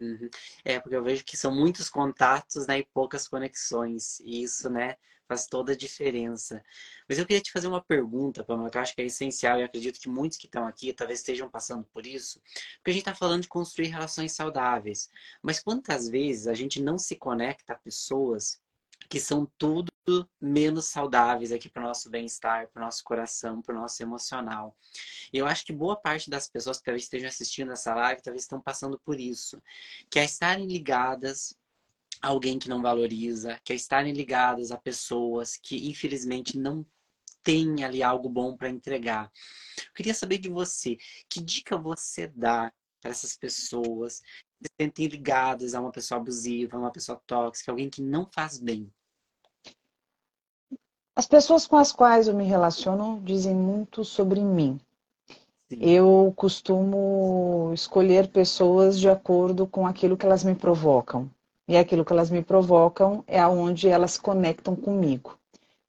Uhum. 0.00 0.28
É, 0.64 0.80
porque 0.80 0.96
eu 0.96 1.04
vejo 1.04 1.24
que 1.24 1.36
são 1.36 1.54
muitos 1.54 1.88
contatos 1.88 2.66
né, 2.66 2.80
e 2.80 2.88
poucas 2.92 3.28
conexões. 3.28 4.18
E 4.18 4.42
isso, 4.42 4.68
né, 4.68 4.96
faz 5.26 5.46
toda 5.46 5.72
a 5.72 5.76
diferença. 5.76 6.62
Mas 7.08 7.18
eu 7.18 7.26
queria 7.26 7.42
te 7.42 7.52
fazer 7.52 7.66
uma 7.68 7.82
pergunta, 7.82 8.44
Pamela, 8.44 8.70
que 8.70 8.78
eu 8.78 8.82
acho 8.82 8.94
que 8.94 9.02
é 9.02 9.06
essencial 9.06 9.58
e 9.58 9.64
acredito 9.64 10.00
que 10.00 10.08
muitos 10.08 10.38
que 10.38 10.46
estão 10.46 10.66
aqui 10.66 10.92
talvez 10.92 11.20
estejam 11.20 11.48
passando 11.50 11.84
por 11.84 12.06
isso, 12.06 12.40
porque 12.76 12.90
a 12.90 12.92
gente 12.92 13.02
está 13.02 13.14
falando 13.14 13.42
de 13.42 13.48
construir 13.48 13.88
relações 13.88 14.32
saudáveis. 14.32 15.10
Mas 15.42 15.60
quantas 15.60 16.08
vezes 16.08 16.46
a 16.46 16.54
gente 16.54 16.80
não 16.80 16.98
se 16.98 17.16
conecta 17.16 17.72
a 17.72 17.78
pessoas 17.78 18.60
que 19.08 19.20
são 19.20 19.46
tudo 19.58 19.90
menos 20.40 20.86
saudáveis 20.86 21.50
aqui 21.52 21.68
para 21.68 21.82
o 21.82 21.86
nosso 21.86 22.08
bem-estar, 22.08 22.68
para 22.68 22.80
o 22.80 22.84
nosso 22.84 23.02
coração, 23.02 23.60
para 23.60 23.74
o 23.74 23.80
nosso 23.80 24.02
emocional. 24.02 24.76
E 25.32 25.38
eu 25.38 25.46
acho 25.46 25.64
que 25.64 25.72
boa 25.72 25.96
parte 25.96 26.30
das 26.30 26.48
pessoas 26.48 26.78
que 26.78 26.84
talvez 26.84 27.04
estejam 27.04 27.28
assistindo 27.28 27.72
essa 27.72 27.94
live 27.94 28.22
talvez 28.22 28.42
estão 28.44 28.60
passando 28.60 28.98
por 28.98 29.18
isso, 29.18 29.60
que 30.08 30.18
é 30.18 30.24
estarem 30.24 30.66
ligadas 30.66 31.56
alguém 32.22 32.58
que 32.58 32.68
não 32.68 32.82
valoriza, 32.82 33.58
que 33.64 33.72
é 33.72 33.76
estarem 33.76 34.12
ligados 34.12 34.70
a 34.70 34.76
pessoas 34.76 35.56
que 35.56 35.88
infelizmente 35.88 36.58
não 36.58 36.84
têm 37.42 37.84
ali 37.84 38.02
algo 38.02 38.28
bom 38.28 38.56
para 38.56 38.68
entregar. 38.68 39.30
Eu 39.78 39.92
queria 39.94 40.14
saber 40.14 40.38
de 40.38 40.48
você, 40.48 40.96
que 41.28 41.40
dica 41.40 41.76
você 41.76 42.26
dá 42.26 42.72
para 43.00 43.10
essas 43.10 43.36
pessoas 43.36 44.20
que 44.20 44.68
se 44.68 44.74
sentem 44.80 45.06
ligadas 45.06 45.74
a 45.74 45.80
uma 45.80 45.92
pessoa 45.92 46.20
abusiva, 46.20 46.76
a 46.76 46.80
uma 46.80 46.90
pessoa 46.90 47.20
tóxica, 47.26 47.70
alguém 47.70 47.88
que 47.88 48.02
não 48.02 48.26
faz 48.26 48.58
bem? 48.58 48.90
As 51.14 51.26
pessoas 51.26 51.66
com 51.66 51.76
as 51.76 51.92
quais 51.92 52.28
eu 52.28 52.34
me 52.34 52.44
relaciono 52.44 53.22
dizem 53.24 53.54
muito 53.54 54.04
sobre 54.04 54.40
mim. 54.40 54.78
Sim. 55.68 55.78
Eu 55.80 56.32
costumo 56.36 57.72
escolher 57.72 58.28
pessoas 58.28 59.00
de 59.00 59.08
acordo 59.08 59.66
com 59.66 59.86
aquilo 59.86 60.16
que 60.16 60.26
elas 60.26 60.44
me 60.44 60.54
provocam. 60.54 61.30
E 61.68 61.76
aquilo 61.76 62.04
que 62.04 62.12
elas 62.12 62.30
me 62.30 62.42
provocam 62.42 63.24
é 63.26 63.40
aonde 63.40 63.88
elas 63.88 64.16
conectam 64.16 64.76
comigo. 64.76 65.36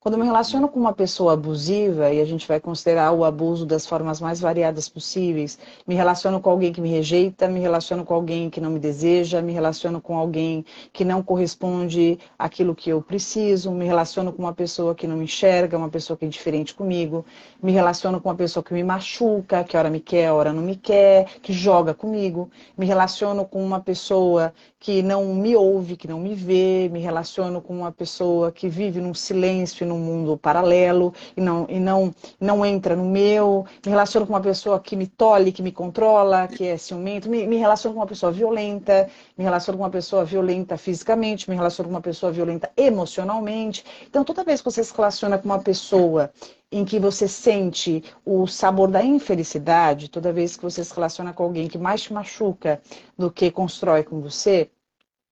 Quando 0.00 0.14
eu 0.14 0.20
me 0.20 0.26
relaciono 0.26 0.68
com 0.68 0.78
uma 0.78 0.92
pessoa 0.92 1.32
abusiva, 1.32 2.10
e 2.10 2.20
a 2.20 2.24
gente 2.24 2.46
vai 2.46 2.60
considerar 2.60 3.10
o 3.10 3.24
abuso 3.24 3.66
das 3.66 3.84
formas 3.84 4.20
mais 4.20 4.40
variadas 4.40 4.88
possíveis, 4.88 5.58
me 5.86 5.94
relaciono 5.96 6.40
com 6.40 6.48
alguém 6.48 6.72
que 6.72 6.80
me 6.80 6.88
rejeita, 6.88 7.48
me 7.48 7.58
relaciono 7.58 8.04
com 8.04 8.14
alguém 8.14 8.48
que 8.48 8.60
não 8.60 8.70
me 8.70 8.78
deseja, 8.78 9.42
me 9.42 9.52
relaciono 9.52 10.00
com 10.00 10.16
alguém 10.16 10.64
que 10.92 11.04
não 11.04 11.20
corresponde 11.20 12.16
àquilo 12.38 12.76
que 12.76 12.88
eu 12.90 13.02
preciso, 13.02 13.72
me 13.72 13.86
relaciono 13.86 14.32
com 14.32 14.40
uma 14.40 14.54
pessoa 14.54 14.94
que 14.94 15.06
não 15.06 15.16
me 15.16 15.24
enxerga, 15.24 15.76
uma 15.76 15.88
pessoa 15.88 16.16
que 16.16 16.24
é 16.24 16.28
diferente 16.28 16.74
comigo, 16.74 17.26
me 17.60 17.72
relaciono 17.72 18.20
com 18.20 18.28
uma 18.28 18.36
pessoa 18.36 18.62
que 18.62 18.72
me 18.72 18.84
machuca, 18.84 19.64
que 19.64 19.76
hora 19.76 19.90
me 19.90 19.98
quer, 19.98 20.30
hora 20.32 20.52
não 20.52 20.62
me 20.62 20.76
quer, 20.76 21.26
que 21.42 21.52
joga 21.52 21.92
comigo, 21.92 22.48
me 22.78 22.86
relaciono 22.86 23.44
com 23.44 23.62
uma 23.62 23.80
pessoa 23.80 24.54
que 24.80 25.02
não 25.02 25.34
me 25.34 25.56
ouve, 25.56 25.96
que 25.96 26.06
não 26.06 26.20
me 26.20 26.34
vê, 26.34 26.88
me 26.92 27.00
relaciono 27.00 27.60
com 27.60 27.76
uma 27.76 27.90
pessoa 27.90 28.52
que 28.52 28.68
vive 28.68 29.00
num 29.00 29.12
silêncio, 29.12 29.84
num 29.84 29.98
mundo 29.98 30.36
paralelo 30.36 31.12
e 31.36 31.40
não, 31.40 31.66
e 31.68 31.80
não, 31.80 32.14
não 32.40 32.64
entra 32.64 32.94
no 32.94 33.04
meu, 33.04 33.66
me 33.84 33.90
relaciono 33.90 34.26
com 34.26 34.32
uma 34.32 34.40
pessoa 34.40 34.78
que 34.78 34.94
me 34.94 35.06
tolhe, 35.06 35.50
que 35.50 35.62
me 35.62 35.72
controla, 35.72 36.46
que 36.46 36.64
é 36.64 36.76
ciumento, 36.76 37.28
me, 37.28 37.46
me 37.46 37.56
relaciono 37.56 37.94
com 37.94 38.00
uma 38.00 38.06
pessoa 38.06 38.30
violenta, 38.30 39.08
me 39.36 39.44
relaciono 39.44 39.78
com 39.78 39.84
uma 39.84 39.90
pessoa 39.90 40.24
violenta 40.24 40.76
fisicamente, 40.76 41.50
me 41.50 41.56
relaciono 41.56 41.88
com 41.88 41.94
uma 41.96 42.00
pessoa 42.00 42.30
violenta 42.30 42.70
emocionalmente. 42.76 43.84
Então, 44.08 44.22
toda 44.22 44.44
vez 44.44 44.60
que 44.60 44.70
você 44.70 44.84
se 44.84 44.94
relaciona 44.94 45.38
com 45.38 45.46
uma 45.46 45.58
pessoa 45.58 46.30
em 46.70 46.84
que 46.84 46.98
você 46.98 47.26
sente 47.26 48.04
o 48.24 48.46
sabor 48.46 48.90
da 48.90 49.02
infelicidade, 49.02 50.08
toda 50.08 50.32
vez 50.32 50.56
que 50.56 50.62
você 50.62 50.84
se 50.84 50.94
relaciona 50.94 51.32
com 51.32 51.42
alguém 51.42 51.68
que 51.68 51.78
mais 51.78 52.02
te 52.02 52.12
machuca 52.12 52.80
do 53.16 53.30
que 53.30 53.50
constrói 53.50 54.02
com 54.02 54.20
você, 54.20 54.70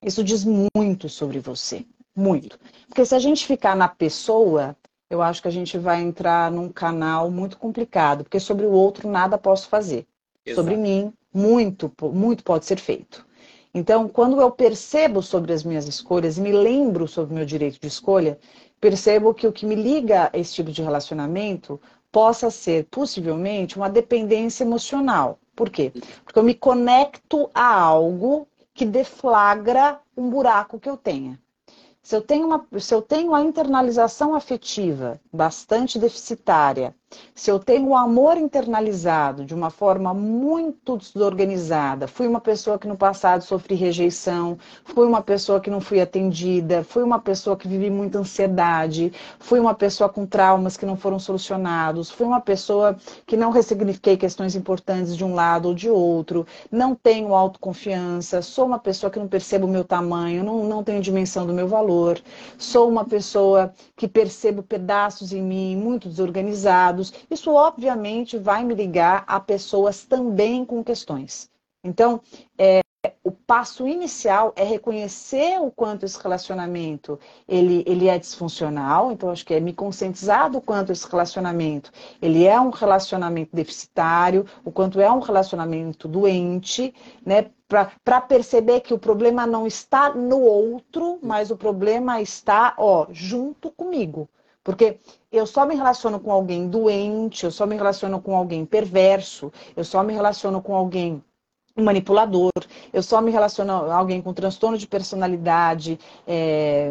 isso 0.03 0.25
diz 0.25 0.45
muito 0.45 1.09
sobre 1.09 1.39
você. 1.39 1.85
Muito. 2.15 2.59
Porque 2.89 3.05
se 3.05 3.15
a 3.15 3.19
gente 3.19 3.47
ficar 3.47 3.77
na 3.77 3.89
pessoa, 3.89 4.75
eu 5.11 5.21
acho 5.21 5.43
que 5.43 5.49
a 5.49 5.53
gente 5.53 5.77
vai 5.77 6.01
entrar 6.01 6.51
num 6.51 6.71
canal 6.71 7.31
muito 7.31 7.59
complicado, 7.59 8.25
porque 8.25 8.41
sobre 8.41 8.65
o 8.65 8.73
outro 8.73 9.09
nada 9.09 9.37
posso 9.37 9.69
fazer. 9.69 10.07
Exato. 10.45 10.63
Sobre 10.63 10.77
mim, 10.77 11.13
muito, 11.33 11.93
muito 12.13 12.43
pode 12.43 12.65
ser 12.65 12.79
feito. 12.79 13.27
Então, 13.75 14.09
quando 14.09 14.41
eu 14.41 14.51
percebo 14.51 15.21
sobre 15.21 15.53
as 15.53 15.63
minhas 15.63 15.87
escolhas 15.87 16.39
e 16.39 16.41
me 16.41 16.51
lembro 16.51 17.07
sobre 17.07 17.35
o 17.35 17.37
meu 17.37 17.45
direito 17.45 17.79
de 17.79 17.87
escolha, 17.87 18.39
percebo 18.81 19.35
que 19.35 19.47
o 19.47 19.53
que 19.53 19.67
me 19.67 19.75
liga 19.75 20.31
a 20.33 20.39
esse 20.39 20.55
tipo 20.55 20.71
de 20.71 20.83
relacionamento 20.83 21.81
possa 22.11 22.51
ser, 22.51 22.87
possivelmente, 22.91 23.77
uma 23.77 23.91
dependência 23.91 24.65
emocional. 24.65 25.39
Por 25.55 25.71
quê? 25.71 25.93
Porque 26.25 26.39
eu 26.39 26.43
me 26.43 26.55
conecto 26.55 27.51
a 27.55 27.75
algo 27.75 28.47
que 28.73 28.85
deflagra 28.85 30.01
um 30.17 30.29
buraco 30.29 30.79
que 30.79 30.89
eu 30.89 30.97
tenha. 30.97 31.39
Se 32.03 32.15
eu 32.15 32.23
tenho, 32.23 32.47
uma, 32.47 32.65
se 32.79 32.95
eu 32.95 33.03
tenho 33.03 33.35
a 33.35 33.43
internalização 33.43 34.35
afetiva 34.35 35.21
bastante 35.33 35.99
deficitária, 35.99 36.95
se 37.35 37.51
eu 37.51 37.59
tenho 37.59 37.89
o 37.89 37.95
amor 37.95 38.37
internalizado 38.37 39.45
de 39.45 39.55
uma 39.55 39.71
forma 39.71 40.13
muito 40.15 40.97
desorganizada, 40.97 42.09
fui 42.09 42.27
uma 42.27 42.41
pessoa 42.41 42.79
que 42.79 42.89
no 42.89 42.97
passado 42.97 43.43
sofri 43.43 43.75
rejeição, 43.75 44.59
fui 44.85 45.07
uma 45.07 45.23
pessoa 45.23 45.61
que 45.61 45.71
não 45.71 45.81
fui 45.81 46.01
atendida, 46.01 46.83
fui 46.83 47.03
uma 47.03 47.21
pessoa 47.21 47.57
que 47.57 47.69
vivi 47.69 47.91
muita 47.91 48.19
ansiedade, 48.19 49.13
fui 49.39 49.61
uma 49.61 49.75
pessoa 49.75 50.09
com 50.09 50.27
traumas 50.27 50.77
que 50.77 50.87
não 50.87 50.97
foram 50.97 51.19
solucionados, 51.19 52.11
fui 52.11 52.27
uma 52.27 52.41
pessoa 52.41 52.97
que 53.27 53.37
não 53.37 53.51
ressignifiquei 53.51 54.17
questões 54.17 54.57
importantes 54.57 55.15
de 55.17 55.25
um 55.25 55.35
lado 55.35 55.69
ou 55.69 55.75
de 55.75 55.91
outro, 55.91 56.47
não 56.73 56.95
tenho 56.95 57.35
autoconfiança, 57.35 58.41
sou 58.41 58.67
uma 58.67 58.79
pessoa 58.79 59.11
que 59.11 59.19
não 59.19 59.29
percebo 59.29 59.67
o 59.67 59.71
meu 59.71 59.85
tamanho, 59.85 60.43
não, 60.43 60.65
não 60.65 60.83
tenho 60.83 61.03
dimensão 61.03 61.47
do 61.47 61.53
meu 61.53 61.69
valor, 61.69 62.19
sou 62.57 62.89
uma 62.89 63.05
pessoa 63.05 63.73
que 63.95 64.09
percebo 64.09 64.63
pedaços 64.63 65.33
em 65.33 65.43
mim 65.43 65.77
muito 65.77 66.09
isso 67.31 67.53
obviamente 67.53 68.39
vai 68.39 68.65
me 68.65 68.75
ligar 68.75 69.25
a 69.27 69.41
pessoas 69.41 70.05
também 70.05 70.65
com 70.65 70.83
questões. 70.83 71.51
Então, 71.83 72.21
é, 72.59 72.81
o 73.23 73.31
passo 73.31 73.87
inicial 73.87 74.53
é 74.57 74.65
reconhecer 74.65 75.61
o 75.61 75.71
quanto 75.71 76.05
esse 76.05 76.21
relacionamento 76.21 77.19
ele, 77.49 77.85
ele 77.87 78.09
é 78.09 78.19
disfuncional. 78.19 79.13
Então, 79.13 79.31
acho 79.31 79.45
que 79.45 79.55
é 79.55 79.61
me 79.61 79.73
conscientizar 79.73 80.51
do 80.51 80.61
quanto 80.61 80.93
esse 80.93 81.09
relacionamento 81.09 81.93
ele 82.21 82.45
é 82.45 82.61
um 82.61 82.71
relacionamento 82.71 83.55
deficitário, 83.55 84.45
o 84.65 84.73
quanto 84.73 85.01
é 85.01 85.11
um 85.11 85.21
relacionamento 85.21 86.09
doente, 86.09 86.95
né? 87.25 87.51
Para 87.69 88.21
perceber 88.21 88.81
que 88.81 88.95
o 88.95 88.99
problema 88.99 89.45
não 89.45 89.67
está 89.67 90.15
no 90.15 90.41
outro, 90.41 91.19
mas 91.21 91.51
o 91.51 91.57
problema 91.57 92.21
está 92.21 92.75
ó, 92.79 93.09
junto 93.11 93.73
comigo. 93.73 94.29
Porque 94.63 94.99
eu 95.37 95.47
só 95.47 95.67
me 95.67 95.75
relaciono 95.75 96.19
com 96.19 96.33
alguém 96.33 96.69
doente, 96.69 97.45
eu 97.45 97.51
só 97.51 97.67
me 97.67 97.77
relaciono 97.77 98.21
com 98.21 98.37
alguém 98.37 98.65
perverso, 98.65 99.53
eu 99.77 99.85
só 99.85 100.03
me 100.03 100.13
relaciono 100.13 100.61
com 100.63 100.75
alguém 100.75 101.23
manipulador, 101.77 102.53
eu 102.93 103.03
só 103.03 103.21
me 103.21 103.31
relaciono 103.31 103.81
com 103.81 103.93
alguém 103.93 104.23
com 104.23 104.33
transtorno 104.33 104.79
de 104.79 104.87
personalidade 104.87 105.99
é, 106.27 106.91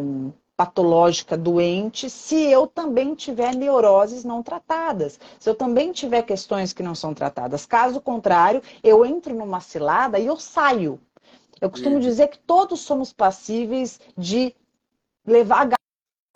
patológica, 0.55 1.37
doente, 1.37 2.09
se 2.09 2.35
eu 2.35 2.65
também 2.67 3.13
tiver 3.13 3.55
neuroses 3.55 4.23
não 4.23 4.41
tratadas, 4.41 5.19
se 5.39 5.49
eu 5.49 5.55
também 5.55 5.91
tiver 5.91 6.21
questões 6.21 6.71
que 6.71 6.83
não 6.83 6.95
são 6.95 7.13
tratadas. 7.13 7.65
Caso 7.65 7.99
contrário, 7.99 8.61
eu 8.83 9.05
entro 9.05 9.33
numa 9.33 9.59
cilada 9.59 10.17
e 10.19 10.25
eu 10.25 10.37
saio. 10.37 10.99
Eu 11.59 11.69
costumo 11.69 11.95
uhum. 11.95 12.01
dizer 12.01 12.27
que 12.27 12.39
todos 12.39 12.81
somos 12.81 13.11
passíveis 13.11 13.99
de 14.17 14.55
levar 15.25 15.69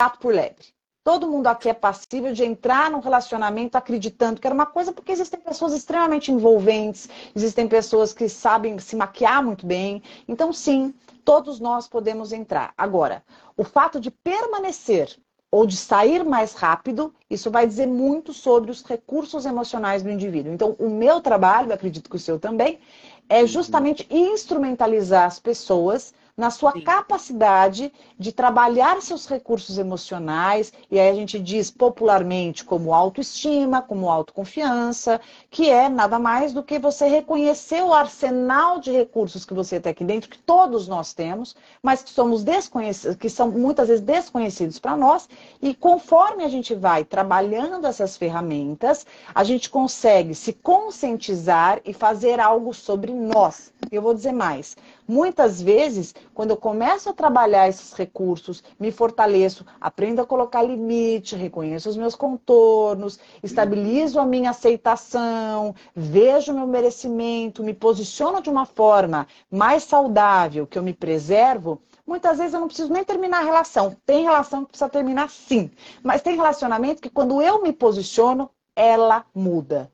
gato 0.00 0.18
por 0.18 0.34
lebre. 0.34 0.66
Todo 1.02 1.26
mundo 1.26 1.46
aqui 1.46 1.68
é 1.68 1.72
passível 1.72 2.32
de 2.34 2.44
entrar 2.44 2.90
num 2.90 3.00
relacionamento 3.00 3.76
acreditando 3.76 4.38
que 4.38 4.46
era 4.46 4.54
uma 4.54 4.66
coisa, 4.66 4.92
porque 4.92 5.10
existem 5.10 5.40
pessoas 5.40 5.72
extremamente 5.72 6.30
envolventes, 6.30 7.08
existem 7.34 7.66
pessoas 7.66 8.12
que 8.12 8.28
sabem 8.28 8.78
se 8.78 8.94
maquiar 8.94 9.42
muito 9.42 9.64
bem. 9.64 10.02
Então, 10.28 10.52
sim, 10.52 10.92
todos 11.24 11.58
nós 11.58 11.88
podemos 11.88 12.32
entrar. 12.32 12.74
Agora, 12.76 13.24
o 13.56 13.64
fato 13.64 13.98
de 13.98 14.10
permanecer 14.10 15.16
ou 15.50 15.66
de 15.66 15.76
sair 15.76 16.22
mais 16.22 16.52
rápido, 16.52 17.14
isso 17.30 17.50
vai 17.50 17.66
dizer 17.66 17.86
muito 17.86 18.34
sobre 18.34 18.70
os 18.70 18.82
recursos 18.84 19.46
emocionais 19.46 20.02
do 20.02 20.10
indivíduo. 20.10 20.52
Então, 20.52 20.76
o 20.78 20.90
meu 20.90 21.20
trabalho, 21.22 21.72
acredito 21.72 22.10
que 22.10 22.16
o 22.16 22.20
seu 22.20 22.38
também, 22.38 22.78
é 23.26 23.46
justamente 23.46 24.06
instrumentalizar 24.10 25.24
as 25.24 25.40
pessoas 25.40 26.12
na 26.40 26.50
sua 26.50 26.72
Sim. 26.72 26.80
capacidade 26.80 27.92
de 28.18 28.32
trabalhar 28.32 29.00
seus 29.02 29.26
recursos 29.26 29.76
emocionais, 29.76 30.72
e 30.90 30.98
aí 30.98 31.10
a 31.10 31.14
gente 31.14 31.38
diz 31.38 31.70
popularmente 31.70 32.64
como 32.64 32.94
autoestima, 32.94 33.82
como 33.82 34.08
autoconfiança, 34.08 35.20
que 35.50 35.68
é 35.68 35.90
nada 35.90 36.18
mais 36.18 36.54
do 36.54 36.62
que 36.62 36.78
você 36.78 37.06
reconhecer 37.06 37.82
o 37.82 37.92
arsenal 37.92 38.80
de 38.80 38.90
recursos 38.90 39.44
que 39.44 39.52
você 39.52 39.78
tem 39.78 39.92
aqui 39.92 40.02
dentro, 40.02 40.30
que 40.30 40.38
todos 40.38 40.88
nós 40.88 41.12
temos, 41.12 41.54
mas 41.82 42.02
que 42.02 42.08
somos 42.08 42.42
desconhecidos, 42.42 43.16
que 43.18 43.28
são 43.28 43.50
muitas 43.50 43.88
vezes 43.88 44.02
desconhecidos 44.02 44.78
para 44.78 44.96
nós, 44.96 45.28
e 45.60 45.74
conforme 45.74 46.42
a 46.42 46.48
gente 46.48 46.74
vai 46.74 47.04
trabalhando 47.04 47.86
essas 47.86 48.16
ferramentas, 48.16 49.04
a 49.34 49.44
gente 49.44 49.68
consegue 49.68 50.34
se 50.34 50.54
conscientizar 50.54 51.82
e 51.84 51.92
fazer 51.92 52.40
algo 52.40 52.72
sobre 52.72 53.12
nós. 53.12 53.70
Eu 53.92 54.00
vou 54.00 54.14
dizer 54.14 54.32
mais. 54.32 54.76
Muitas 55.10 55.60
vezes, 55.60 56.14
quando 56.32 56.50
eu 56.50 56.56
começo 56.56 57.10
a 57.10 57.12
trabalhar 57.12 57.68
esses 57.68 57.92
recursos, 57.94 58.62
me 58.78 58.92
fortaleço, 58.92 59.66
aprendo 59.80 60.22
a 60.22 60.24
colocar 60.24 60.62
limite, 60.62 61.34
reconheço 61.34 61.88
os 61.88 61.96
meus 61.96 62.14
contornos, 62.14 63.18
estabilizo 63.42 64.20
a 64.20 64.24
minha 64.24 64.50
aceitação, 64.50 65.74
vejo 65.96 66.52
o 66.52 66.54
meu 66.54 66.66
merecimento, 66.68 67.64
me 67.64 67.74
posiciono 67.74 68.40
de 68.40 68.48
uma 68.48 68.64
forma 68.64 69.26
mais 69.50 69.82
saudável, 69.82 70.64
que 70.64 70.78
eu 70.78 70.82
me 70.84 70.94
preservo, 70.94 71.82
muitas 72.06 72.38
vezes 72.38 72.54
eu 72.54 72.60
não 72.60 72.68
preciso 72.68 72.92
nem 72.92 73.02
terminar 73.02 73.38
a 73.38 73.44
relação. 73.44 73.96
Tem 74.06 74.22
relação 74.22 74.60
que 74.60 74.68
precisa 74.68 74.88
terminar 74.88 75.28
sim, 75.28 75.72
mas 76.04 76.22
tem 76.22 76.36
relacionamento 76.36 77.02
que 77.02 77.10
quando 77.10 77.42
eu 77.42 77.60
me 77.60 77.72
posiciono, 77.72 78.48
ela 78.76 79.26
muda. 79.34 79.90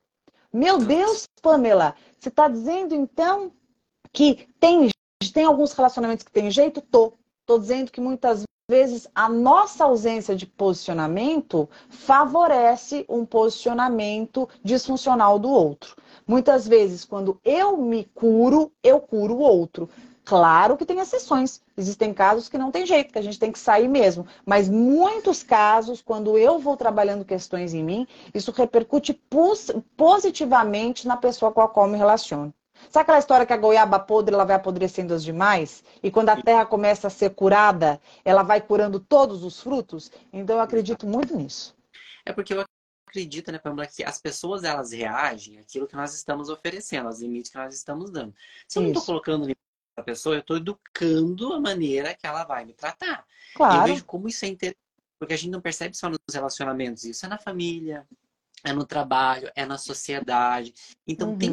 Meu 0.53 0.77
Deus, 0.77 1.27
Pamela, 1.41 1.95
você 2.19 2.29
está 2.29 2.47
dizendo 2.47 2.93
então 2.93 3.51
que 4.13 4.47
tem, 4.59 4.89
tem 5.37 5.45
alguns 5.45 5.71
relacionamentos 5.73 6.23
que 6.23 6.31
tem 6.31 6.49
jeito? 6.49 6.81
Tô. 6.81 7.13
Tô 7.45 7.57
dizendo 7.59 7.91
que 7.91 8.01
muitas 8.01 8.43
vezes 8.67 9.07
a 9.15 9.29
nossa 9.29 9.85
ausência 9.85 10.35
de 10.35 10.45
posicionamento 10.45 11.69
favorece 11.89 13.05
um 13.07 13.25
posicionamento 13.25 14.49
disfuncional 14.63 15.39
do 15.39 15.47
outro. 15.49 15.95
Muitas 16.27 16.67
vezes, 16.67 17.05
quando 17.05 17.39
eu 17.45 17.77
me 17.77 18.03
curo, 18.13 18.71
eu 18.83 18.99
curo 18.99 19.35
o 19.35 19.39
outro. 19.39 19.87
Claro 20.25 20.75
que 20.75 20.85
tem 20.85 20.99
exceções. 20.99 21.61
Existem 21.77 22.13
casos 22.13 22.49
que 22.49 22.57
não 22.57 22.69
tem 22.69 22.85
jeito, 22.85 23.13
que 23.13 23.19
a 23.19 23.21
gente 23.21 23.39
tem 23.39 23.51
que 23.51 23.59
sair 23.59 23.87
mesmo. 23.87 24.27
Mas 24.45 24.67
muitos 24.67 25.41
casos, 25.41 26.01
quando 26.01 26.37
eu 26.37 26.59
vou 26.59 26.75
trabalhando 26.75 27.23
questões 27.23 27.73
em 27.73 27.83
mim, 27.83 28.05
isso 28.33 28.51
repercute 28.51 29.13
positivamente 29.95 31.07
na 31.07 31.15
pessoa 31.15 31.51
com 31.53 31.61
a 31.61 31.69
qual 31.69 31.87
me 31.87 31.97
relaciono. 31.97 32.53
Sabe 32.89 33.03
aquela 33.03 33.19
história 33.19 33.45
que 33.45 33.53
a 33.53 33.57
goiaba 33.57 33.99
podre 33.99 34.33
ela 34.33 34.45
vai 34.45 34.55
apodrecendo 34.55 35.13
as 35.13 35.23
demais? 35.23 35.83
E 36.01 36.09
quando 36.09 36.29
a 36.29 36.41
terra 36.41 36.65
começa 36.65 37.07
a 37.07 37.09
ser 37.09 37.31
curada, 37.31 37.99
ela 38.23 38.43
vai 38.43 38.61
curando 38.61 38.99
todos 38.99 39.43
os 39.43 39.61
frutos? 39.61 40.11
Então 40.31 40.55
eu 40.55 40.61
acredito 40.61 41.05
muito 41.05 41.35
nisso. 41.35 41.75
É 42.25 42.33
porque 42.33 42.53
eu 42.53 42.65
acredito, 43.07 43.51
né, 43.51 43.57
Pamela, 43.57 43.87
que 43.87 44.03
as 44.03 44.19
pessoas 44.19 44.63
elas 44.63 44.91
reagem 44.91 45.59
àquilo 45.59 45.87
que 45.87 45.95
nós 45.95 46.13
estamos 46.13 46.49
oferecendo, 46.49 47.07
aos 47.07 47.21
limites 47.21 47.51
que 47.51 47.57
nós 47.57 47.73
estamos 47.73 48.11
dando. 48.11 48.33
Se 48.67 48.79
eu 48.79 48.83
não 48.83 48.89
estou 48.89 49.05
colocando 49.05 49.41
limite 49.43 49.59
a 49.95 50.03
pessoa, 50.03 50.35
eu 50.35 50.41
estou 50.41 50.57
educando 50.57 51.53
a 51.53 51.59
maneira 51.59 52.13
que 52.13 52.27
ela 52.27 52.43
vai 52.43 52.65
me 52.65 52.73
tratar. 52.73 53.25
Claro. 53.55 53.75
E 53.75 53.77
eu 53.77 53.83
vejo 53.93 54.05
como 54.05 54.27
isso 54.27 54.45
é 54.45 54.49
interessante, 54.49 54.79
porque 55.17 55.33
a 55.33 55.37
gente 55.37 55.51
não 55.51 55.61
percebe 55.61 55.95
só 55.97 56.09
nos 56.09 56.19
relacionamentos, 56.31 57.03
isso 57.03 57.25
é 57.25 57.29
na 57.29 57.37
família, 57.37 58.05
é 58.63 58.73
no 58.73 58.85
trabalho, 58.85 59.51
é 59.55 59.65
na 59.65 59.77
sociedade. 59.77 60.73
Então 61.07 61.29
uhum. 61.29 61.37
tem 61.37 61.49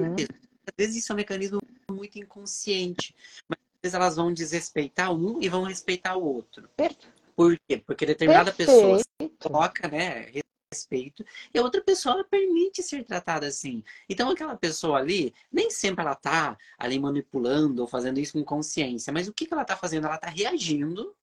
às 0.67 0.75
vezes 0.77 1.03
isso 1.03 1.13
é 1.13 1.15
um 1.15 1.17
mecanismo 1.17 1.61
muito 1.91 2.19
inconsciente, 2.19 3.15
mas 3.49 3.59
às 3.59 3.83
vezes 3.83 3.95
elas 3.95 4.17
vão 4.17 4.33
desrespeitar 4.33 5.13
um 5.13 5.41
e 5.41 5.49
vão 5.49 5.63
respeitar 5.63 6.17
o 6.17 6.25
outro. 6.25 6.69
Perfeito. 6.77 7.13
Por 7.37 7.59
quê? 7.69 7.79
Porque 7.79 8.07
determinada 8.07 8.53
Perfeito. 8.53 8.81
pessoa 8.81 9.31
troca, 9.39 9.89
né, 9.89 10.31
respeito 10.75 11.25
e 11.53 11.59
a 11.59 11.63
outra 11.63 11.81
pessoa 11.81 12.25
permite 12.25 12.83
ser 12.83 13.05
tratada 13.05 13.47
assim. 13.47 13.83
Então 14.09 14.31
aquela 14.31 14.57
pessoa 14.57 14.99
ali, 14.99 15.33
nem 15.51 15.71
sempre 15.71 16.05
ela 16.05 16.15
tá 16.15 16.59
ali 16.77 16.99
manipulando 16.99 17.83
ou 17.83 17.89
fazendo 17.89 18.19
isso 18.19 18.33
com 18.33 18.45
consciência, 18.45 19.13
mas 19.13 19.29
o 19.29 19.33
que, 19.33 19.47
que 19.47 19.55
ela 19.55 19.65
tá 19.65 19.77
fazendo? 19.77 20.07
Ela 20.07 20.19
tá 20.19 20.29
reagindo 20.29 21.15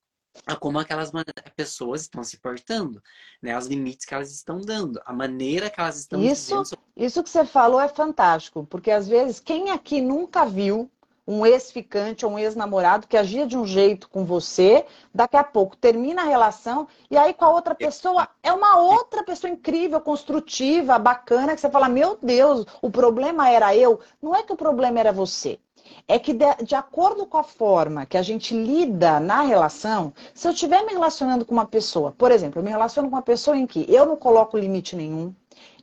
a 0.46 0.56
como 0.56 0.80
aquelas 0.80 1.12
pessoas 1.56 2.02
estão 2.02 2.24
se 2.24 2.38
portando, 2.38 3.02
né? 3.42 3.54
Aos 3.54 3.68
limites 3.68 4.06
que 4.06 4.14
elas 4.14 4.32
estão 4.32 4.60
dando, 4.60 5.02
a 5.06 5.14
maneira 5.14 5.70
que 5.70 5.80
elas 5.80 5.98
estão 5.98 6.22
isso, 6.22 6.64
Isso 6.96 7.24
que 7.24 7.30
você 7.30 7.46
falou 7.46 7.80
é 7.80 7.88
fantástico, 7.88 8.66
porque 8.70 8.92
às 8.92 9.08
vezes 9.08 9.40
quem 9.40 9.72
aqui 9.72 10.02
nunca 10.02 10.46
viu 10.46 10.90
um 11.28 11.46
ex-ficante 11.46 12.26
ou 12.26 12.34
um 12.34 12.40
ex-namorado 12.40 13.08
que 13.08 13.16
agia 13.16 13.46
de 13.46 13.58
um 13.58 13.66
jeito 13.66 14.10
com 14.10 14.26
você, 14.26 14.86
daqui 15.14 15.38
a 15.38 15.44
pouco 15.44 15.78
termina 15.78 16.24
a 16.24 16.26
relação 16.26 16.88
e 17.10 17.18
aí 17.18 17.34
com 17.34 17.46
a 17.46 17.50
outra 17.50 17.76
pessoa 17.76 18.28
é 18.42 18.52
uma 18.52 18.78
outra 18.78 19.24
pessoa 19.24 19.52
incrível, 19.52 20.02
construtiva, 20.02 20.98
bacana, 20.98 21.54
que 21.54 21.62
você 21.62 21.70
fala: 21.70 21.88
Meu 21.88 22.18
Deus, 22.22 22.66
o 22.82 22.90
problema 22.90 23.50
era 23.50 23.76
eu. 23.76 24.00
Não 24.22 24.36
é 24.36 24.44
que 24.44 24.54
o 24.54 24.58
problema 24.58 25.00
era 25.00 25.14
você. 25.14 25.60
É 26.08 26.20
que, 26.20 26.34
de, 26.34 26.46
de 26.64 26.76
acordo 26.76 27.26
com 27.26 27.38
a 27.38 27.44
forma 27.44 28.06
que 28.06 28.18
a 28.18 28.22
gente 28.22 28.54
lida 28.54 29.20
na 29.20 29.42
relação, 29.42 30.14
se 30.34 30.48
eu 30.48 30.52
estiver 30.52 30.86
me 30.86 30.94
relacionando 30.94 31.46
com 31.46 31.54
uma 31.54 31.66
pessoa, 31.66 32.12
por 32.18 32.32
exemplo, 32.32 32.60
eu 32.60 32.64
me 32.64 32.70
relaciono 32.70 33.10
com 33.10 33.16
uma 33.16 33.22
pessoa 33.22 33.58
em 33.58 33.66
que 33.68 33.86
eu 33.88 34.06
não 34.06 34.16
coloco 34.16 34.58
limite 34.58 34.96
nenhum, 34.96 35.34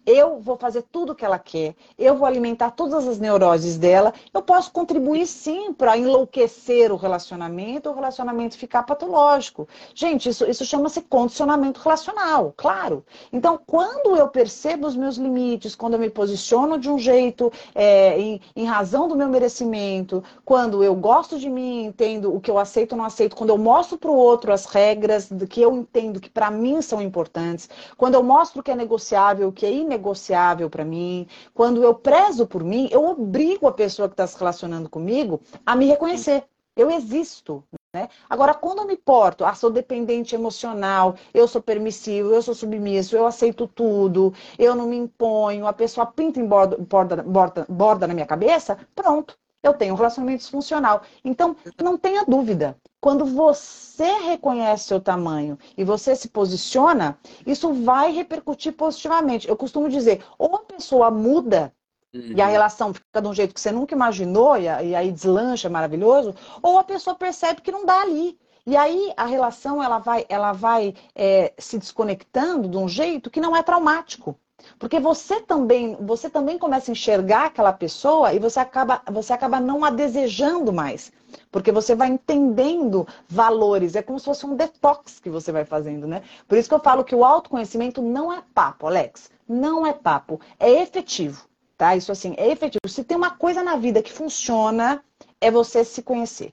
eu 0.08 0.40
vou 0.40 0.56
fazer 0.56 0.82
tudo 0.90 1.12
o 1.12 1.14
que 1.14 1.24
ela 1.24 1.38
quer, 1.38 1.74
eu 1.98 2.16
vou 2.16 2.26
alimentar 2.26 2.70
todas 2.70 3.06
as 3.06 3.18
neuroses 3.18 3.76
dela, 3.76 4.14
eu 4.32 4.40
posso 4.40 4.72
contribuir 4.72 5.26
sim 5.26 5.72
para 5.72 5.98
enlouquecer 5.98 6.90
o 6.90 6.96
relacionamento, 6.96 7.90
o 7.90 7.94
relacionamento 7.94 8.56
ficar 8.56 8.84
patológico. 8.84 9.68
Gente, 9.94 10.30
isso, 10.30 10.48
isso 10.48 10.64
chama-se 10.64 11.02
condicionamento 11.02 11.80
relacional, 11.80 12.54
claro. 12.56 13.04
Então, 13.30 13.60
quando 13.66 14.16
eu 14.16 14.28
percebo 14.28 14.86
os 14.86 14.96
meus 14.96 15.16
limites, 15.16 15.74
quando 15.74 15.94
eu 15.94 15.98
me 15.98 16.08
posiciono 16.08 16.78
de 16.78 16.88
um 16.88 16.98
jeito 16.98 17.52
é, 17.74 18.18
em, 18.18 18.40
em 18.56 18.64
razão 18.64 19.08
do 19.08 19.16
meu 19.16 19.28
merecimento, 19.28 20.24
quando 20.42 20.82
eu 20.82 20.94
gosto 20.94 21.38
de 21.38 21.50
mim, 21.50 21.84
entendo 21.84 22.34
o 22.34 22.40
que 22.40 22.50
eu 22.50 22.58
aceito 22.58 22.92
ou 22.92 22.98
não 22.98 23.04
aceito, 23.04 23.36
quando 23.36 23.50
eu 23.50 23.58
mostro 23.58 23.98
para 23.98 24.10
o 24.10 24.16
outro 24.16 24.52
as 24.52 24.64
regras 24.64 25.28
que 25.50 25.60
eu 25.60 25.76
entendo 25.76 26.18
que 26.18 26.30
para 26.30 26.50
mim 26.50 26.80
são 26.80 27.02
importantes, 27.02 27.68
quando 27.96 28.14
eu 28.14 28.22
mostro 28.22 28.60
o 28.60 28.62
que 28.62 28.70
é 28.70 28.74
negociável, 28.74 29.48
o 29.48 29.52
que 29.52 29.66
é 29.66 29.72
inegociável, 29.72 29.97
negociável 29.98 30.70
para 30.70 30.84
mim. 30.84 31.26
Quando 31.52 31.82
eu 31.82 31.94
prezo 31.94 32.46
por 32.46 32.64
mim, 32.64 32.88
eu 32.90 33.04
obrigo 33.04 33.66
a 33.66 33.72
pessoa 33.72 34.08
que 34.08 34.14
está 34.14 34.26
se 34.26 34.38
relacionando 34.38 34.88
comigo 34.88 35.40
a 35.66 35.76
me 35.76 35.86
reconhecer. 35.86 36.44
Eu 36.74 36.90
existo. 36.90 37.62
Né? 37.92 38.08
Agora, 38.30 38.54
quando 38.54 38.78
eu 38.78 38.86
me 38.86 38.96
porto, 38.96 39.44
ah, 39.44 39.54
sou 39.54 39.70
dependente 39.70 40.34
emocional, 40.34 41.16
eu 41.34 41.48
sou 41.48 41.60
permissivo, 41.60 42.32
eu 42.32 42.42
sou 42.42 42.54
submisso, 42.54 43.16
eu 43.16 43.26
aceito 43.26 43.66
tudo, 43.66 44.32
eu 44.58 44.74
não 44.74 44.86
me 44.86 44.96
imponho, 44.96 45.66
a 45.66 45.72
pessoa 45.72 46.06
pinta 46.06 46.38
em 46.38 46.46
borda, 46.46 46.76
borda, 46.76 47.22
borda, 47.22 47.66
borda 47.68 48.06
na 48.06 48.14
minha 48.14 48.26
cabeça, 48.26 48.78
pronto, 48.94 49.36
eu 49.62 49.74
tenho 49.74 49.94
um 49.94 49.96
relacionamento 49.96 50.40
disfuncional. 50.40 51.02
Então, 51.24 51.56
não 51.82 51.96
tenha 51.96 52.24
dúvida, 52.24 52.76
quando 53.00 53.24
você 53.24 54.04
reconhece 54.24 54.84
seu 54.84 55.00
tamanho 55.00 55.58
e 55.76 55.84
você 55.84 56.16
se 56.16 56.28
posiciona, 56.28 57.18
isso 57.46 57.72
vai 57.72 58.12
repercutir 58.12 58.72
positivamente. 58.72 59.48
Eu 59.48 59.56
costumo 59.56 59.88
dizer, 59.88 60.24
ou 60.36 60.56
a 60.56 60.60
pessoa 60.60 61.10
muda 61.10 61.72
uhum. 62.12 62.32
e 62.36 62.42
a 62.42 62.46
uhum. 62.46 62.50
relação 62.50 62.94
fica 62.94 63.22
de 63.22 63.28
um 63.28 63.34
jeito 63.34 63.54
que 63.54 63.60
você 63.60 63.70
nunca 63.70 63.94
imaginou 63.94 64.56
e, 64.56 64.68
aí 64.68 65.12
deslancha, 65.12 65.68
maravilhoso, 65.68 66.34
ou 66.62 66.78
a 66.78 66.84
pessoa 66.84 67.14
percebe 67.14 67.60
que 67.60 67.72
não 67.72 67.86
dá 67.86 68.00
ali. 68.00 68.38
E 68.66 68.76
aí 68.76 69.12
a 69.16 69.24
relação 69.24 69.82
ela 69.82 69.98
vai, 69.98 70.26
ela 70.28 70.52
vai 70.52 70.94
é, 71.14 71.54
se 71.56 71.78
desconectando 71.78 72.68
de 72.68 72.76
um 72.76 72.88
jeito 72.88 73.30
que 73.30 73.40
não 73.40 73.56
é 73.56 73.62
traumático. 73.62 74.38
Porque 74.78 74.98
você 74.98 75.40
também, 75.40 75.96
você 76.00 76.28
também 76.28 76.58
começa 76.58 76.90
a 76.90 76.92
enxergar 76.92 77.46
aquela 77.46 77.72
pessoa 77.72 78.32
e 78.32 78.38
você 78.38 78.60
acaba, 78.60 79.02
você 79.10 79.32
acaba 79.32 79.60
não 79.60 79.84
a 79.84 79.90
desejando 79.90 80.72
mais. 80.72 81.12
Porque 81.50 81.70
você 81.70 81.94
vai 81.94 82.08
entendendo 82.08 83.06
valores. 83.28 83.94
É 83.94 84.02
como 84.02 84.18
se 84.18 84.24
fosse 84.24 84.46
um 84.46 84.56
detox 84.56 85.20
que 85.20 85.30
você 85.30 85.52
vai 85.52 85.64
fazendo, 85.64 86.06
né? 86.06 86.22
Por 86.46 86.58
isso 86.58 86.68
que 86.68 86.74
eu 86.74 86.80
falo 86.80 87.04
que 87.04 87.14
o 87.14 87.24
autoconhecimento 87.24 88.02
não 88.02 88.32
é 88.32 88.42
papo, 88.54 88.86
Alex. 88.86 89.30
Não 89.48 89.86
é 89.86 89.92
papo. 89.92 90.40
É 90.58 90.70
efetivo. 90.70 91.46
Tá? 91.76 91.94
Isso 91.94 92.10
assim, 92.10 92.34
é 92.36 92.48
efetivo. 92.50 92.88
Se 92.88 93.04
tem 93.04 93.16
uma 93.16 93.30
coisa 93.30 93.62
na 93.62 93.76
vida 93.76 94.02
que 94.02 94.12
funciona, 94.12 95.02
é 95.40 95.50
você 95.50 95.84
se 95.84 96.02
conhecer. 96.02 96.52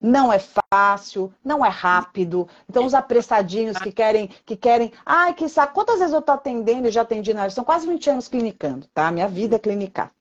Não 0.00 0.32
é 0.32 0.38
fácil, 0.38 1.32
não 1.42 1.64
é 1.64 1.68
rápido. 1.68 2.48
Então, 2.68 2.84
os 2.84 2.94
apressadinhos 2.94 3.78
que 3.78 3.90
querem, 3.90 4.28
que 4.44 4.56
querem, 4.56 4.92
ai, 5.04 5.32
que 5.32 5.48
saco. 5.48 5.74
Quantas 5.74 5.98
vezes 5.98 6.12
eu 6.12 6.20
estou 6.20 6.34
atendendo 6.34 6.86
e 6.86 6.90
já 6.90 7.02
atendi 7.02 7.32
na 7.32 7.48
São 7.48 7.64
quase 7.64 7.86
20 7.86 8.10
anos 8.10 8.28
clinicando, 8.28 8.86
tá? 8.92 9.10
Minha 9.10 9.28
vida 9.28 9.56
é 9.56 9.58
clinicar. 9.58 10.12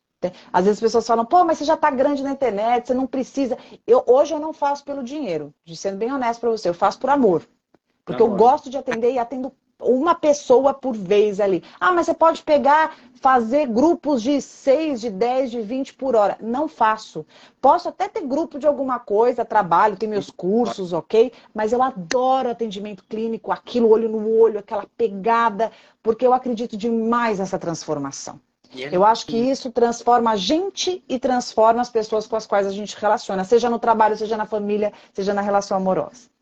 Às 0.52 0.66
vezes 0.66 0.78
as 0.78 0.82
pessoas 0.82 1.06
falam, 1.06 1.26
pô, 1.26 1.44
mas 1.44 1.58
você 1.58 1.66
já 1.66 1.76
está 1.76 1.90
grande 1.90 2.24
na 2.24 2.32
internet, 2.32 2.88
você 2.88 2.94
não 2.94 3.06
precisa. 3.06 3.58
Eu, 3.86 4.04
hoje 4.08 4.34
eu 4.34 4.40
não 4.40 4.54
faço 4.54 4.84
pelo 4.84 5.04
dinheiro, 5.04 5.54
de 5.64 5.76
sendo 5.76 5.98
bem 5.98 6.12
honesto 6.12 6.40
para 6.40 6.50
você, 6.50 6.70
eu 6.70 6.74
faço 6.74 7.00
por 7.00 7.10
amor. 7.10 7.48
Porque 8.04 8.22
amor. 8.22 8.34
eu 8.34 8.38
gosto 8.38 8.70
de 8.70 8.78
atender 8.78 9.12
e 9.12 9.20
atendo 9.20 9.52
uma 9.80 10.16
pessoa 10.16 10.74
por 10.74 10.96
vez 10.96 11.40
ali. 11.40 11.64
Ah, 11.80 11.92
mas 11.92 12.06
você 12.06 12.14
pode 12.14 12.44
pegar, 12.44 12.96
fazer 13.16 13.68
grupos 13.68 14.22
de 14.22 14.42
6, 14.42 15.02
de 15.02 15.10
10, 15.10 15.52
de 15.52 15.62
20 15.62 15.94
por 15.96 16.16
hora. 16.16 16.38
Não 16.42 16.68
faço. 16.68 17.26
Posso 17.62 17.90
até 17.90 18.08
ter 18.08 18.22
grupo 18.22 18.58
de 18.58 18.68
alguma 18.68 19.00
coisa, 19.00 19.44
trabalho, 19.44 19.98
tenho 19.98 20.12
meus 20.12 20.30
cursos, 20.30 20.94
ok? 20.94 21.32
Mas 21.54 21.74
eu 21.74 21.82
adoro 21.82 22.50
atendimento 22.50 23.04
clínico, 23.04 23.52
aquilo 23.52 23.90
olho 23.90 24.10
no 24.10 24.40
olho, 24.40 24.60
aquela 24.60 24.86
pegada, 24.98 25.72
porque 26.02 26.26
eu 26.26 26.34
acredito 26.34 26.78
demais 26.78 27.40
nessa 27.40 27.60
transformação. 27.60 28.40
Eu 28.92 29.06
acho 29.06 29.26
que 29.26 29.38
isso 29.38 29.72
transforma 29.72 30.32
a 30.32 30.36
gente 30.36 31.04
e 31.08 31.18
transforma 31.18 31.82
as 31.82 31.90
pessoas 31.90 32.28
com 32.28 32.36
as 32.36 32.46
quais 32.46 32.68
a 32.68 32.72
gente 32.72 32.96
relaciona, 33.00 33.44
seja 33.44 33.70
no 33.70 33.80
trabalho, 33.80 34.18
seja 34.18 34.36
na 34.36 34.46
família, 34.46 34.92
seja 35.14 35.34
na 35.34 35.42
relação 35.42 35.78
amorosa. 35.78 36.35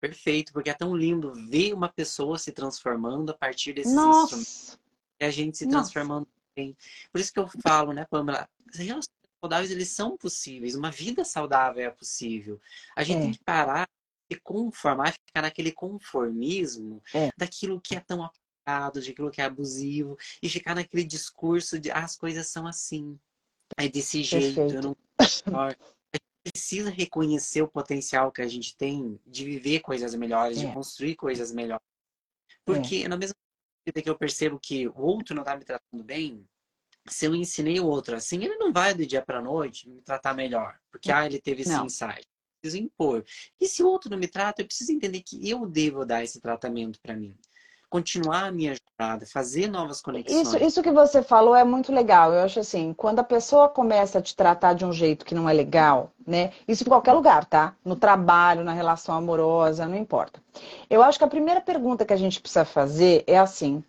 Perfeito, 0.00 0.52
porque 0.52 0.70
é 0.70 0.74
tão 0.74 0.94
lindo 0.94 1.32
ver 1.48 1.72
uma 1.72 1.88
pessoa 1.88 2.38
se 2.38 2.52
transformando 2.52 3.30
a 3.30 3.34
partir 3.34 3.72
desses 3.72 3.94
Nossa. 3.94 4.36
instrumentos. 4.36 4.78
E 5.18 5.24
a 5.24 5.30
gente 5.30 5.56
se 5.56 5.66
transformando 5.68 6.28
bem. 6.54 6.76
Por 7.10 7.20
isso 7.20 7.32
que 7.32 7.38
eu 7.38 7.48
falo, 7.62 7.92
né, 7.92 8.06
Pamela? 8.10 8.48
Relacionamentos 8.74 9.08
saudáveis, 9.40 9.70
eles 9.70 9.88
são 9.88 10.16
possíveis. 10.16 10.74
Uma 10.74 10.90
vida 10.90 11.24
saudável 11.24 11.86
é 11.86 11.90
possível. 11.90 12.60
A 12.94 13.02
gente 13.02 13.18
é. 13.18 13.20
tem 13.22 13.32
que 13.32 13.44
parar 13.44 13.88
de 14.30 14.38
conformar, 14.40 15.12
ficar 15.12 15.42
naquele 15.42 15.72
conformismo 15.72 17.02
é. 17.14 17.30
daquilo 17.36 17.80
que 17.80 17.94
é 17.94 18.00
tão 18.00 18.22
apagado, 18.22 19.00
daquilo 19.00 19.30
que 19.30 19.40
é 19.40 19.44
abusivo, 19.44 20.18
e 20.42 20.48
ficar 20.48 20.74
naquele 20.74 21.04
discurso 21.04 21.78
de 21.78 21.90
ah, 21.90 22.04
as 22.04 22.16
coisas 22.16 22.48
são 22.48 22.66
assim. 22.66 23.18
É 23.76 23.88
desse 23.88 24.22
jeito, 24.22 24.56
Perfeito. 24.56 24.74
eu 24.74 24.82
não 24.82 24.96
precisa 26.50 26.90
reconhecer 26.90 27.62
o 27.62 27.68
potencial 27.68 28.30
que 28.30 28.40
a 28.40 28.46
gente 28.46 28.76
tem 28.76 29.20
de 29.26 29.44
viver 29.44 29.80
coisas 29.80 30.14
melhores, 30.14 30.58
é. 30.58 30.66
de 30.66 30.72
construir 30.72 31.16
coisas 31.16 31.52
melhores. 31.52 31.84
Porque 32.64 33.04
é. 33.04 33.08
na 33.08 33.16
mesma 33.16 33.34
medida 33.84 34.02
que 34.02 34.10
eu 34.10 34.16
percebo 34.16 34.58
que 34.60 34.88
o 34.88 35.00
outro 35.00 35.34
não 35.34 35.42
está 35.42 35.56
me 35.56 35.64
tratando 35.64 36.04
bem, 36.04 36.46
se 37.08 37.26
eu 37.26 37.34
ensinei 37.34 37.80
o 37.80 37.86
outro 37.86 38.16
assim, 38.16 38.42
ele 38.44 38.56
não 38.56 38.72
vai 38.72 38.94
do 38.94 39.06
dia 39.06 39.22
para 39.22 39.40
noite 39.40 39.88
me 39.88 40.02
tratar 40.02 40.34
melhor, 40.34 40.78
porque 40.90 41.10
ah, 41.10 41.26
ele 41.26 41.40
teve 41.40 41.62
esse 41.62 41.70
não. 41.70 41.86
insight. 41.86 42.22
Eu 42.22 42.60
preciso 42.60 42.82
impor. 42.82 43.24
E 43.60 43.68
se 43.68 43.82
o 43.82 43.88
outro 43.88 44.10
não 44.10 44.18
me 44.18 44.26
trata, 44.26 44.62
eu 44.62 44.66
preciso 44.66 44.92
entender 44.92 45.22
que 45.22 45.48
eu 45.48 45.66
devo 45.66 46.04
dar 46.04 46.24
esse 46.24 46.40
tratamento 46.40 47.00
para 47.00 47.16
mim 47.16 47.36
continuar 47.88 48.46
a 48.46 48.52
minha 48.52 48.74
jornada, 48.74 49.26
fazer 49.26 49.68
novas 49.68 50.00
conexões. 50.00 50.48
Isso, 50.48 50.56
isso 50.58 50.82
que 50.82 50.90
você 50.90 51.22
falou 51.22 51.54
é 51.54 51.64
muito 51.64 51.92
legal. 51.92 52.32
Eu 52.32 52.44
acho 52.44 52.60
assim, 52.60 52.92
quando 52.92 53.20
a 53.20 53.24
pessoa 53.24 53.68
começa 53.68 54.18
a 54.18 54.22
te 54.22 54.34
tratar 54.34 54.74
de 54.74 54.84
um 54.84 54.92
jeito 54.92 55.24
que 55.24 55.34
não 55.34 55.48
é 55.48 55.52
legal, 55.52 56.10
né? 56.26 56.52
Isso 56.66 56.82
em 56.82 56.88
qualquer 56.88 57.12
lugar, 57.12 57.44
tá? 57.44 57.74
No 57.84 57.96
trabalho, 57.96 58.64
na 58.64 58.72
relação 58.72 59.14
amorosa, 59.14 59.86
não 59.86 59.96
importa. 59.96 60.42
Eu 60.90 61.02
acho 61.02 61.18
que 61.18 61.24
a 61.24 61.28
primeira 61.28 61.60
pergunta 61.60 62.04
que 62.04 62.12
a 62.12 62.18
gente 62.18 62.40
precisa 62.40 62.64
fazer 62.64 63.22
é 63.26 63.38
assim: 63.38 63.82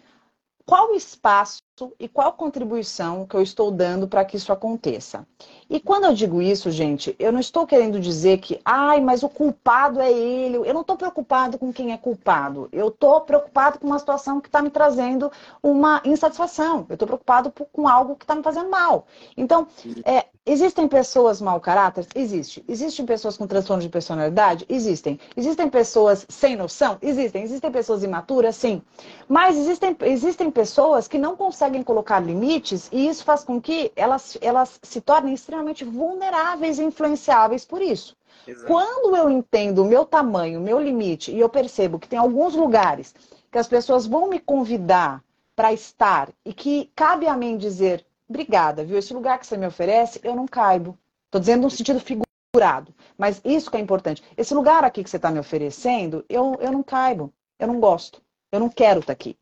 qual 0.65 0.91
o 0.91 0.95
espaço 0.95 1.66
e 1.99 2.07
qual 2.07 2.33
contribuição 2.33 3.25
que 3.25 3.35
eu 3.35 3.41
estou 3.41 3.69
dando 3.69 4.07
para 4.07 4.25
que 4.25 4.35
isso 4.35 4.51
aconteça? 4.51 5.27
E 5.69 5.79
quando 5.79 6.05
eu 6.05 6.13
digo 6.13 6.41
isso, 6.41 6.71
gente, 6.71 7.15
eu 7.19 7.31
não 7.31 7.39
estou 7.39 7.67
querendo 7.67 7.99
dizer 7.99 8.39
que, 8.39 8.59
ai, 8.63 8.99
mas 9.01 9.21
o 9.21 9.29
culpado 9.29 9.99
é 9.99 10.11
ele. 10.11 10.57
Eu 10.57 10.73
não 10.73 10.81
estou 10.81 10.95
preocupado 10.95 11.57
com 11.57 11.71
quem 11.71 11.91
é 11.91 11.97
culpado. 11.97 12.67
Eu 12.71 12.87
estou 12.87 13.21
preocupado 13.21 13.77
com 13.77 13.85
uma 13.85 13.99
situação 13.99 14.39
que 14.39 14.47
está 14.47 14.61
me 14.61 14.69
trazendo 14.69 15.31
uma 15.61 16.01
insatisfação. 16.05 16.85
Eu 16.89 16.93
estou 16.93 17.07
preocupado 17.07 17.51
com 17.51 17.87
algo 17.87 18.15
que 18.15 18.23
está 18.23 18.33
me 18.33 18.41
fazendo 18.41 18.69
mal. 18.69 19.05
Então, 19.35 19.67
é, 20.05 20.25
existem 20.45 20.87
pessoas 20.87 21.41
mau 21.41 21.59
caráter? 21.59 22.07
Existe. 22.15 22.63
Existem 22.67 23.05
pessoas 23.05 23.37
com 23.37 23.45
transtorno 23.45 23.83
de 23.83 23.89
personalidade? 23.89 24.65
Existem. 24.69 25.19
Existem 25.35 25.69
pessoas 25.69 26.25
sem 26.29 26.55
noção? 26.55 26.97
Existem. 27.01 27.43
Existem 27.43 27.71
pessoas 27.71 28.03
imaturas? 28.03 28.55
Sim. 28.55 28.81
Mas 29.27 29.57
existem, 29.57 29.95
existem 30.01 30.49
pessoas 30.49 31.07
que 31.07 31.17
não 31.17 31.35
conseguem 31.35 31.66
colocar 31.83 32.19
limites 32.19 32.89
e 32.91 33.07
isso 33.07 33.23
faz 33.23 33.43
com 33.43 33.61
que 33.61 33.91
elas, 33.95 34.37
elas 34.41 34.79
se 34.81 35.01
tornem 35.01 35.33
extremamente 35.33 35.57
extremamente 35.57 35.83
vulneráveis 35.83 36.79
e 36.79 36.83
influenciáveis 36.83 37.65
por 37.65 37.81
isso. 37.81 38.15
Exato. 38.45 38.67
Quando 38.67 39.15
eu 39.15 39.29
entendo 39.29 39.83
o 39.83 39.85
meu 39.85 40.05
tamanho, 40.05 40.59
o 40.59 40.63
meu 40.63 40.79
limite, 40.79 41.31
e 41.31 41.39
eu 41.39 41.49
percebo 41.49 41.99
que 41.99 42.07
tem 42.07 42.19
alguns 42.19 42.55
lugares 42.55 43.13
que 43.51 43.57
as 43.57 43.67
pessoas 43.67 44.05
vão 44.05 44.29
me 44.29 44.39
convidar 44.39 45.23
para 45.55 45.73
estar 45.73 46.29
e 46.45 46.53
que 46.53 46.91
cabe 46.95 47.27
a 47.27 47.35
mim 47.35 47.57
dizer, 47.57 48.05
obrigada, 48.29 48.85
viu? 48.85 48.97
Esse 48.97 49.13
lugar 49.13 49.39
que 49.39 49.47
você 49.47 49.57
me 49.57 49.67
oferece, 49.67 50.19
eu 50.23 50.35
não 50.35 50.47
caibo. 50.47 50.97
Estou 51.25 51.41
dizendo 51.41 51.63
no 51.63 51.71
sentido 51.71 51.99
figurado. 51.99 52.93
Mas 53.17 53.41
isso 53.43 53.69
que 53.71 53.77
é 53.77 53.79
importante. 53.79 54.23
Esse 54.37 54.53
lugar 54.53 54.83
aqui 54.83 55.03
que 55.03 55.09
você 55.09 55.17
está 55.17 55.31
me 55.31 55.39
oferecendo, 55.39 56.23
eu, 56.29 56.55
eu 56.59 56.71
não 56.71 56.83
caibo. 56.83 57.33
Eu 57.59 57.67
não 57.67 57.79
gosto. 57.79 58.21
Eu 58.51 58.59
não 58.59 58.69
quero 58.69 58.99
estar 58.99 59.07
tá 59.07 59.13
aqui. 59.13 59.35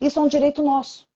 Isso 0.00 0.18
é 0.18 0.22
um 0.22 0.28
direito 0.28 0.62
nosso. 0.62 1.06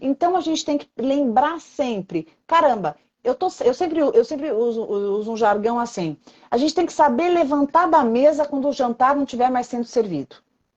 Então 0.00 0.36
a 0.36 0.40
gente 0.40 0.64
tem 0.64 0.78
que 0.78 0.88
lembrar 0.96 1.60
sempre: 1.60 2.28
caramba, 2.46 2.96
eu, 3.22 3.34
tô, 3.34 3.46
eu 3.64 3.72
sempre, 3.74 4.00
eu 4.00 4.24
sempre 4.24 4.52
uso, 4.52 4.84
uso, 4.84 5.32
um 5.32 5.36
jargão 5.36 5.78
assim. 5.78 6.16
A 6.50 6.58
gente 6.58 6.74
tem 6.74 6.84
que 6.86 6.92
saber 6.92 7.30
levantar 7.30 7.86
da 7.86 8.04
mesa 8.04 8.46
quando 8.46 8.68
o 8.68 8.72
jantar 8.72 9.16
não 9.16 9.24
estiver 9.24 9.50
mais 9.50 9.66
sendo 9.66 9.84
servido. 9.84 10.36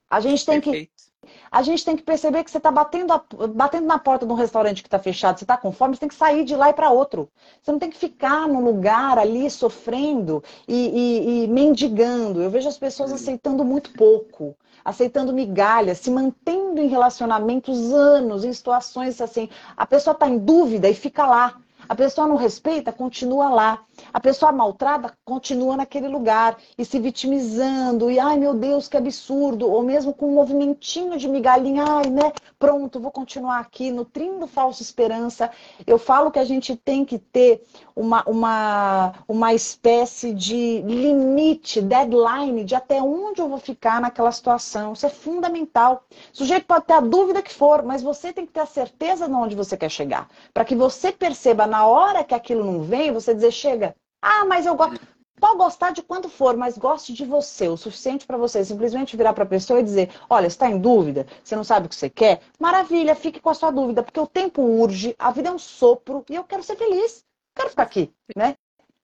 A 0.09 0.19
gente 0.21 0.45
tem 0.45 0.61
Perfeito. 0.61 0.89
que. 0.89 1.06
A 1.51 1.61
gente 1.61 1.83
tem 1.83 1.95
que 1.95 2.03
perceber 2.03 2.43
que 2.43 2.51
você 2.51 2.57
está 2.57 2.71
batendo, 2.71 3.13
batendo 3.53 3.85
na 3.85 3.97
porta 3.97 4.25
de 4.25 4.31
um 4.31 4.35
restaurante 4.35 4.81
que 4.81 4.87
está 4.87 4.99
fechado, 4.99 5.37
você 5.37 5.43
está 5.43 5.57
com 5.57 5.71
fome, 5.71 5.95
você 5.95 6.01
tem 6.01 6.09
que 6.09 6.15
sair 6.15 6.43
de 6.43 6.55
lá 6.55 6.69
e 6.69 6.73
para 6.73 6.91
outro. 6.91 7.29
Você 7.61 7.71
não 7.71 7.79
tem 7.79 7.89
que 7.89 7.97
ficar 7.97 8.47
no 8.47 8.61
lugar 8.61 9.17
ali 9.17 9.49
sofrendo 9.49 10.43
e, 10.67 10.75
e, 10.75 11.43
e 11.43 11.47
mendigando. 11.47 12.41
Eu 12.41 12.49
vejo 12.49 12.69
as 12.69 12.77
pessoas 12.77 13.11
aceitando 13.11 13.63
muito 13.63 13.91
pouco, 13.93 14.55
aceitando 14.83 15.33
migalhas, 15.33 15.99
se 15.99 16.11
mantendo 16.11 16.81
em 16.81 16.87
relacionamentos 16.87 17.91
anos, 17.91 18.43
em 18.43 18.53
situações 18.53 19.19
assim. 19.19 19.49
A 19.75 19.85
pessoa 19.85 20.13
está 20.13 20.27
em 20.27 20.37
dúvida 20.37 20.87
e 20.89 20.93
fica 20.93 21.25
lá 21.25 21.57
a 21.87 21.95
pessoa 21.95 22.27
não 22.27 22.35
respeita, 22.35 22.91
continua 22.91 23.49
lá. 23.49 23.83
A 24.13 24.19
pessoa 24.19 24.51
maltrada 24.51 25.13
continua 25.25 25.77
naquele 25.77 26.07
lugar 26.07 26.57
e 26.77 26.85
se 26.85 26.99
vitimizando. 26.99 28.09
E 28.09 28.19
ai 28.19 28.37
meu 28.37 28.53
Deus, 28.53 28.87
que 28.87 28.97
absurdo. 28.97 29.69
Ou 29.69 29.83
mesmo 29.83 30.13
com 30.13 30.27
um 30.27 30.35
movimentinho 30.35 31.17
de 31.17 31.27
migalhinha, 31.27 31.83
ai, 31.87 32.09
né? 32.09 32.31
Pronto, 32.59 32.99
vou 32.99 33.11
continuar 33.11 33.59
aqui, 33.59 33.91
nutrindo 33.91 34.47
falsa 34.47 34.81
esperança. 34.81 35.51
Eu 35.85 35.97
falo 35.97 36.31
que 36.31 36.39
a 36.39 36.45
gente 36.45 36.75
tem 36.75 37.05
que 37.05 37.19
ter 37.19 37.63
uma, 37.95 38.23
uma, 38.27 39.13
uma 39.27 39.53
espécie 39.53 40.33
de 40.33 40.81
limite, 40.81 41.81
deadline 41.81 42.63
de 42.63 42.75
até 42.75 43.01
onde 43.01 43.41
eu 43.41 43.49
vou 43.49 43.57
ficar 43.57 43.99
naquela 43.99 44.31
situação. 44.31 44.93
Isso 44.93 45.05
é 45.05 45.09
fundamental. 45.09 46.03
O 46.33 46.37
sujeito 46.37 46.65
pode 46.65 46.85
ter 46.85 46.93
a 46.93 46.99
dúvida 46.99 47.41
que 47.41 47.53
for, 47.53 47.83
mas 47.83 48.03
você 48.03 48.31
tem 48.31 48.45
que 48.45 48.51
ter 48.51 48.61
a 48.61 48.65
certeza 48.65 49.27
de 49.27 49.33
onde 49.33 49.55
você 49.55 49.75
quer 49.75 49.89
chegar. 49.89 50.27
Para 50.53 50.65
que 50.65 50.75
você 50.75 51.11
perceba 51.11 51.65
na 51.65 51.85
hora 51.85 52.23
que 52.23 52.35
aquilo 52.35 52.63
não 52.63 52.81
vem, 52.81 53.11
você 53.11 53.33
dizer, 53.33 53.51
chega, 53.51 53.86
ah, 54.21 54.45
mas 54.45 54.65
eu 54.65 54.75
gosto. 54.75 54.99
Pode 55.39 55.57
gostar 55.57 55.91
de 55.91 56.01
quanto 56.01 56.29
for, 56.29 56.57
mas 56.57 56.79
goste 56.79 57.13
de 57.13 57.23
você, 57.23 57.67
o 57.67 57.77
suficiente 57.77 58.25
para 58.25 58.37
você 58.37 58.65
simplesmente 58.65 59.15
virar 59.15 59.33
para 59.33 59.43
a 59.43 59.47
pessoa 59.47 59.79
e 59.79 59.83
dizer: 59.83 60.09
Olha, 60.27 60.47
está 60.47 60.67
em 60.67 60.79
dúvida, 60.79 61.27
você 61.43 61.55
não 61.55 61.63
sabe 61.63 61.85
o 61.85 61.89
que 61.89 61.95
você 61.95 62.09
quer? 62.09 62.41
Maravilha, 62.59 63.15
fique 63.15 63.39
com 63.39 63.51
a 63.51 63.53
sua 63.53 63.69
dúvida, 63.69 64.01
porque 64.01 64.19
o 64.19 64.25
tempo 64.25 64.63
urge, 64.63 65.15
a 65.19 65.29
vida 65.29 65.49
é 65.49 65.51
um 65.51 65.59
sopro 65.59 66.25
e 66.27 66.33
eu 66.33 66.43
quero 66.43 66.63
ser 66.63 66.75
feliz, 66.75 67.23
quero 67.55 67.69
ficar 67.69 67.83
aqui, 67.83 68.11
né? 68.35 68.57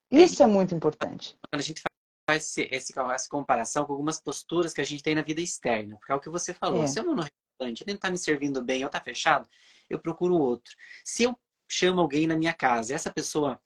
Isso 0.09 0.41
é 0.41 0.47
muito 0.47 0.73
importante. 0.73 1.37
Quando 1.51 1.59
a 1.59 1.63
gente 1.63 1.83
faz 2.27 2.43
esse, 2.43 2.67
esse, 2.71 2.99
essa 2.99 3.29
comparação 3.29 3.85
com 3.85 3.93
algumas 3.93 4.19
posturas 4.19 4.73
que 4.73 4.81
a 4.81 4.85
gente 4.85 5.03
tem 5.03 5.13
na 5.13 5.21
vida 5.21 5.39
externa, 5.39 5.97
porque 5.97 6.11
é 6.11 6.15
o 6.15 6.19
que 6.19 6.29
você 6.29 6.51
falou: 6.51 6.83
é. 6.83 6.87
se 6.87 6.99
eu 6.99 7.03
não 7.03 7.23
ele 7.59 7.75
não 7.87 7.93
está 7.93 8.09
me 8.09 8.17
servindo 8.17 8.61
bem, 8.61 8.81
eu 8.81 8.87
está 8.87 8.99
fechado, 8.99 9.47
eu 9.89 9.99
procuro 9.99 10.35
outro. 10.35 10.73
Se 11.05 11.23
eu 11.23 11.37
chamo 11.69 12.01
alguém 12.01 12.27
na 12.27 12.35
minha 12.35 12.53
casa 12.53 12.91
e 12.91 12.95
essa 12.95 13.11
pessoa 13.11 13.59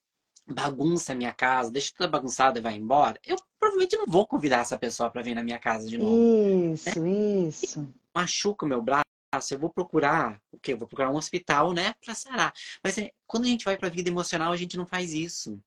bagunça 0.48 1.12
a 1.12 1.16
minha 1.16 1.34
casa, 1.34 1.72
deixa 1.72 1.92
tudo 1.96 2.10
bagunçado 2.10 2.58
e 2.58 2.62
vai 2.62 2.76
embora, 2.76 3.20
eu 3.26 3.38
provavelmente 3.60 3.98
não 3.98 4.06
vou 4.08 4.26
convidar 4.26 4.60
essa 4.60 4.78
pessoa 4.78 5.10
para 5.10 5.22
vir 5.22 5.36
na 5.36 5.44
minha 5.44 5.60
casa 5.60 5.88
de 5.88 5.98
novo. 5.98 6.74
Isso, 6.74 7.00
né? 7.00 7.10
isso. 7.48 7.94
Machuca 8.14 8.66
o 8.66 8.70
meu 8.70 8.82
braço, 8.82 9.04
eu 9.52 9.60
vou 9.60 9.70
procurar 9.70 10.42
o 10.52 10.58
quê? 10.58 10.74
Eu 10.74 10.78
vou 10.78 10.88
procurar 10.88 11.12
um 11.12 11.16
hospital, 11.16 11.74
né, 11.74 11.94
para 12.04 12.16
sarar. 12.16 12.54
Mas 12.84 12.98
é, 12.98 13.12
quando 13.26 13.46
a 13.46 13.48
gente 13.48 13.66
vai 13.66 13.78
para 13.78 13.88
a 13.88 13.92
vida 13.92 14.10
emocional, 14.10 14.52
a 14.52 14.58
gente 14.58 14.78
não 14.78 14.86
faz 14.86 15.14
isso 15.14 15.60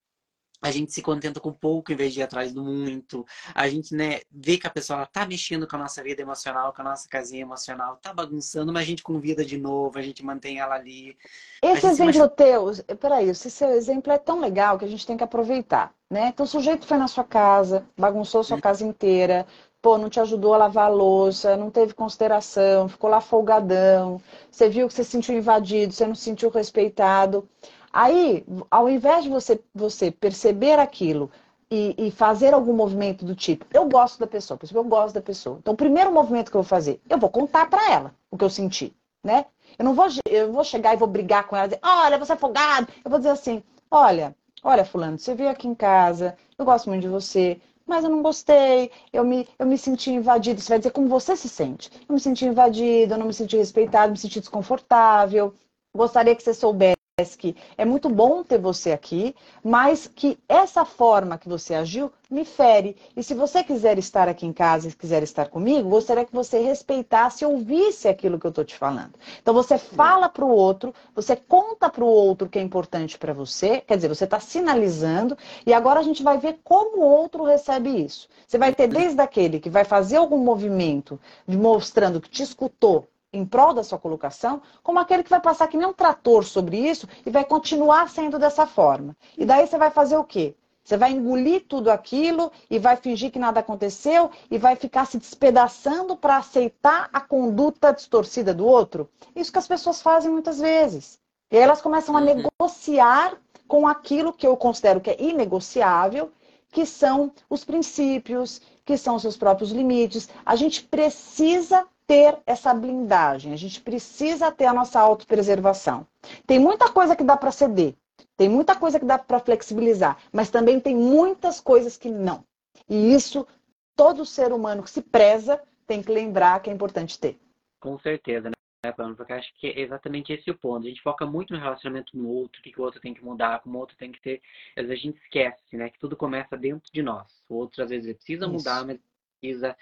a 0.63 0.71
gente 0.71 0.93
se 0.93 1.01
contenta 1.01 1.41
com 1.41 1.53
pouco 1.53 1.93
em 1.93 1.97
vez 1.97 2.13
de 2.13 2.21
ir 2.21 2.23
atrás 2.23 2.53
do 2.53 2.63
muito. 2.63 3.27
A 3.55 3.69
gente, 3.69 3.95
né, 3.95 4.21
vê 4.31 4.59
que 4.59 4.67
a 4.67 4.71
pessoa 4.71 5.05
está 5.05 5.27
mexendo 5.27 5.67
com 5.67 5.77
a 5.77 5.79
nossa 5.79 6.03
vida 6.03 6.21
emocional, 6.21 6.73
com 6.73 6.83
a 6.83 6.85
nossa 6.85 7.09
casinha 7.09 7.43
emocional, 7.43 7.97
tá 7.97 8.13
bagunçando, 8.13 8.73
mas 8.73 8.83
a 8.83 8.87
gente 8.87 9.03
convida 9.03 9.45
de 9.45 9.57
novo, 9.57 9.99
a 9.99 10.03
gente 10.03 10.25
mantém 10.25 10.59
ela 10.59 10.75
ali. 10.75 11.17
Esse 11.63 11.87
exemplo 11.87 12.15
imagina... 12.15 12.29
teu, 12.29 12.73
peraí, 12.99 13.29
esse 13.29 13.51
seu 13.51 13.71
exemplo 13.71 14.13
é 14.13 14.19
tão 14.19 14.41
legal 14.41 14.79
que 14.79 14.85
a 14.85 14.89
gente 14.89 15.07
tem 15.07 15.17
que 15.17 15.25
aproveitar, 15.25 15.95
né? 16.11 16.29
Então 16.29 16.45
o 16.45 16.49
sujeito 16.49 16.87
foi 16.87 16.99
na 16.99 17.09
sua 17.09 17.25
casa, 17.25 17.87
bagunçou 17.97 18.45
sua 18.45 18.59
hum. 18.59 18.61
casa 18.61 18.85
inteira, 18.85 19.47
pô, 19.81 19.97
não 19.97 20.11
te 20.11 20.21
ajudou 20.21 20.55
a 20.55 20.59
lavar 20.59 20.87
a 20.87 20.95
louça, 20.95 21.57
não 21.57 21.71
teve 21.71 21.95
consideração, 21.95 22.89
ficou 22.89 23.09
lá 23.09 23.21
folgadão, 23.21 24.21
você 24.51 24.69
viu 24.69 24.87
que 24.87 24.95
você 24.95 25.05
se 25.05 25.11
sentiu 25.11 25.37
invadido, 25.37 25.93
você 25.93 26.07
não 26.07 26.15
se 26.15 26.23
sentiu 26.23 26.51
respeitado. 26.51 27.49
Aí, 27.93 28.45
ao 28.71 28.89
invés 28.89 29.25
de 29.25 29.31
você, 29.31 29.61
você 29.75 30.11
perceber 30.11 30.79
aquilo, 30.79 31.31
e, 31.71 31.95
e, 31.97 32.11
fazer 32.11 32.53
algum 32.53 32.73
movimento 32.73 33.25
do 33.25 33.35
tipo, 33.35 33.65
eu 33.73 33.89
gosto 33.89 34.19
da 34.19 34.27
pessoa, 34.27 34.59
eu 34.75 34.85
gosto 34.85 35.15
da 35.15 35.23
pessoa. 35.23 35.59
Então, 35.61 35.75
o 35.75 35.77
primeiro 35.77 36.11
movimento 36.13 36.51
que 36.51 36.57
eu 36.57 36.63
vou 36.63 36.69
fazer, 36.69 37.01
eu 37.09 37.17
vou 37.17 37.31
contar 37.31 37.71
para 37.71 37.93
ela 37.93 38.15
o 38.31 38.37
que 38.37 38.45
eu 38.45 38.51
senti, 38.51 38.93
né? 39.23 39.47
Eu 39.79 39.85
não 39.85 39.95
vou, 39.95 40.07
eu 40.29 40.53
vou 40.53 40.65
chegar 40.65 40.95
e 40.95 40.97
vou 40.97 41.07
brigar 41.07 41.47
com 41.47 41.57
ela, 41.57 41.69
dizer, 41.69 41.81
olha, 41.83 42.19
você 42.19 42.33
é 42.33 42.37
folgado. 42.37 42.89
Eu 43.05 43.11
vou 43.11 43.21
dizer 43.21 43.31
assim, 43.31 43.63
olha, 43.89 44.35
olha, 44.65 44.85
fulano, 44.85 45.17
você 45.17 45.35
veio 45.35 45.49
aqui 45.49 45.69
em 45.69 45.75
casa, 45.75 46.37
eu 46.59 46.65
gosto 46.65 46.89
muito 46.89 47.03
de 47.03 47.09
você, 47.09 47.61
mas 47.87 48.05
eu 48.05 48.11
não 48.11 48.23
gostei, 48.23 48.91
eu 49.13 49.25
me, 49.25 49.49
eu 49.59 49.67
me 49.67 49.79
senti 49.79 50.11
invadido. 50.11 50.61
Você 50.61 50.69
vai 50.71 50.79
dizer 50.79 50.91
como 50.91 51.09
você 51.09 51.37
se 51.37 51.49
sente. 51.49 51.91
Eu 52.09 52.15
me 52.15 52.21
senti 52.21 52.47
invadido, 52.47 53.15
eu 53.15 53.19
não 53.19 53.27
me 53.27 53.35
senti 53.35 53.57
respeitado, 53.57 54.13
me 54.13 54.19
senti 54.19 54.41
desconfortável. 54.41 55.55
Gostaria 55.95 56.35
que 56.35 56.43
você 56.43 56.55
soubesse 56.55 57.00
que 57.25 57.57
é 57.77 57.85
muito 57.85 58.09
bom 58.09 58.43
ter 58.43 58.59
você 58.59 58.93
aqui, 58.93 59.35
mas 59.63 60.07
que 60.07 60.39
essa 60.49 60.85
forma 60.85 61.39
que 61.39 61.49
você 61.49 61.75
agiu 61.75 62.13
me 62.31 62.45
fere. 62.45 62.97
E 63.17 63.23
se 63.23 63.35
você 63.35 63.65
quiser 63.65 63.99
estar 63.99 64.29
aqui 64.29 64.47
em 64.47 64.53
casa 64.53 64.89
e 64.89 64.93
quiser 64.93 65.23
estar 65.23 65.49
comigo, 65.49 65.91
gostaria 65.91 66.25
que 66.25 66.33
você 66.33 66.61
respeitasse 66.61 67.43
e 67.43 67.47
ouvisse 67.47 68.09
aquilo 68.09 68.39
que 68.39 68.47
eu 68.47 68.51
estou 68.51 68.65
te 68.65 68.77
falando. 68.77 69.15
Então 69.43 69.53
você 69.53 69.77
fala 69.77 70.29
para 70.29 70.45
o 70.45 70.51
outro, 70.51 70.95
você 71.15 71.35
conta 71.35 71.91
para 71.91 72.05
o 72.05 72.07
outro 72.07 72.49
que 72.49 72.59
é 72.59 72.63
importante 72.63 73.19
para 73.19 73.33
você, 73.33 73.81
quer 73.81 73.97
dizer, 73.97 74.09
você 74.09 74.25
está 74.25 74.39
sinalizando, 74.39 75.37
e 75.67 75.75
agora 75.75 76.01
a 76.01 76.05
gente 76.05 76.23
vai 76.23 76.39
ver 76.39 76.61
como 76.63 76.99
o 76.99 77.05
outro 77.05 77.45
recebe 77.45 77.91
isso. 78.05 78.29
Você 78.47 78.59
vai 78.59 78.75
ter 78.75 78.87
desde 78.87 79.21
aquele 79.21 79.59
que 79.59 79.71
vai 79.71 79.85
fazer 79.85 80.17
algum 80.17 80.39
movimento 80.39 81.19
mostrando 81.47 82.21
que 82.21 82.31
te 82.31 82.43
escutou, 82.43 83.09
em 83.33 83.45
prol 83.45 83.73
da 83.73 83.85
sua 83.85 83.99
colocação, 83.99 84.61
como 84.83 84.99
aquele 84.99 85.23
que 85.23 85.31
vai 85.31 85.41
passar 85.41 85.69
que 85.69 85.77
nem 85.77 85.87
um 85.87 85.93
trator 85.93 86.45
sobre 86.45 86.77
isso 86.77 87.09
e 87.25 87.31
vai 87.31 87.45
continuar 87.45 88.09
sendo 88.09 88.39
dessa 88.39 88.67
forma. 88.67 89.17
E 89.39 89.45
daí 89.45 89.67
você 89.67 89.79
vai 89.79 89.91
fazer 89.91 90.17
o 90.17 90.25
quê? 90.25 90.55
Você 90.83 90.97
vai 90.97 91.13
engolir 91.13 91.67
tudo 91.69 91.91
aquilo 91.91 92.51
e 92.69 92.79
vai 92.79 92.97
fingir 92.97 93.31
que 93.31 93.39
nada 93.39 93.61
aconteceu 93.61 94.31
e 94.51 94.59
vai 94.59 94.75
ficar 94.75 95.07
se 95.07 95.19
despedaçando 95.19 96.17
para 96.17 96.39
aceitar 96.39 97.09
a 97.13 97.21
conduta 97.21 97.93
distorcida 97.93 98.53
do 98.53 98.67
outro? 98.67 99.09
Isso 99.37 99.53
que 99.53 99.59
as 99.59 99.69
pessoas 99.69 100.03
fazem 100.03 100.33
muitas 100.33 100.59
vezes. 100.59 101.21
E 101.51 101.57
aí 101.57 101.63
elas 101.63 101.81
começam 101.81 102.17
a 102.17 102.21
uhum. 102.21 102.45
negociar 102.59 103.37
com 103.69 103.87
aquilo 103.87 104.33
que 104.33 104.47
eu 104.47 104.57
considero 104.57 105.01
que 105.01 105.11
é 105.11 105.23
inegociável, 105.23 106.33
que 106.73 106.85
são 106.85 107.31
os 107.49 107.65
princípios, 107.65 108.61
que 108.85 108.97
são 108.97 109.15
os 109.17 109.23
seus 109.23 109.37
próprios 109.37 109.71
limites. 109.71 110.29
A 110.45 110.57
gente 110.57 110.83
precisa 110.83 111.87
ter 112.11 112.41
essa 112.45 112.75
blindagem, 112.75 113.53
a 113.53 113.57
gente 113.57 113.81
precisa 113.81 114.51
ter 114.51 114.65
a 114.65 114.75
nossa 114.75 114.99
autopreservação. 114.99 116.05
Tem 116.45 116.59
muita 116.59 116.91
coisa 116.91 117.15
que 117.15 117.23
dá 117.23 117.37
para 117.37 117.53
ceder, 117.53 117.95
tem 118.37 118.49
muita 118.49 118.75
coisa 118.75 118.99
que 118.99 119.07
dá 119.07 119.17
para 119.17 119.39
flexibilizar, 119.39 120.19
mas 120.33 120.51
também 120.51 120.81
tem 120.81 120.97
muitas 120.97 121.61
coisas 121.61 121.97
que 121.97 122.11
não. 122.11 122.45
E 122.89 123.15
isso 123.15 123.47
todo 123.95 124.27
ser 124.27 124.53
humano 124.53 124.83
que 124.83 124.91
se 124.91 125.03
preza 125.03 125.63
tem 125.87 126.03
que 126.03 126.11
lembrar 126.11 126.59
que 126.61 126.69
é 126.69 126.73
importante 126.73 127.17
ter. 127.17 127.39
Com 127.79 127.97
certeza, 128.01 128.51
né, 128.85 128.91
Pano? 128.91 129.15
Porque 129.15 129.33
acho 129.33 129.55
que 129.61 129.69
é 129.69 129.79
exatamente 129.79 130.33
esse 130.33 130.51
o 130.51 130.59
ponto. 130.59 130.87
A 130.87 130.89
gente 130.89 131.03
foca 131.03 131.25
muito 131.25 131.55
no 131.55 131.61
relacionamento 131.61 132.17
no 132.19 132.29
outro, 132.29 132.59
o 132.59 132.63
que, 132.65 132.73
que 132.73 132.81
o 132.81 132.85
outro 132.85 133.01
tem 133.01 133.15
que 133.15 133.25
mudar, 133.25 133.61
como 133.61 133.77
o 133.77 133.81
outro 133.81 133.97
tem 133.97 134.11
que 134.11 134.21
ter. 134.21 134.43
Às 134.77 134.89
vezes 134.89 135.01
a 135.01 135.07
gente 135.07 135.23
esquece, 135.23 135.77
né? 135.77 135.89
Que 135.91 135.99
tudo 136.01 136.17
começa 136.17 136.57
dentro 136.57 136.91
de 136.93 137.03
nós. 137.03 137.41
O 137.49 137.55
outro, 137.55 137.85
às 137.85 137.91
vezes, 137.91 138.13
precisa 138.17 138.47
Isso. 138.47 138.53
mudar, 138.53 138.85
mas 138.85 138.99
precisa 139.41 139.77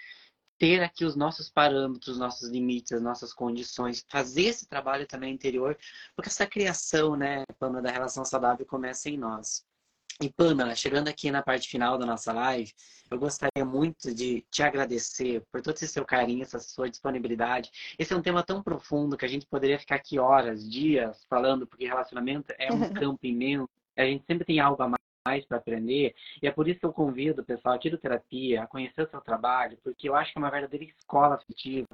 ter 0.59 0.83
aqui 0.83 1.05
os 1.05 1.15
nossos 1.15 1.49
parâmetros, 1.49 2.09
os 2.09 2.19
nossos 2.19 2.49
limites, 2.49 2.91
as 2.91 3.01
nossas 3.01 3.33
condições, 3.33 4.05
fazer 4.09 4.43
esse 4.43 4.67
trabalho 4.67 5.07
também 5.07 5.33
interior, 5.33 5.77
porque 6.15 6.29
essa 6.29 6.45
criação, 6.45 7.15
né, 7.15 7.45
Pamela, 7.57 7.81
da 7.81 7.91
relação 7.91 8.25
saudável 8.25 8.65
começa 8.65 9.09
em 9.09 9.17
nós. 9.17 9.65
E 10.21 10.29
Pamela, 10.29 10.75
chegando 10.75 11.07
aqui 11.07 11.31
na 11.31 11.41
parte 11.41 11.69
final 11.69 11.97
da 11.97 12.05
nossa 12.05 12.33
live, 12.33 12.73
eu 13.09 13.17
gostaria 13.17 13.63
muito 13.63 14.13
de 14.13 14.45
te 14.51 14.61
agradecer 14.61 15.41
por 15.49 15.61
todo 15.61 15.75
esse 15.75 15.87
seu 15.87 16.03
carinho, 16.03 16.43
essa 16.43 16.59
sua 16.59 16.89
disponibilidade. 16.89 17.71
Esse 17.97 18.11
é 18.13 18.17
um 18.17 18.21
tema 18.21 18.43
tão 18.43 18.61
profundo 18.61 19.15
que 19.15 19.25
a 19.25 19.29
gente 19.29 19.47
poderia 19.47 19.79
ficar 19.79 19.95
aqui 19.95 20.19
horas, 20.19 20.69
dias 20.69 21.25
falando, 21.29 21.65
porque 21.65 21.87
relacionamento 21.87 22.53
é 22.59 22.69
um 22.71 22.79
campo 22.93 23.25
imenso. 23.25 23.69
A 23.95 24.03
gente 24.03 24.25
sempre 24.25 24.45
tem 24.45 24.59
algo 24.59 24.83
a 24.83 24.89
mais 24.89 25.08
para 25.45 25.57
aprender. 25.57 26.15
E 26.41 26.47
é 26.47 26.51
por 26.51 26.67
isso 26.67 26.79
que 26.79 26.85
eu 26.85 26.93
convido 26.93 27.41
o 27.41 27.45
pessoal 27.45 27.75
aqui 27.75 27.89
do 27.89 27.97
Terapia 27.97 28.63
a 28.63 28.67
conhecer 28.67 29.01
o 29.03 29.09
seu 29.09 29.21
trabalho, 29.21 29.77
porque 29.83 30.09
eu 30.09 30.15
acho 30.15 30.31
que 30.31 30.37
é 30.37 30.41
uma 30.41 30.51
verdadeira 30.51 30.85
escola 30.85 31.35
afetiva, 31.35 31.87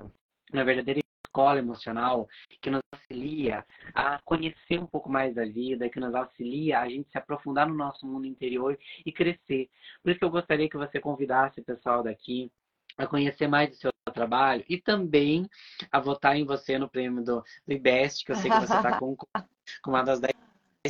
uma 0.53 0.63
verdadeira 0.63 1.01
escola 1.25 1.59
emocional 1.59 2.27
que 2.61 2.69
nos 2.69 2.81
auxilia 2.93 3.65
a 3.93 4.19
conhecer 4.23 4.79
um 4.79 4.85
pouco 4.85 5.09
mais 5.09 5.35
da 5.35 5.43
vida, 5.43 5.89
que 5.89 5.99
nos 5.99 6.15
auxilia 6.15 6.79
a 6.79 6.87
gente 6.87 7.09
se 7.11 7.17
aprofundar 7.17 7.67
no 7.67 7.75
nosso 7.75 8.05
mundo 8.07 8.25
interior 8.25 8.77
e 9.05 9.11
crescer. 9.11 9.69
Por 10.01 10.11
isso 10.11 10.19
que 10.19 10.25
eu 10.25 10.29
gostaria 10.29 10.69
que 10.69 10.77
você 10.77 10.99
convidasse 10.99 11.59
o 11.59 11.63
pessoal 11.63 12.01
daqui 12.03 12.49
a 12.97 13.05
conhecer 13.05 13.47
mais 13.47 13.69
do 13.69 13.75
seu 13.75 13.91
trabalho 14.13 14.63
e 14.69 14.79
também 14.79 15.45
a 15.91 15.99
votar 15.99 16.37
em 16.37 16.45
você 16.45 16.77
no 16.77 16.89
prêmio 16.89 17.21
do, 17.21 17.43
do 17.67 17.73
IBEST, 17.73 18.23
que 18.23 18.31
eu 18.31 18.35
sei 18.37 18.49
que 18.49 18.59
você 18.59 18.73
está 18.73 18.97
com, 18.99 19.15
com 19.17 19.89
uma 19.89 20.03
das 20.03 20.21
10 20.21 20.35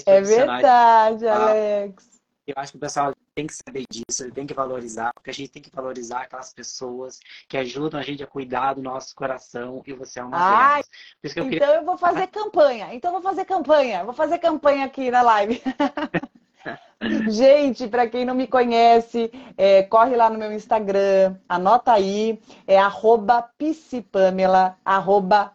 é 0.05 0.21
verdade, 0.21 1.27
Alex. 1.27 2.14
Eu 2.47 2.53
acho 2.57 2.73
que 2.73 2.77
o 2.77 2.81
pessoal 2.81 3.13
tem 3.33 3.47
que 3.47 3.53
saber 3.53 3.85
disso, 3.89 4.23
ele 4.23 4.31
tem 4.31 4.45
que 4.45 4.53
valorizar, 4.53 5.11
porque 5.13 5.31
a 5.31 5.33
gente 5.33 5.49
tem 5.49 5.61
que 5.61 5.73
valorizar 5.73 6.21
aquelas 6.21 6.53
pessoas 6.53 7.19
que 7.49 7.57
ajudam 7.57 7.99
a 7.99 8.03
gente 8.03 8.23
a 8.23 8.27
cuidar 8.27 8.73
do 8.73 8.83
nosso 8.83 9.15
coração 9.15 9.81
e 9.85 9.93
você 9.93 10.19
é 10.19 10.23
uma 10.23 10.37
Ai, 10.37 10.83
delas. 10.83 10.89
Eu 11.23 11.29
então 11.31 11.49
queria... 11.49 11.75
eu 11.75 11.83
vou 11.83 11.97
fazer 11.97 12.27
campanha. 12.27 12.93
Então 12.93 13.09
eu 13.09 13.19
vou 13.19 13.29
fazer 13.29 13.45
campanha. 13.45 14.03
Vou 14.03 14.13
fazer 14.13 14.37
campanha 14.37 14.85
aqui 14.85 15.09
na 15.09 15.23
live. 15.23 15.61
Gente, 17.29 17.87
para 17.87 18.07
quem 18.07 18.25
não 18.25 18.33
me 18.33 18.47
conhece, 18.47 19.31
é, 19.57 19.83
corre 19.83 20.15
lá 20.15 20.29
no 20.29 20.39
meu 20.39 20.51
Instagram, 20.51 21.35
anota 21.47 21.93
aí, 21.93 22.39
é 22.65 22.77
arroba 22.77 23.43
psipamela, 23.57 24.77
arroba 24.83 25.51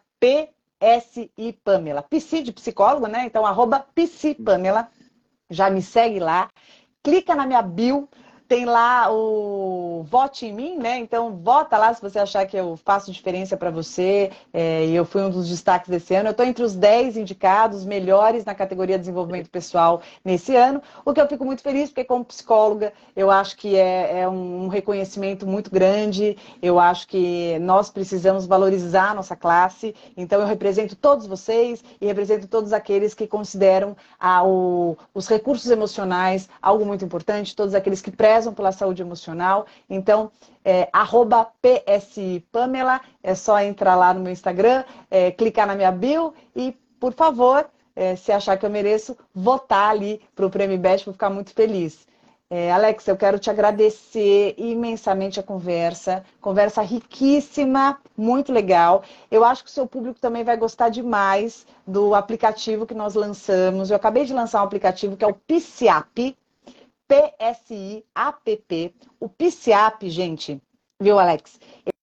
psipamela. 0.78 2.02
Psi 2.02 2.42
de 2.42 2.52
psicólogo, 2.52 3.06
né? 3.06 3.24
Então, 3.24 3.46
arroba 3.46 3.86
psipamela. 3.94 4.88
Já 5.52 5.68
me 5.68 5.82
segue 5.82 6.20
lá 6.20 6.48
clica 7.02 7.34
na 7.34 7.46
minha 7.46 7.62
bio, 7.62 8.08
tem 8.50 8.64
lá 8.64 9.12
o 9.12 10.02
Vote 10.10 10.44
em 10.44 10.52
mim, 10.52 10.76
né? 10.76 10.98
Então, 10.98 11.36
vota 11.36 11.78
lá 11.78 11.94
se 11.94 12.02
você 12.02 12.18
achar 12.18 12.44
que 12.46 12.56
eu 12.56 12.76
faço 12.76 13.12
diferença 13.12 13.56
para 13.56 13.70
você. 13.70 14.32
É, 14.52 14.86
eu 14.86 15.04
fui 15.04 15.22
um 15.22 15.30
dos 15.30 15.48
destaques 15.48 15.88
desse 15.88 16.16
ano. 16.16 16.28
Eu 16.28 16.32
estou 16.32 16.44
entre 16.44 16.64
os 16.64 16.74
10 16.74 17.16
indicados 17.16 17.84
melhores 17.84 18.44
na 18.44 18.52
categoria 18.52 18.98
desenvolvimento 18.98 19.48
pessoal 19.48 20.02
nesse 20.24 20.56
ano. 20.56 20.82
O 21.04 21.12
que 21.12 21.20
eu 21.20 21.28
fico 21.28 21.44
muito 21.44 21.62
feliz, 21.62 21.90
porque 21.90 22.02
como 22.02 22.24
psicóloga, 22.24 22.92
eu 23.14 23.30
acho 23.30 23.56
que 23.56 23.76
é, 23.76 24.22
é 24.22 24.28
um 24.28 24.66
reconhecimento 24.66 25.46
muito 25.46 25.70
grande. 25.70 26.36
Eu 26.60 26.80
acho 26.80 27.06
que 27.06 27.56
nós 27.60 27.88
precisamos 27.88 28.46
valorizar 28.46 29.10
a 29.10 29.14
nossa 29.14 29.36
classe. 29.36 29.94
Então, 30.16 30.40
eu 30.40 30.46
represento 30.46 30.96
todos 30.96 31.24
vocês 31.24 31.84
e 32.00 32.06
represento 32.06 32.48
todos 32.48 32.72
aqueles 32.72 33.14
que 33.14 33.28
consideram 33.28 33.96
a, 34.18 34.42
o, 34.42 34.96
os 35.14 35.28
recursos 35.28 35.70
emocionais 35.70 36.48
algo 36.60 36.84
muito 36.84 37.04
importante, 37.04 37.54
todos 37.54 37.76
aqueles 37.76 38.00
que 38.00 38.10
prestam 38.10 38.39
prezam 38.40 38.54
pela 38.54 38.72
saúde 38.72 39.02
emocional. 39.02 39.66
Então, 39.88 40.30
é, 40.64 40.88
arroba 40.92 41.46
PSI 41.60 42.44
Pamela, 42.50 43.00
é 43.22 43.34
só 43.34 43.60
entrar 43.60 43.94
lá 43.94 44.14
no 44.14 44.20
meu 44.20 44.32
Instagram, 44.32 44.84
é, 45.10 45.30
clicar 45.30 45.66
na 45.66 45.74
minha 45.74 45.92
bio 45.92 46.32
e, 46.56 46.74
por 46.98 47.12
favor, 47.12 47.68
é, 47.94 48.16
se 48.16 48.32
achar 48.32 48.56
que 48.56 48.64
eu 48.64 48.70
mereço, 48.70 49.16
votar 49.34 49.90
ali 49.90 50.20
para 50.34 50.46
o 50.46 50.50
Prêmio 50.50 50.78
Best, 50.78 51.04
vou 51.04 51.12
ficar 51.12 51.28
muito 51.28 51.52
feliz. 51.52 52.08
É, 52.52 52.72
Alex, 52.72 53.06
eu 53.06 53.16
quero 53.16 53.38
te 53.38 53.48
agradecer 53.48 54.54
imensamente 54.58 55.38
a 55.38 55.42
conversa, 55.42 56.24
conversa 56.40 56.82
riquíssima, 56.82 58.00
muito 58.16 58.52
legal. 58.52 59.04
Eu 59.30 59.44
acho 59.44 59.62
que 59.62 59.70
o 59.70 59.72
seu 59.72 59.86
público 59.86 60.18
também 60.18 60.42
vai 60.42 60.56
gostar 60.56 60.88
demais 60.88 61.64
do 61.86 62.12
aplicativo 62.12 62.86
que 62.86 62.94
nós 62.94 63.14
lançamos. 63.14 63.90
Eu 63.90 63.96
acabei 63.96 64.24
de 64.24 64.32
lançar 64.32 64.62
um 64.62 64.64
aplicativo 64.64 65.16
que 65.16 65.24
é 65.24 65.28
o 65.28 65.34
PSIAP, 65.34 66.36
PSI-APP. 67.10 68.94
O 69.18 69.28
PCAP, 69.28 70.08
gente, 70.08 70.62
viu, 71.00 71.18
Alex? 71.18 71.58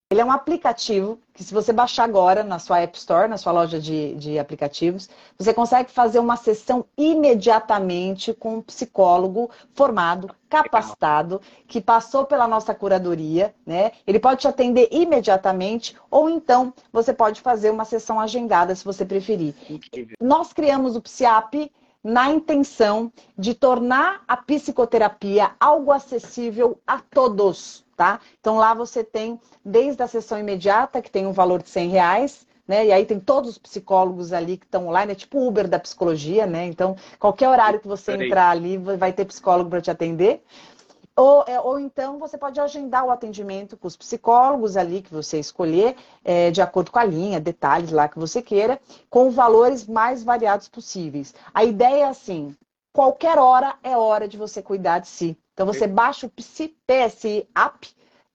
Ele 0.10 0.22
é 0.22 0.26
um 0.26 0.32
aplicativo 0.32 1.20
que, 1.34 1.44
se 1.44 1.54
você 1.54 1.74
baixar 1.74 2.06
agora 2.06 2.44
na 2.44 2.60
sua 2.60 2.80
App 2.80 2.98
Store, 2.98 3.28
na 3.28 3.38
sua 3.38 3.52
loja 3.52 3.80
de, 3.80 4.16
de 4.16 4.40
aplicativos, 4.40 5.10
você 5.38 5.54
consegue 5.54 5.92
fazer 5.92 6.20
uma 6.20 6.38
sessão 6.38 6.86
imediatamente 6.98 8.34
com 8.34 8.56
um 8.56 8.62
psicólogo 8.62 9.50
formado, 9.74 10.34
capacitado, 10.50 11.42
que 11.68 11.82
passou 11.82 12.26
pela 12.26 12.48
nossa 12.48 12.74
curadoria, 12.74 13.54
né? 13.66 13.92
Ele 14.06 14.20
pode 14.20 14.42
te 14.42 14.48
atender 14.48 14.88
imediatamente, 14.92 15.96
ou 16.10 16.30
então 16.30 16.74
você 16.92 17.14
pode 17.14 17.42
fazer 17.42 17.70
uma 17.70 17.84
sessão 17.84 18.18
agendada, 18.20 18.74
se 18.76 18.86
você 18.86 19.06
preferir. 19.06 19.54
Incrível. 19.70 20.16
Nós 20.22 20.54
criamos 20.54 20.96
o 20.96 21.02
PSIAP 21.02 21.70
na 22.08 22.32
intenção 22.32 23.12
de 23.38 23.54
tornar 23.54 24.24
a 24.26 24.38
psicoterapia 24.38 25.52
algo 25.60 25.92
acessível 25.92 26.80
a 26.88 27.00
todos, 27.00 27.86
tá? 27.98 28.22
Então 28.40 28.56
lá 28.56 28.74
você 28.74 29.04
tem 29.04 29.38
desde 29.64 30.02
a 30.02 30.08
sessão 30.08 30.40
imediata, 30.40 31.02
que 31.02 31.12
tem 31.12 31.28
um 31.28 31.34
valor 31.34 31.62
de 31.62 31.70
100 31.70 31.90
reais, 31.90 32.48
né? 32.66 32.86
E 32.86 32.94
aí 32.94 33.06
tem 33.06 33.20
todos 33.20 33.50
os 33.50 33.58
psicólogos 33.58 34.32
ali 34.32 34.56
que 34.56 34.66
estão 34.66 34.88
online, 34.88 35.12
é 35.12 35.16
tipo 35.16 35.46
Uber 35.46 35.68
da 35.68 35.78
psicologia, 35.78 36.46
né? 36.46 36.66
Então, 36.66 36.96
qualquer 37.20 37.50
horário 37.50 37.82
que 37.82 37.88
você 37.90 38.14
entrar 38.14 38.52
ali, 38.52 38.78
vai 38.78 39.12
ter 39.12 39.26
psicólogo 39.26 39.70
para 39.70 39.82
te 39.82 39.92
atender. 39.92 40.42
Ou, 41.18 41.44
é, 41.48 41.60
ou 41.60 41.80
então 41.80 42.20
você 42.20 42.38
pode 42.38 42.60
agendar 42.60 43.04
o 43.04 43.10
atendimento 43.10 43.76
com 43.76 43.88
os 43.88 43.98
psicólogos 43.98 44.78
ali 44.78 45.02
que 45.02 45.12
você 45.12 45.40
escolher, 45.40 45.96
é, 46.24 46.52
de 46.52 46.62
acordo 46.62 46.92
com 46.92 47.00
a 47.00 47.04
linha, 47.04 47.40
detalhes 47.40 47.92
lá 47.92 48.08
que 48.08 48.20
você 48.20 48.40
queira, 48.40 48.80
com 49.10 49.32
valores 49.32 49.88
mais 49.88 50.24
variados 50.24 50.68
possíveis. 50.68 51.34
A 51.52 51.64
ideia 51.64 52.04
é 52.04 52.08
assim: 52.08 52.56
qualquer 52.94 53.40
hora 53.40 53.76
é 53.82 53.98
hora 53.98 54.28
de 54.28 54.38
você 54.38 54.62
cuidar 54.62 55.00
de 55.00 55.08
si. 55.08 55.36
Então 55.54 55.66
você 55.66 55.88
baixa 55.88 56.28
o 56.28 56.30
PSI 56.30 57.50
App, 57.56 57.88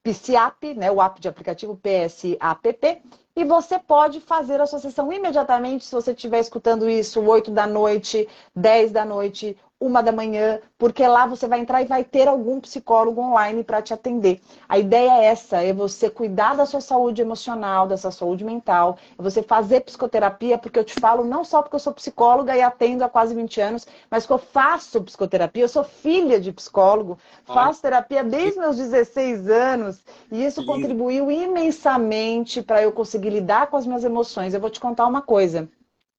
PSI 0.03 0.35
App, 0.35 0.75
né, 0.75 0.91
o 0.91 1.01
app 1.01 1.21
de 1.21 1.29
aplicativo 1.29 1.81
PSI 1.81 2.37
App, 2.41 3.03
e 3.35 3.45
você 3.45 3.79
pode 3.79 4.21
fazer 4.21 4.61
a 4.61 4.67
sua 4.67 4.81
sessão 4.81 5.13
imediatamente 5.13 5.85
se 5.85 5.95
você 5.95 6.11
estiver 6.11 6.41
escutando 6.41 6.91
isso 6.91 7.21
8 7.21 7.51
da 7.53 7.67
noite, 7.67 8.29
10 8.55 8.91
da 8.91 9.05
noite, 9.05 9.57
uma 9.83 10.03
da 10.03 10.13
manhã, 10.13 10.61
porque 10.79 11.07
lá 11.07 11.27
você 11.27 11.49
vai 11.49 11.61
entrar 11.61 11.83
e 11.83 11.87
vai 11.87 12.05
ter 12.05 12.29
algum 12.29 12.61
psicólogo 12.61 13.21
online 13.21 13.65
para 13.65 13.83
te 13.83 13.93
atender. 13.93 14.41
A 14.69 14.79
ideia 14.79 15.23
é 15.23 15.25
essa, 15.25 15.63
é 15.63 15.73
você 15.73 16.09
cuidar 16.09 16.55
da 16.55 16.65
sua 16.65 16.81
saúde 16.81 17.21
emocional, 17.21 17.87
da 17.87 17.97
sua 17.97 18.13
saúde 18.13 18.45
mental, 18.45 18.97
é 19.19 19.23
você 19.23 19.43
fazer 19.43 19.81
psicoterapia, 19.81 20.57
porque 20.57 20.79
eu 20.79 20.85
te 20.85 20.95
falo 21.01 21.25
não 21.25 21.45
só 21.45 21.63
porque 21.63 21.75
eu 21.75 21.81
sou 21.81 21.93
psicóloga 21.93 22.57
e 22.57 22.63
atendo 22.63 23.03
há 23.03 23.09
quase 23.09 23.35
20 23.35 23.61
anos, 23.61 23.87
mas 24.09 24.25
que 24.25 24.33
eu 24.33 24.39
faço 24.39 25.03
psicoterapia, 25.03 25.65
eu 25.65 25.69
sou 25.69 25.83
filha 25.83 26.41
de 26.41 26.53
psicólogo, 26.53 27.19
faço 27.45 27.83
terapia 27.83 28.23
desde 28.23 28.61
meus 28.61 28.77
16 28.77 29.51
anos, 29.51 30.01
e 30.31 30.45
isso 30.45 30.65
contribuiu 30.65 31.31
imensamente 31.31 32.63
para 32.63 32.83
eu 32.83 32.93
conseguir 32.93 33.31
lidar 33.31 33.67
com 33.67 33.77
as 33.77 33.87
minhas 33.87 34.05
emoções. 34.05 34.55
Eu 34.55 34.61
vou 34.61 34.71
te 34.71 34.81
contar 34.81 35.07
uma 35.07 35.23
coisa. 35.23 35.69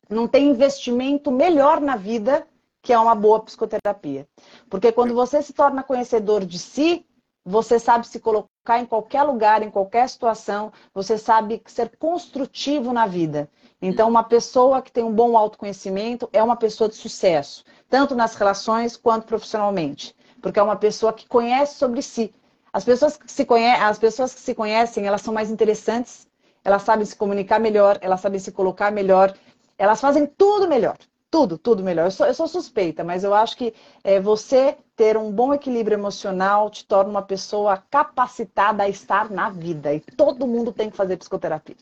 Não 0.10 0.28
tem 0.28 0.50
investimento 0.50 1.32
melhor 1.32 1.80
na 1.80 1.96
vida 1.96 2.46
que 2.84 2.92
é 2.92 3.00
uma 3.00 3.16
boa 3.16 3.40
psicoterapia. 3.40 4.28
Porque 4.70 4.92
quando 4.92 5.16
você 5.16 5.42
se 5.42 5.54
torna 5.54 5.82
conhecedor 5.82 6.46
de 6.46 6.60
si, 6.60 7.06
você 7.46 7.80
sabe 7.80 8.06
se 8.06 8.20
colocar 8.20 8.80
em 8.80 8.86
qualquer 8.86 9.24
lugar, 9.24 9.64
em 9.64 9.72
qualquer 9.72 10.08
situação, 10.08 10.72
você 10.94 11.18
sabe 11.18 11.62
ser 11.66 11.98
construtivo 11.98 12.92
na 12.92 13.08
vida. 13.08 13.50
Então, 13.82 14.10
uma 14.10 14.24
pessoa 14.24 14.82
que 14.82 14.92
tem 14.92 15.04
um 15.04 15.14
bom 15.14 15.38
autoconhecimento 15.38 16.30
é 16.32 16.44
uma 16.44 16.58
pessoa 16.58 16.90
de 16.90 16.96
sucesso, 16.96 17.64
tanto 17.90 18.16
nas 18.16 18.36
relações 18.36 18.96
quanto 18.98 19.26
profissionalmente, 19.28 20.16
porque 20.42 20.60
é 20.60 20.64
uma 20.64 20.76
pessoa 20.76 21.14
que 21.14 21.28
conhece 21.28 21.76
sobre 21.76 22.02
si. 22.02 22.34
As 22.72 22.84
pessoas 22.84 23.16
que 23.18 23.32
se, 23.32 23.46
conhe... 23.46 23.72
As 23.72 23.98
pessoas 23.98 24.34
que 24.34 24.42
se 24.42 24.54
conhecem, 24.54 25.08
elas 25.08 25.22
são 25.22 25.34
mais 25.34 25.50
interessantes, 25.50 26.28
elas 26.66 26.82
sabem 26.84 27.06
se 27.06 27.16
comunicar 27.16 27.60
melhor, 27.60 27.98
elas 28.02 28.20
sabem 28.20 28.40
se 28.40 28.52
colocar 28.52 28.92
melhor, 28.92 29.34
elas 29.78 30.02
fazem 30.02 30.26
tudo 30.26 30.68
melhor. 30.68 30.98
Tudo, 31.34 31.58
tudo 31.58 31.84
melhor. 31.84 32.06
Eu 32.06 32.12
sou, 32.12 32.28
eu 32.28 32.34
sou 32.36 32.48
suspeita, 32.48 33.04
mas 33.04 33.24
eu 33.24 33.34
acho 33.34 33.58
que 33.58 33.74
é, 34.04 34.20
você 34.20 34.78
ter 34.96 35.18
um 35.18 35.32
bom 35.32 35.52
equilíbrio 35.52 35.96
emocional 35.96 36.70
te 36.70 36.86
torna 36.86 37.10
uma 37.10 37.24
pessoa 37.24 37.76
capacitada 37.90 38.84
a 38.84 38.88
estar 38.88 39.32
na 39.32 39.50
vida. 39.50 39.96
E 39.96 40.00
todo 40.00 40.46
mundo 40.46 40.72
tem 40.72 40.92
que 40.92 40.96
fazer 40.96 41.18
psicoterapia. 41.18 41.76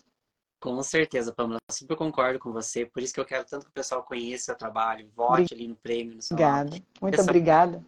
Com 0.61 0.81
certeza, 0.81 1.33
Pamela. 1.33 1.59
Eu 1.69 1.75
super 1.75 1.97
concordo 1.97 2.39
com 2.39 2.53
você. 2.53 2.85
Por 2.85 3.03
isso 3.03 3.13
que 3.13 3.19
eu 3.19 3.25
quero 3.25 3.43
tanto 3.43 3.65
que 3.65 3.71
o 3.71 3.73
pessoal 3.73 4.03
conheça 4.03 4.45
seu 4.45 4.55
trabalho, 4.55 5.11
vote 5.13 5.53
ali 5.53 5.67
no 5.67 5.75
prêmio. 5.75 6.13
No 6.13 6.19
obrigada. 6.31 6.81
Muito 7.01 7.15
Essa... 7.15 7.23
obrigada 7.23 7.85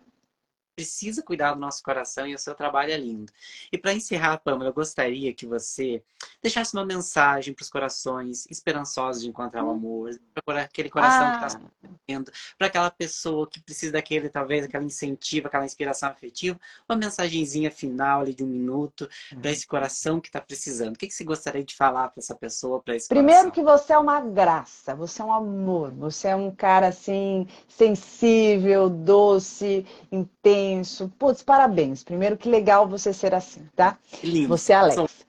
precisa 0.75 1.21
cuidar 1.21 1.53
do 1.53 1.59
nosso 1.59 1.83
coração 1.83 2.27
e 2.27 2.35
o 2.35 2.39
seu 2.39 2.55
trabalho 2.55 2.91
é 2.91 2.97
lindo. 2.97 3.31
E 3.71 3.77
para 3.77 3.93
encerrar, 3.93 4.37
Pamela, 4.37 4.69
eu 4.69 4.73
gostaria 4.73 5.33
que 5.33 5.45
você 5.45 6.03
deixasse 6.41 6.73
uma 6.73 6.85
mensagem 6.85 7.53
para 7.53 7.63
os 7.63 7.69
corações 7.69 8.45
esperançosos 8.49 9.21
de 9.21 9.29
encontrar 9.29 9.63
o 9.63 9.67
hum. 9.67 9.71
amor, 9.71 10.19
para 10.45 10.63
aquele 10.63 10.89
coração 10.89 11.27
ah. 11.27 11.31
que 11.31 11.45
está 11.45 11.49
sofrendo, 11.49 12.31
para 12.57 12.67
aquela 12.67 12.89
pessoa 12.89 13.47
que 13.47 13.61
precisa 13.61 13.93
daquele, 13.93 14.29
talvez, 14.29 14.65
aquela 14.65 14.83
incentivo, 14.83 15.47
aquela 15.47 15.65
inspiração 15.65 16.09
afetiva, 16.09 16.59
uma 16.87 16.97
mensagenzinha 16.97 17.71
final 17.71 18.21
ali 18.21 18.33
de 18.33 18.43
um 18.43 18.47
minuto 18.47 19.09
para 19.41 19.51
esse 19.51 19.67
coração 19.67 20.19
que 20.19 20.27
está 20.27 20.41
precisando. 20.41 20.95
O 20.95 20.97
que, 20.97 21.07
que 21.07 21.13
você 21.13 21.23
gostaria 21.23 21.63
de 21.63 21.75
falar 21.75 22.09
para 22.09 22.19
essa 22.19 22.35
pessoa, 22.35 22.81
para 22.81 22.95
esse 22.95 23.07
Primeiro 23.07 23.51
coração? 23.51 23.51
que 23.51 23.63
você 23.63 23.93
é 23.93 23.97
uma 23.97 24.21
graça, 24.21 24.95
você 24.95 25.21
é 25.21 25.25
um 25.25 25.33
amor, 25.33 25.91
você 25.91 26.29
é 26.29 26.35
um 26.35 26.51
cara 26.51 26.87
assim 26.87 27.47
sensível, 27.67 28.89
doce, 28.89 29.85
intenso 30.11 30.62
intenso. 30.63 31.11
Putz, 31.17 31.43
parabéns. 31.43 32.03
Primeiro, 32.03 32.37
que 32.37 32.49
legal 32.49 32.87
você 32.87 33.13
ser 33.13 33.33
assim, 33.33 33.67
tá? 33.75 33.97
Lindo. 34.23 34.47
Você 34.47 34.73
é 34.73 34.75
Alex. 34.75 35.25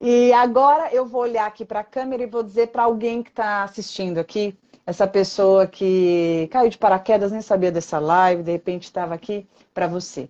E 0.00 0.32
agora 0.32 0.92
eu 0.92 1.06
vou 1.06 1.22
olhar 1.22 1.46
aqui 1.46 1.64
para 1.64 1.80
a 1.80 1.84
câmera 1.84 2.22
e 2.22 2.26
vou 2.26 2.42
dizer 2.42 2.68
para 2.68 2.82
alguém 2.82 3.22
que 3.22 3.30
está 3.30 3.62
assistindo 3.62 4.18
aqui, 4.18 4.56
essa 4.86 5.06
pessoa 5.06 5.66
que 5.66 6.46
caiu 6.50 6.68
de 6.68 6.76
paraquedas, 6.76 7.32
nem 7.32 7.40
sabia 7.40 7.72
dessa 7.72 7.98
live, 7.98 8.42
de 8.42 8.52
repente 8.52 8.84
estava 8.84 9.14
aqui 9.14 9.46
para 9.72 9.86
você. 9.86 10.28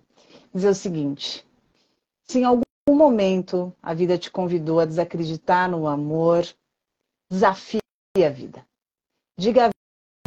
Dizer 0.53 0.69
o 0.69 0.75
seguinte: 0.75 1.45
se 2.23 2.39
em 2.39 2.45
algum 2.45 2.63
momento 2.87 3.73
a 3.83 3.93
vida 3.93 4.17
te 4.17 4.31
convidou 4.31 4.79
a 4.79 4.85
desacreditar 4.85 5.69
no 5.69 5.87
amor, 5.87 6.45
desafie 7.29 7.81
a 8.25 8.29
vida. 8.29 8.65
Diga 9.37 9.69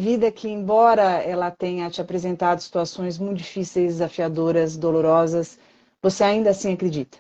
vida 0.01 0.31
que, 0.31 0.49
embora 0.49 1.21
ela 1.23 1.51
tenha 1.51 1.91
te 1.91 2.01
apresentado 2.01 2.61
situações 2.61 3.19
muito 3.19 3.39
difíceis, 3.39 3.95
desafiadoras, 3.95 4.77
dolorosas, 4.77 5.59
você 6.01 6.23
ainda 6.23 6.51
assim 6.51 6.73
acredita. 6.73 7.19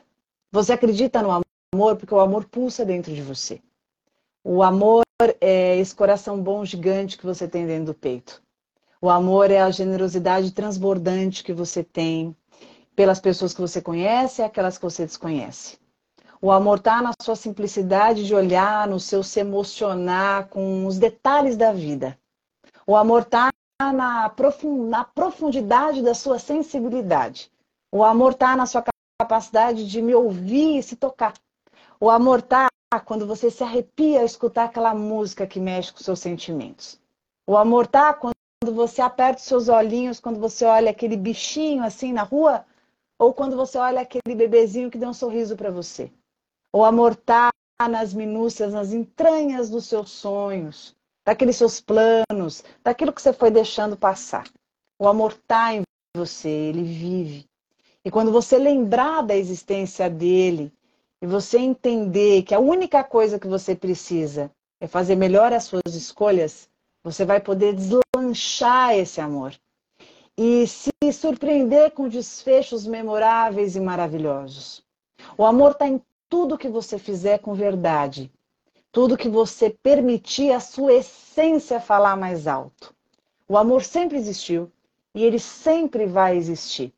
Você 0.52 0.72
acredita 0.72 1.20
no 1.20 1.42
amor 1.74 1.96
porque 1.96 2.14
o 2.14 2.20
amor 2.20 2.44
pulsa 2.44 2.84
dentro 2.84 3.12
de 3.12 3.20
você. 3.20 3.60
O 4.44 4.62
amor 4.62 5.02
é 5.40 5.76
esse 5.76 5.94
coração 5.94 6.40
bom 6.40 6.64
gigante 6.64 7.18
que 7.18 7.26
você 7.26 7.48
tem 7.48 7.66
dentro 7.66 7.86
do 7.86 7.94
peito. 7.94 8.40
O 9.02 9.10
amor 9.10 9.50
é 9.50 9.60
a 9.60 9.70
generosidade 9.70 10.52
transbordante 10.52 11.42
que 11.42 11.52
você 11.52 11.82
tem 11.82 12.34
pelas 12.94 13.20
pessoas 13.20 13.52
que 13.52 13.60
você 13.60 13.80
conhece 13.80 14.40
e 14.40 14.44
aquelas 14.44 14.78
que 14.78 14.84
você 14.84 15.04
desconhece. 15.04 15.78
O 16.40 16.52
amor 16.52 16.78
está 16.78 17.02
na 17.02 17.12
sua 17.20 17.34
simplicidade 17.34 18.24
de 18.24 18.34
olhar, 18.34 18.86
no 18.86 19.00
seu 19.00 19.24
se 19.24 19.40
emocionar 19.40 20.46
com 20.48 20.86
os 20.86 20.98
detalhes 20.98 21.56
da 21.56 21.72
vida. 21.72 22.17
O 22.88 22.96
amor 22.96 23.20
está 23.20 23.50
na, 23.92 24.30
profundidade 25.14 26.00
da 26.00 26.14
sua 26.14 26.38
sensibilidade. 26.38 27.52
O 27.92 28.02
amor 28.02 28.32
está 28.32 28.56
na 28.56 28.64
sua 28.64 28.82
capacidade 29.20 29.86
de 29.86 30.00
me 30.00 30.14
ouvir 30.14 30.78
e 30.78 30.82
se 30.82 30.96
tocar. 30.96 31.34
O 32.00 32.08
amor 32.08 32.38
está 32.38 32.66
quando 33.04 33.26
você 33.26 33.50
se 33.50 33.62
arrepia 33.62 34.22
a 34.22 34.24
escutar 34.24 34.64
aquela 34.64 34.94
música 34.94 35.46
que 35.46 35.60
mexe 35.60 35.92
com 35.92 35.98
seus 35.98 36.18
sentimentos. 36.18 36.98
O 37.46 37.58
amor 37.58 37.84
está 37.84 38.14
quando 38.14 38.34
você 38.74 39.02
aperta 39.02 39.42
os 39.42 39.46
seus 39.46 39.68
olhinhos, 39.68 40.18
quando 40.18 40.40
você 40.40 40.64
olha 40.64 40.90
aquele 40.90 41.18
bichinho 41.18 41.84
assim 41.84 42.10
na 42.10 42.22
rua, 42.22 42.64
ou 43.18 43.34
quando 43.34 43.54
você 43.54 43.76
olha 43.76 44.00
aquele 44.00 44.34
bebezinho 44.34 44.90
que 44.90 44.96
deu 44.96 45.10
um 45.10 45.14
sorriso 45.14 45.56
para 45.56 45.70
você. 45.70 46.10
O 46.72 46.82
amor 46.82 47.12
está 47.12 47.50
nas 47.86 48.14
minúcias, 48.14 48.72
nas 48.72 48.94
entranhas 48.94 49.68
dos 49.68 49.84
seus 49.84 50.10
sonhos 50.10 50.96
daqueles 51.28 51.56
seus 51.56 51.78
planos, 51.78 52.64
daquilo 52.82 53.12
que 53.12 53.20
você 53.20 53.34
foi 53.34 53.50
deixando 53.50 53.98
passar. 53.98 54.48
O 54.98 55.06
amor 55.06 55.32
está 55.32 55.74
em 55.74 55.82
você, 56.16 56.48
ele 56.48 56.82
vive. 56.82 57.44
E 58.02 58.10
quando 58.10 58.32
você 58.32 58.56
lembrar 58.56 59.20
da 59.20 59.36
existência 59.36 60.08
dele 60.08 60.72
e 61.20 61.26
você 61.26 61.58
entender 61.58 62.44
que 62.44 62.54
a 62.54 62.58
única 62.58 63.04
coisa 63.04 63.38
que 63.38 63.46
você 63.46 63.74
precisa 63.76 64.50
é 64.80 64.86
fazer 64.86 65.16
melhor 65.16 65.52
as 65.52 65.64
suas 65.64 65.94
escolhas, 65.94 66.66
você 67.04 67.26
vai 67.26 67.40
poder 67.40 67.74
deslanchar 67.74 68.94
esse 68.94 69.20
amor 69.20 69.54
e 70.34 70.66
se 70.66 70.90
surpreender 71.12 71.90
com 71.90 72.08
desfechos 72.08 72.86
memoráveis 72.86 73.76
e 73.76 73.80
maravilhosos. 73.80 74.82
O 75.36 75.44
amor 75.44 75.72
está 75.72 75.86
em 75.86 76.00
tudo 76.26 76.56
que 76.56 76.70
você 76.70 76.98
fizer 76.98 77.40
com 77.40 77.52
verdade 77.52 78.32
tudo 78.98 79.16
que 79.16 79.28
você 79.28 79.70
permitir 79.70 80.50
a 80.50 80.58
sua 80.58 80.92
essência 80.92 81.80
falar 81.80 82.16
mais 82.16 82.48
alto. 82.48 82.92
O 83.48 83.56
amor 83.56 83.84
sempre 83.84 84.16
existiu 84.16 84.72
e 85.14 85.24
ele 85.24 85.38
sempre 85.38 86.04
vai 86.04 86.36
existir. 86.36 86.92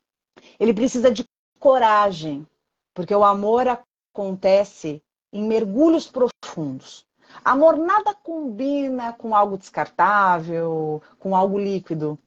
Ele 0.58 0.72
precisa 0.72 1.10
de 1.10 1.26
coragem, 1.58 2.46
porque 2.94 3.14
o 3.14 3.22
amor 3.22 3.66
acontece 3.68 5.02
em 5.30 5.44
mergulhos 5.44 6.10
profundos. 6.10 7.06
Amor 7.44 7.76
nada 7.76 8.14
combina 8.14 9.12
com 9.12 9.34
algo 9.34 9.58
descartável, 9.58 11.02
com 11.18 11.36
algo 11.36 11.58
líquido. 11.58 12.18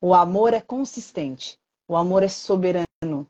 O 0.00 0.14
amor 0.14 0.54
é 0.54 0.60
consistente. 0.62 1.58
O 1.86 1.96
amor 1.96 2.22
é 2.22 2.28
soberano. 2.28 3.28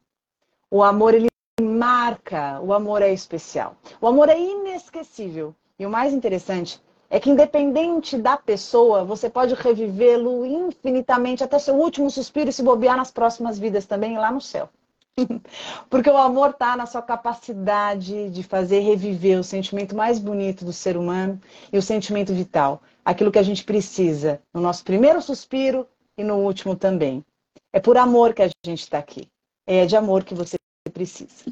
O 0.71 0.81
amor 0.81 1.13
ele 1.13 1.27
marca, 1.61 2.61
o 2.61 2.73
amor 2.73 3.03
é 3.03 3.13
especial. 3.13 3.75
O 4.01 4.07
amor 4.07 4.29
é 4.29 4.39
inesquecível. 4.39 5.57
E 5.79 5.87
o 5.87 5.91
mais 5.91 6.13
interessante 6.13 6.81
é 7.11 7.21
que, 7.21 7.31
independente 7.31 8.17
da 8.17 8.37
pessoa, 8.37 9.05
você 9.05 9.29
pode 9.29 9.55
revivê-lo 9.55 10.47
infinitamente 10.47 11.45
até 11.45 11.59
seu 11.59 11.75
último 11.75 12.11
suspiro 12.11 12.49
e 12.51 12.53
se 12.53 12.63
bobear 12.63 12.97
nas 12.97 13.11
próximas 13.11 13.59
vidas 13.59 13.85
também, 13.87 14.17
lá 14.17 14.33
no 14.33 14.41
céu. 14.41 14.69
Porque 15.91 16.09
o 16.09 16.17
amor 16.17 16.51
está 16.51 16.77
na 16.77 16.87
sua 16.87 17.03
capacidade 17.03 18.31
de 18.31 18.43
fazer 18.43 18.81
reviver 18.81 19.39
o 19.39 19.45
sentimento 19.45 19.95
mais 19.95 20.19
bonito 20.19 20.65
do 20.65 20.73
ser 20.73 20.97
humano 20.97 21.39
e 21.71 21.77
o 21.77 21.83
sentimento 21.83 22.33
vital, 22.33 22.83
aquilo 23.05 23.31
que 23.31 23.39
a 23.39 23.43
gente 23.43 23.65
precisa 23.65 24.41
no 24.55 24.61
nosso 24.61 24.83
primeiro 24.85 25.21
suspiro 25.21 25.87
e 26.17 26.25
no 26.25 26.37
último 26.37 26.75
também. 26.75 27.25
É 27.73 27.81
por 27.81 27.97
amor 27.99 28.33
que 28.33 28.43
a 28.43 28.51
gente 28.65 28.81
está 28.81 28.99
aqui. 28.99 29.29
é, 29.67 29.87
de 29.87 29.97
amor 29.97 30.25
que 30.25 30.35
você 30.35 30.57
precisa. 30.93 31.45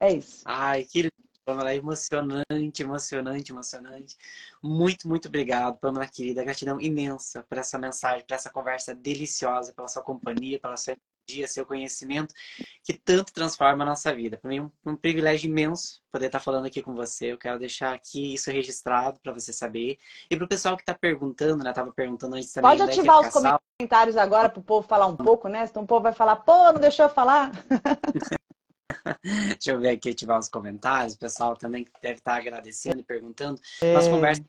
É 0.00 0.12
isso. 0.12 0.42
Ai, 0.44 0.84
que 0.84 1.10
Pamela, 1.44 1.74
emocionante, 1.74 2.82
emocionante, 2.82 3.52
emocionante. 3.52 4.16
Muito, 4.62 5.08
muito 5.08 5.28
obrigado, 5.28 5.78
Pamela 5.78 6.06
querida. 6.06 6.42
Gratidão 6.42 6.80
imensa 6.80 7.42
por 7.42 7.58
essa 7.58 7.78
mensagem, 7.78 8.24
por 8.26 8.34
essa 8.34 8.50
conversa 8.50 8.94
deliciosa, 8.94 9.72
pela 9.72 9.88
sua 9.88 10.02
companhia, 10.02 10.58
pela 10.58 10.76
sua 10.76 10.96
dia, 11.26 11.48
seu 11.48 11.64
conhecimento, 11.64 12.34
que 12.82 12.92
tanto 12.92 13.32
transforma 13.32 13.82
a 13.82 13.86
nossa 13.86 14.14
vida. 14.14 14.36
Para 14.36 14.48
mim 14.48 14.58
é 14.58 14.62
um, 14.62 14.70
um, 14.92 14.96
privilégio 14.96 15.48
imenso 15.48 16.02
poder 16.12 16.26
estar 16.26 16.40
falando 16.40 16.66
aqui 16.66 16.82
com 16.82 16.94
você. 16.94 17.32
Eu 17.32 17.38
quero 17.38 17.58
deixar 17.58 17.94
aqui 17.94 18.34
isso 18.34 18.50
registrado 18.50 19.18
para 19.20 19.32
você 19.32 19.52
saber. 19.52 19.98
E 20.30 20.36
para 20.36 20.44
o 20.44 20.48
pessoal 20.48 20.76
que 20.76 20.82
está 20.82 20.94
perguntando, 20.94 21.64
né? 21.64 21.72
Tava 21.72 21.92
perguntando 21.92 22.36
antes 22.36 22.52
também. 22.52 22.70
Pode 22.70 22.82
ativar 22.82 23.20
os 23.20 23.30
comentários 23.30 24.16
agora 24.16 24.48
para 24.48 24.60
o 24.60 24.64
povo 24.64 24.86
falar 24.86 25.06
um 25.06 25.16
pouco, 25.16 25.48
né? 25.48 25.66
Senão 25.66 25.84
o 25.84 25.86
povo 25.86 26.02
vai 26.02 26.12
falar, 26.12 26.36
pô, 26.36 26.72
não 26.72 26.80
deixou 26.80 27.06
eu 27.06 27.10
falar. 27.10 27.50
Deixa 29.22 29.72
eu 29.72 29.80
ver 29.80 29.90
aqui, 29.90 30.10
ativar 30.10 30.38
os 30.38 30.48
comentários. 30.48 31.14
O 31.14 31.18
pessoal 31.18 31.56
também 31.56 31.86
deve 32.02 32.18
estar 32.18 32.36
agradecendo 32.36 33.00
e 33.00 33.04
perguntando. 33.04 33.60
É... 33.80 33.94
Nossa 33.94 34.10
conversa 34.10 34.44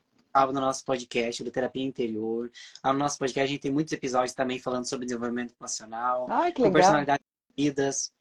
no 0.52 0.60
nosso 0.60 0.84
podcast 0.84 1.42
do 1.42 1.50
Terapia 1.50 1.82
Interior. 1.82 2.50
no 2.84 2.92
nosso 2.92 3.18
podcast 3.18 3.44
a 3.44 3.46
gente 3.46 3.62
tem 3.62 3.72
muitos 3.72 3.92
episódios 3.92 4.34
também 4.34 4.58
falando 4.58 4.86
sobre 4.86 5.06
desenvolvimento 5.06 5.54
emocional, 5.58 6.26
Ai, 6.28 6.52
com 6.52 6.70
personalidades 6.70 7.24
vidas, 7.56 8.12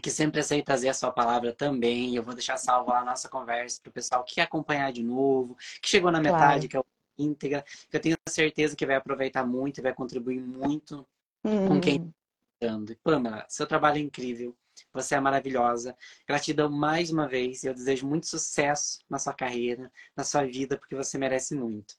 que 0.00 0.10
sempre 0.10 0.40
aceita 0.40 0.66
trazer 0.66 0.88
a 0.88 0.94
sua 0.94 1.10
palavra 1.10 1.52
também. 1.52 2.14
Eu 2.14 2.22
vou 2.22 2.34
deixar 2.34 2.56
salvo 2.56 2.90
lá 2.90 3.00
a 3.00 3.04
nossa 3.04 3.28
conversa 3.28 3.80
para 3.82 3.90
o 3.90 3.92
pessoal 3.92 4.22
que 4.22 4.36
quer 4.36 4.42
acompanhar 4.42 4.92
de 4.92 5.02
novo, 5.02 5.56
que 5.82 5.88
chegou 5.88 6.12
na 6.12 6.20
metade, 6.20 6.68
claro. 6.68 6.68
que 6.68 6.76
é 6.76 6.80
o 6.80 6.84
íntegra, 7.18 7.64
que 7.90 7.96
eu 7.96 8.00
tenho 8.00 8.16
certeza 8.28 8.76
que 8.76 8.86
vai 8.86 8.96
aproveitar 8.96 9.44
muito 9.44 9.78
e 9.78 9.82
vai 9.82 9.92
contribuir 9.92 10.40
muito 10.40 11.06
hum. 11.44 11.68
com 11.68 11.80
quem 11.80 11.96
está 11.96 12.08
dando. 12.60 12.96
Pamela, 13.02 13.44
seu 13.48 13.66
trabalho 13.66 13.98
é 13.98 14.00
incrível. 14.00 14.56
Você 14.92 15.14
é 15.14 15.20
maravilhosa. 15.20 15.96
Gratidão 16.26 16.70
mais 16.70 17.10
uma 17.10 17.28
vez. 17.28 17.64
Eu 17.64 17.74
desejo 17.74 18.06
muito 18.06 18.26
sucesso 18.26 18.98
na 19.08 19.18
sua 19.18 19.34
carreira, 19.34 19.90
na 20.16 20.24
sua 20.24 20.44
vida, 20.44 20.78
porque 20.78 20.94
você 20.94 21.18
merece 21.18 21.54
muito. 21.54 21.94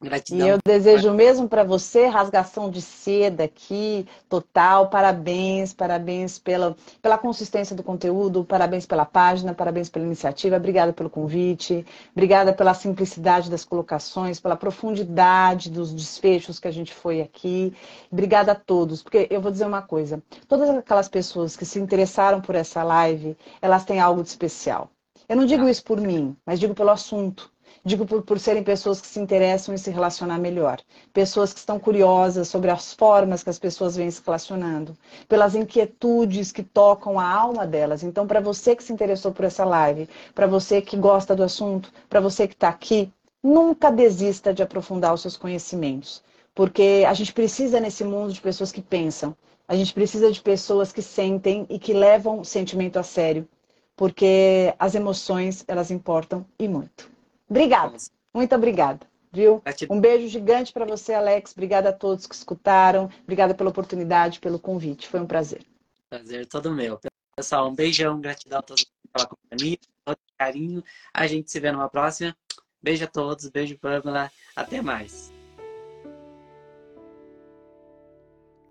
Gratidão. 0.00 0.46
E 0.46 0.50
eu 0.50 0.58
desejo 0.62 1.10
mesmo 1.12 1.48
para 1.48 1.64
você, 1.64 2.06
rasgação 2.06 2.70
de 2.70 2.82
seda 2.82 3.44
aqui, 3.44 4.06
total. 4.28 4.90
Parabéns, 4.90 5.72
parabéns 5.72 6.38
pela, 6.38 6.76
pela 7.00 7.16
consistência 7.16 7.74
do 7.74 7.82
conteúdo, 7.82 8.44
parabéns 8.44 8.84
pela 8.84 9.06
página, 9.06 9.54
parabéns 9.54 9.88
pela 9.88 10.04
iniciativa, 10.04 10.56
obrigada 10.56 10.92
pelo 10.92 11.08
convite, 11.08 11.86
obrigada 12.12 12.52
pela 12.52 12.74
simplicidade 12.74 13.50
das 13.50 13.64
colocações, 13.64 14.38
pela 14.38 14.56
profundidade 14.56 15.70
dos 15.70 15.94
desfechos 15.94 16.60
que 16.60 16.68
a 16.68 16.72
gente 16.72 16.92
foi 16.92 17.22
aqui. 17.22 17.72
Obrigada 18.12 18.52
a 18.52 18.54
todos, 18.54 19.02
porque 19.02 19.26
eu 19.30 19.40
vou 19.40 19.50
dizer 19.50 19.66
uma 19.66 19.82
coisa: 19.82 20.22
todas 20.46 20.68
aquelas 20.68 21.08
pessoas 21.08 21.56
que 21.56 21.64
se 21.64 21.80
interessaram 21.80 22.42
por 22.42 22.54
essa 22.54 22.82
live, 22.82 23.34
elas 23.62 23.84
têm 23.86 23.98
algo 23.98 24.22
de 24.22 24.28
especial. 24.28 24.90
Eu 25.26 25.36
não 25.36 25.46
digo 25.46 25.64
tá. 25.64 25.70
isso 25.70 25.82
por 25.82 26.00
mim, 26.00 26.36
mas 26.44 26.60
digo 26.60 26.74
pelo 26.74 26.90
assunto 26.90 27.50
Digo 27.86 28.04
por, 28.04 28.20
por 28.22 28.40
serem 28.40 28.64
pessoas 28.64 29.00
que 29.00 29.06
se 29.06 29.20
interessam 29.20 29.72
em 29.72 29.78
se 29.78 29.92
relacionar 29.92 30.40
melhor, 30.40 30.80
pessoas 31.12 31.52
que 31.52 31.60
estão 31.60 31.78
curiosas 31.78 32.48
sobre 32.48 32.68
as 32.68 32.92
formas 32.92 33.44
que 33.44 33.50
as 33.50 33.60
pessoas 33.60 33.94
vêm 33.94 34.10
se 34.10 34.20
relacionando, 34.26 34.98
pelas 35.28 35.54
inquietudes 35.54 36.50
que 36.50 36.64
tocam 36.64 37.16
a 37.16 37.24
alma 37.24 37.64
delas. 37.64 38.02
Então, 38.02 38.26
para 38.26 38.40
você 38.40 38.74
que 38.74 38.82
se 38.82 38.92
interessou 38.92 39.30
por 39.30 39.44
essa 39.44 39.64
live, 39.64 40.08
para 40.34 40.48
você 40.48 40.82
que 40.82 40.96
gosta 40.96 41.36
do 41.36 41.44
assunto, 41.44 41.92
para 42.08 42.18
você 42.18 42.48
que 42.48 42.54
está 42.54 42.70
aqui, 42.70 43.12
nunca 43.40 43.88
desista 43.88 44.52
de 44.52 44.64
aprofundar 44.64 45.14
os 45.14 45.20
seus 45.20 45.36
conhecimentos, 45.36 46.24
porque 46.56 47.04
a 47.06 47.14
gente 47.14 47.32
precisa 47.32 47.78
nesse 47.78 48.02
mundo 48.02 48.32
de 48.32 48.40
pessoas 48.40 48.72
que 48.72 48.82
pensam, 48.82 49.32
a 49.68 49.76
gente 49.76 49.94
precisa 49.94 50.32
de 50.32 50.42
pessoas 50.42 50.90
que 50.90 51.02
sentem 51.02 51.64
e 51.70 51.78
que 51.78 51.92
levam 51.92 52.40
o 52.40 52.44
sentimento 52.44 52.98
a 52.98 53.04
sério, 53.04 53.48
porque 53.94 54.74
as 54.76 54.96
emoções 54.96 55.64
elas 55.68 55.92
importam 55.92 56.44
e 56.58 56.66
muito. 56.66 57.14
Obrigada, 57.48 57.96
muito 58.34 58.54
obrigada. 58.54 59.06
Viu? 59.32 59.62
Um 59.90 60.00
beijo 60.00 60.28
gigante 60.28 60.72
para 60.72 60.86
você, 60.86 61.12
Alex. 61.12 61.52
Obrigada 61.52 61.90
a 61.90 61.92
todos 61.92 62.26
que 62.26 62.34
escutaram. 62.34 63.10
Obrigada 63.22 63.54
pela 63.54 63.68
oportunidade, 63.68 64.40
pelo 64.40 64.58
convite. 64.58 65.08
Foi 65.08 65.20
um 65.20 65.26
prazer. 65.26 65.62
Prazer 66.08 66.46
todo 66.46 66.72
meu. 66.72 66.98
Pessoal, 67.36 67.68
um 67.68 67.74
beijão, 67.74 68.18
gratidão 68.18 68.60
a 68.60 68.62
todos 68.62 68.86
pela 69.12 69.26
companhia, 69.26 69.76
todo 70.06 70.16
carinho. 70.38 70.82
A 71.12 71.26
gente 71.26 71.50
se 71.50 71.60
vê 71.60 71.70
numa 71.70 71.88
próxima. 71.88 72.34
Beijo 72.82 73.04
a 73.04 73.08
todos, 73.08 73.48
beijo, 73.50 73.78
Pamela. 73.78 74.30
Até 74.54 74.80
mais. 74.80 75.30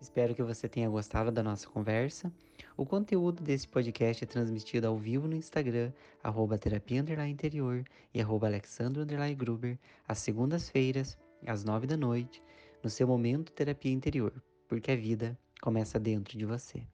Espero 0.01 0.33
que 0.33 0.41
você 0.41 0.67
tenha 0.67 0.89
gostado 0.89 1.31
da 1.31 1.43
nossa 1.43 1.67
conversa. 1.67 2.31
O 2.77 2.85
conteúdo 2.85 3.41
desse 3.41 3.65
podcast 3.67 4.23
é 4.23 4.27
transmitido 4.27 4.87
ao 4.87 4.97
vivo 4.97 5.29
no 5.29 5.35
Instagram, 5.35 5.93
arroba 6.21 6.57
terapia 6.57 7.01
interior 7.25 7.85
e 8.13 8.19
arroba 8.19 8.47
alexandro 8.47 9.05
gruber, 9.33 9.79
às 10.05 10.19
segundas-feiras, 10.19 11.17
às 11.47 11.63
nove 11.63 11.87
da 11.87 11.95
noite, 11.95 12.43
no 12.83 12.89
seu 12.89 13.07
momento 13.07 13.53
terapia 13.53 13.93
interior, 13.93 14.33
porque 14.67 14.91
a 14.91 14.95
vida 14.95 15.39
começa 15.61 15.97
dentro 15.97 16.37
de 16.37 16.45
você. 16.45 16.85